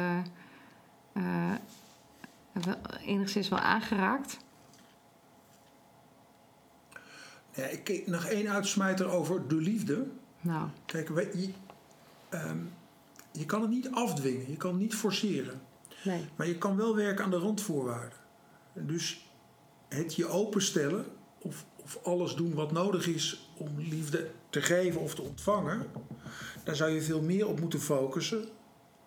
enigszins 3.05 3.49
wel 3.49 3.59
aangeraakt. 3.59 4.37
Ja, 7.59 7.65
ik, 7.65 8.07
nog 8.07 8.25
één 8.25 8.49
uitsmijter 8.49 9.07
over 9.07 9.47
de 9.47 9.55
liefde. 9.55 10.05
Nou, 10.41 10.67
Kijk, 10.85 11.09
we- 11.09 11.31
je, 11.37 11.49
ehm, 12.29 12.57
je 13.31 13.45
kan 13.45 13.61
het 13.61 13.69
niet 13.69 13.89
afdwingen, 13.91 14.49
je 14.49 14.57
kan 14.57 14.71
het 14.71 14.79
niet 14.79 14.95
forceren. 14.95 15.61
nee. 16.03 16.25
Maar 16.35 16.47
je 16.47 16.57
kan 16.57 16.75
wel 16.77 16.95
werken 16.95 17.23
aan 17.23 17.31
de 17.31 17.37
randvoorwaarden. 17.37 18.17
Dus 18.73 19.29
het 19.87 20.15
je 20.15 20.27
openstellen 20.27 21.05
of, 21.41 21.65
of 21.75 21.99
alles 22.03 22.35
doen 22.35 22.53
wat 22.53 22.71
nodig 22.71 23.07
is 23.07 23.49
om 23.57 23.67
liefde 23.77 24.29
te 24.49 24.61
geven 24.61 25.01
of 25.01 25.15
te 25.15 25.21
ontvangen, 25.21 25.85
daar 26.63 26.75
zou 26.75 26.91
je 26.91 27.01
veel 27.01 27.21
meer 27.21 27.47
op 27.47 27.59
moeten 27.59 27.79
focussen 27.81 28.45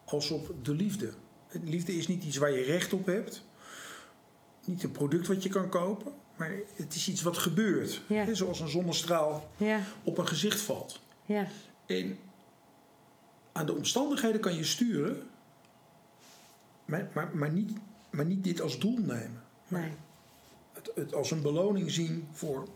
als 0.04 0.30
op 0.30 0.54
de 0.62 0.74
liefde. 0.74 1.12
Liefde 1.64 1.96
is 1.96 2.08
niet 2.08 2.24
iets 2.24 2.36
waar 2.36 2.50
je 2.52 2.62
recht 2.62 2.92
op 2.92 3.06
hebt, 3.06 3.44
niet 4.64 4.82
een 4.82 4.92
product 4.92 5.26
wat 5.26 5.42
je 5.42 5.48
kan 5.48 5.68
kopen, 5.68 6.12
maar 6.42 6.56
het 6.76 6.94
is 6.94 7.08
iets 7.08 7.22
wat 7.22 7.38
gebeurt. 7.38 8.00
Ja. 8.06 8.24
Hè, 8.24 8.34
Zoals 8.34 8.60
een 8.60 8.68
zonnestraal 8.68 9.48
Ja, 9.56 9.80
op 10.04 10.18
een 10.18 10.26
gezicht 10.26 10.60
valt. 10.60 11.00
ja, 11.24 11.46
En 11.86 12.18
aan 13.52 13.66
de 13.66 13.74
omstandigheden 13.74 14.40
kan 14.40 14.54
je 14.54 14.64
sturen, 14.64 15.22
maar, 16.84 17.08
maar, 17.12 17.30
maar, 17.36 17.50
niet, 17.50 17.72
maar 18.10 18.24
niet 18.24 18.44
dit 18.44 18.60
als 18.60 18.78
doel 18.78 18.98
nemen. 18.98 19.42
Maar 19.68 19.80
nee. 19.80 19.92
het, 20.72 20.90
het 20.94 21.14
als 21.14 21.30
een 21.30 21.42
beloning 21.42 21.90
zien 21.90 22.28
voor 22.32 22.66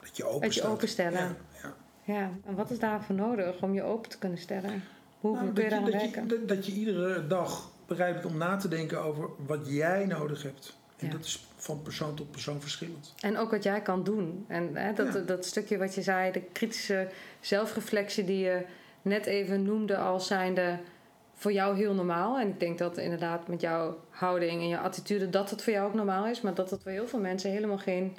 dat 0.00 0.16
je 0.16 0.24
open 0.24 0.44
Het 0.46 0.54
je 0.54 0.66
openstellen. 0.66 1.20
Ja, 1.20 1.36
ja. 1.62 1.74
Ja, 2.04 2.30
en 2.44 2.54
wat 2.54 2.70
is 2.70 2.78
daarvoor 2.78 3.14
nodig 3.16 3.62
om 3.62 3.74
je 3.74 3.82
open 3.82 4.10
te 4.10 4.18
kunnen 4.18 4.38
stellen? 4.38 4.82
Hoe 5.20 5.34
Nou, 5.34 5.52
kun 5.52 5.64
je 5.64 5.70
daar 5.70 5.78
aan 5.78 5.84
je, 5.84 5.90
dat, 5.92 6.00
werken? 6.00 6.28
je, 6.28 6.44
dat 6.44 6.66
je 6.66 6.72
iedere 6.72 7.26
dag 7.26 7.70
bereid 7.86 8.14
bent 8.14 8.26
om 8.26 8.36
na 8.36 8.56
te 8.56 8.68
denken 8.68 9.02
over 9.02 9.28
wat 9.46 9.66
jij 9.66 10.06
nodig 10.06 10.42
hebt. 10.42 10.76
En 11.02 11.08
Ja. 11.08 11.12
dat 11.12 11.24
is 11.24 11.46
van 11.56 11.82
persoon 11.82 12.14
tot 12.14 12.30
persoon 12.30 12.60
verschillend. 12.60 13.14
En 13.20 13.36
ook 13.36 13.50
wat 13.50 13.62
jij 13.62 13.80
kan 13.82 14.04
doen. 14.04 14.44
En 14.48 14.76
hè, 14.76 14.92
dat, 14.92 15.14
Ja. 15.14 15.20
dat 15.20 15.44
stukje 15.44 15.78
wat 15.78 15.94
je 15.94 16.02
zei, 16.02 16.32
de 16.32 16.42
kritische 16.52 17.08
zelfreflectie 17.40 18.24
die 18.24 18.38
je 18.44 18.64
net 19.02 19.26
even 19.26 19.62
noemde 19.62 19.96
als 19.96 20.26
zijnde 20.26 20.78
voor 21.34 21.52
jou 21.52 21.76
heel 21.76 21.94
normaal. 21.94 22.38
En 22.38 22.48
ik 22.48 22.60
denk 22.60 22.78
dat 22.78 22.98
inderdaad 22.98 23.48
met 23.48 23.60
jouw 23.60 23.98
houding 24.10 24.60
en 24.60 24.68
jouw 24.68 24.82
attitude 24.82 25.30
dat 25.30 25.50
het 25.50 25.62
voor 25.62 25.72
jou 25.72 25.86
ook 25.88 25.94
normaal 25.94 26.26
is. 26.26 26.40
Maar 26.40 26.54
dat 26.54 26.70
het 26.70 26.82
voor 26.82 26.92
heel 26.92 27.08
veel 27.08 27.18
mensen 27.20 27.50
helemaal 27.50 27.78
geen 27.78 28.16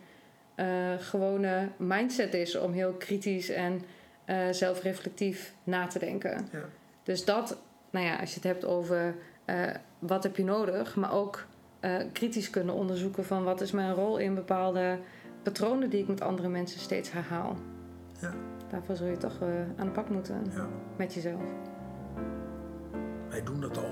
eh, 0.55 0.65
gewone 0.99 1.69
mindset 1.77 2.33
is 2.33 2.55
om 2.57 2.71
heel 2.71 2.93
kritisch 2.93 3.49
en 3.49 3.81
eh, 4.25 4.37
zelfreflectief 4.51 5.53
na 5.63 5.87
te 5.87 5.99
denken. 5.99 6.47
Ja. 6.51 6.63
Dus 7.03 7.25
dat, 7.25 7.57
nou 7.89 8.05
ja, 8.05 8.15
als 8.19 8.29
je 8.29 8.35
het 8.35 8.43
hebt 8.43 8.65
over 8.65 9.15
eh, 9.45 9.69
wat 9.99 10.23
heb 10.23 10.35
je 10.35 10.43
nodig, 10.43 10.95
maar 10.95 11.13
ook 11.13 11.45
eh, 11.83 11.95
kritisch 12.11 12.49
kunnen 12.49 12.75
onderzoeken 12.75 13.25
van 13.25 13.43
wat 13.43 13.61
is 13.61 13.71
mijn 13.71 13.93
rol 13.93 14.17
in 14.17 14.35
bepaalde 14.35 14.99
patronen 15.43 15.89
die 15.89 16.01
ik 16.01 16.07
met 16.07 16.21
andere 16.21 16.47
mensen 16.47 16.79
steeds 16.79 17.11
herhaal. 17.11 17.55
Ja. 18.21 18.33
Daarvoor 18.69 18.95
zul 18.95 19.07
je 19.07 19.17
toch 19.17 19.41
eh, 19.41 19.47
aan 19.77 19.85
de 19.85 19.91
pak 19.91 20.09
moeten 20.09 20.51
Ja. 20.55 20.67
met 20.95 21.13
jezelf. 21.13 21.41
Wij 23.29 23.43
doen 23.43 23.61
dat 23.61 23.77
al. 23.77 23.91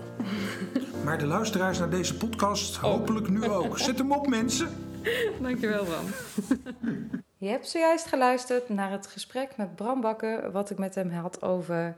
maar 1.05 1.17
de 1.17 1.25
luisteraars 1.25 1.79
naar 1.79 1.89
deze 1.89 2.17
podcast 2.17 2.75
hopelijk 2.75 3.29
nu 3.29 3.43
ook. 3.49 3.79
Zet 3.79 3.97
hem 3.97 4.11
op 4.11 4.27
mensen. 4.27 4.69
Dankjewel, 5.41 5.83
Bram. 5.83 6.05
Je 7.37 7.47
hebt 7.47 7.67
zojuist 7.69 8.05
geluisterd 8.05 8.69
naar 8.69 8.91
het 8.91 9.07
gesprek 9.07 9.57
met 9.57 9.75
Bram 9.75 10.01
Bakker, 10.01 10.51
wat 10.51 10.69
ik 10.69 10.77
met 10.77 10.95
hem 10.95 11.09
had 11.09 11.41
over, 11.41 11.95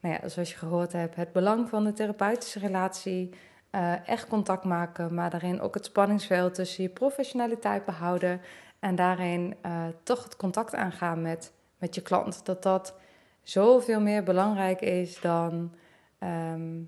nou 0.00 0.14
ja, 0.22 0.28
zoals 0.28 0.50
je 0.50 0.56
gehoord 0.56 0.92
hebt, 0.92 1.16
het 1.16 1.32
belang 1.32 1.68
van 1.68 1.84
de 1.84 1.92
therapeutische 1.92 2.58
relatie, 2.58 3.30
eh, 3.72 4.08
echt 4.08 4.28
contact 4.28 4.64
maken, 4.64 5.14
maar 5.14 5.30
daarin 5.30 5.60
ook 5.60 5.74
het 5.74 5.84
spanningsveld 5.84 6.54
tussen 6.54 6.82
je 6.82 6.88
professionaliteit 6.88 7.84
behouden 7.84 8.40
en 8.78 8.94
daarin 8.94 9.56
eh, 9.60 9.86
toch 10.02 10.24
het 10.24 10.36
contact 10.36 10.74
aangaan 10.74 11.22
met, 11.22 11.52
met 11.78 11.94
je 11.94 12.00
klant. 12.00 12.44
Dat 12.46 12.62
dat 12.62 12.94
zoveel 13.42 14.00
meer 14.00 14.22
belangrijk 14.22 14.80
is 14.80 15.20
dan, 15.20 15.74
ehm, 16.18 16.80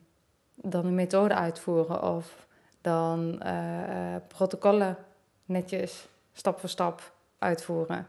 dan 0.55 0.87
een 0.87 0.95
methode 0.95 1.35
uitvoeren 1.35 2.03
of 2.03 2.47
dan 2.80 3.41
eh, 3.41 4.16
protocollen 4.28 4.97
netjes 5.45 6.09
stap 6.32 6.61
voor 6.61 6.68
stap 6.68 7.12
uitvoeren. 7.39 8.07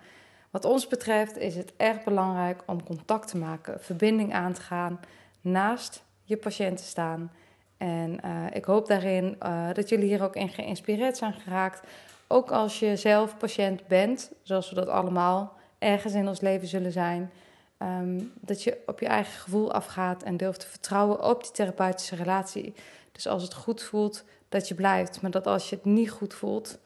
Wat 0.49 0.65
ons 0.65 0.87
betreft 0.87 1.37
is 1.37 1.55
het 1.55 1.73
erg 1.77 2.03
belangrijk 2.03 2.63
om 2.65 2.83
contact 2.83 3.27
te 3.27 3.37
maken, 3.37 3.79
verbinding 3.79 4.33
aan 4.33 4.53
te 4.53 4.61
gaan, 4.61 4.99
naast 5.41 6.03
je 6.23 6.37
patiënt 6.37 6.77
te 6.77 6.83
staan 6.83 7.31
En 7.77 8.21
eh, 8.21 8.31
ik 8.51 8.65
hoop 8.65 8.87
daarin 8.87 9.37
uh, 9.43 9.73
dat 9.73 9.89
jullie 9.89 10.07
hier 10.07 10.23
ook 10.23 10.35
in 10.35 10.49
geïnspireerd 10.49 11.17
zijn 11.17 11.33
geraakt. 11.33 11.87
Ook 12.27 12.51
als 12.51 12.79
je 12.79 12.95
zelf 12.95 13.37
patiënt 13.37 13.87
bent, 13.87 14.31
zoals 14.41 14.69
we 14.69 14.75
dat 14.75 14.87
allemaal 14.87 15.53
ergens 15.79 16.13
in 16.13 16.27
ons 16.27 16.41
leven 16.41 16.67
zullen 16.67 16.91
zijn. 16.91 17.31
Um, 17.79 18.31
dat 18.39 18.63
je 18.63 18.77
op 18.85 18.99
je 18.99 19.07
eigen 19.07 19.39
gevoel 19.39 19.71
afgaat 19.71 20.23
en 20.23 20.37
durft 20.37 20.59
te 20.59 20.67
vertrouwen 20.67 21.23
op 21.23 21.43
die 21.43 21.51
therapeutische 21.51 22.15
relatie. 22.15 22.73
Dus 23.11 23.27
als 23.27 23.43
het 23.43 23.53
goed 23.53 23.83
voelt, 23.83 24.23
dat 24.49 24.67
je 24.67 24.75
blijft. 24.75 25.21
Maar 25.21 25.31
dat 25.31 25.47
als 25.47 25.69
je 25.69 25.75
het 25.75 25.85
niet 25.85 26.11
goed 26.11 26.33
voelt, 26.33 26.77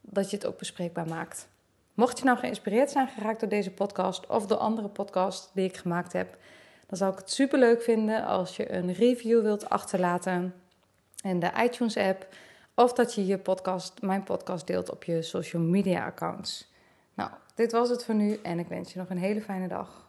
dat 0.00 0.30
je 0.30 0.36
het 0.36 0.46
ook 0.46 0.58
bespreekbaar 0.58 1.08
maakt. 1.08 1.48
Mocht 1.94 2.18
je 2.18 2.24
nou 2.24 2.38
geïnspireerd 2.38 2.90
zijn 2.90 3.08
geraakt 3.08 3.40
door 3.40 3.48
deze 3.48 3.70
podcast 3.70 4.26
of 4.26 4.46
door 4.46 4.58
andere 4.58 4.88
podcasts 4.88 5.50
die 5.52 5.64
ik 5.64 5.76
gemaakt 5.76 6.12
heb, 6.12 6.36
dan 6.88 6.98
zou 6.98 7.12
ik 7.12 7.18
het 7.18 7.30
super 7.30 7.58
leuk 7.58 7.82
vinden 7.82 8.24
als 8.24 8.56
je 8.56 8.72
een 8.72 8.92
review 8.92 9.42
wilt 9.42 9.68
achterlaten 9.68 10.54
in 11.22 11.40
de 11.40 11.50
iTunes 11.62 11.96
app. 11.96 12.26
Of 12.74 12.92
dat 12.92 13.14
je 13.14 13.26
je 13.26 13.38
podcast, 13.38 14.02
mijn 14.02 14.22
podcast 14.22 14.66
deelt 14.66 14.90
op 14.90 15.04
je 15.04 15.22
social 15.22 15.62
media 15.62 16.04
accounts. 16.04 16.72
Nou, 17.14 17.30
dit 17.54 17.72
was 17.72 17.88
het 17.88 18.04
voor 18.04 18.14
nu 18.14 18.38
en 18.42 18.58
ik 18.58 18.68
wens 18.68 18.92
je 18.92 18.98
nog 18.98 19.10
een 19.10 19.18
hele 19.18 19.40
fijne 19.40 19.68
dag. 19.68 20.07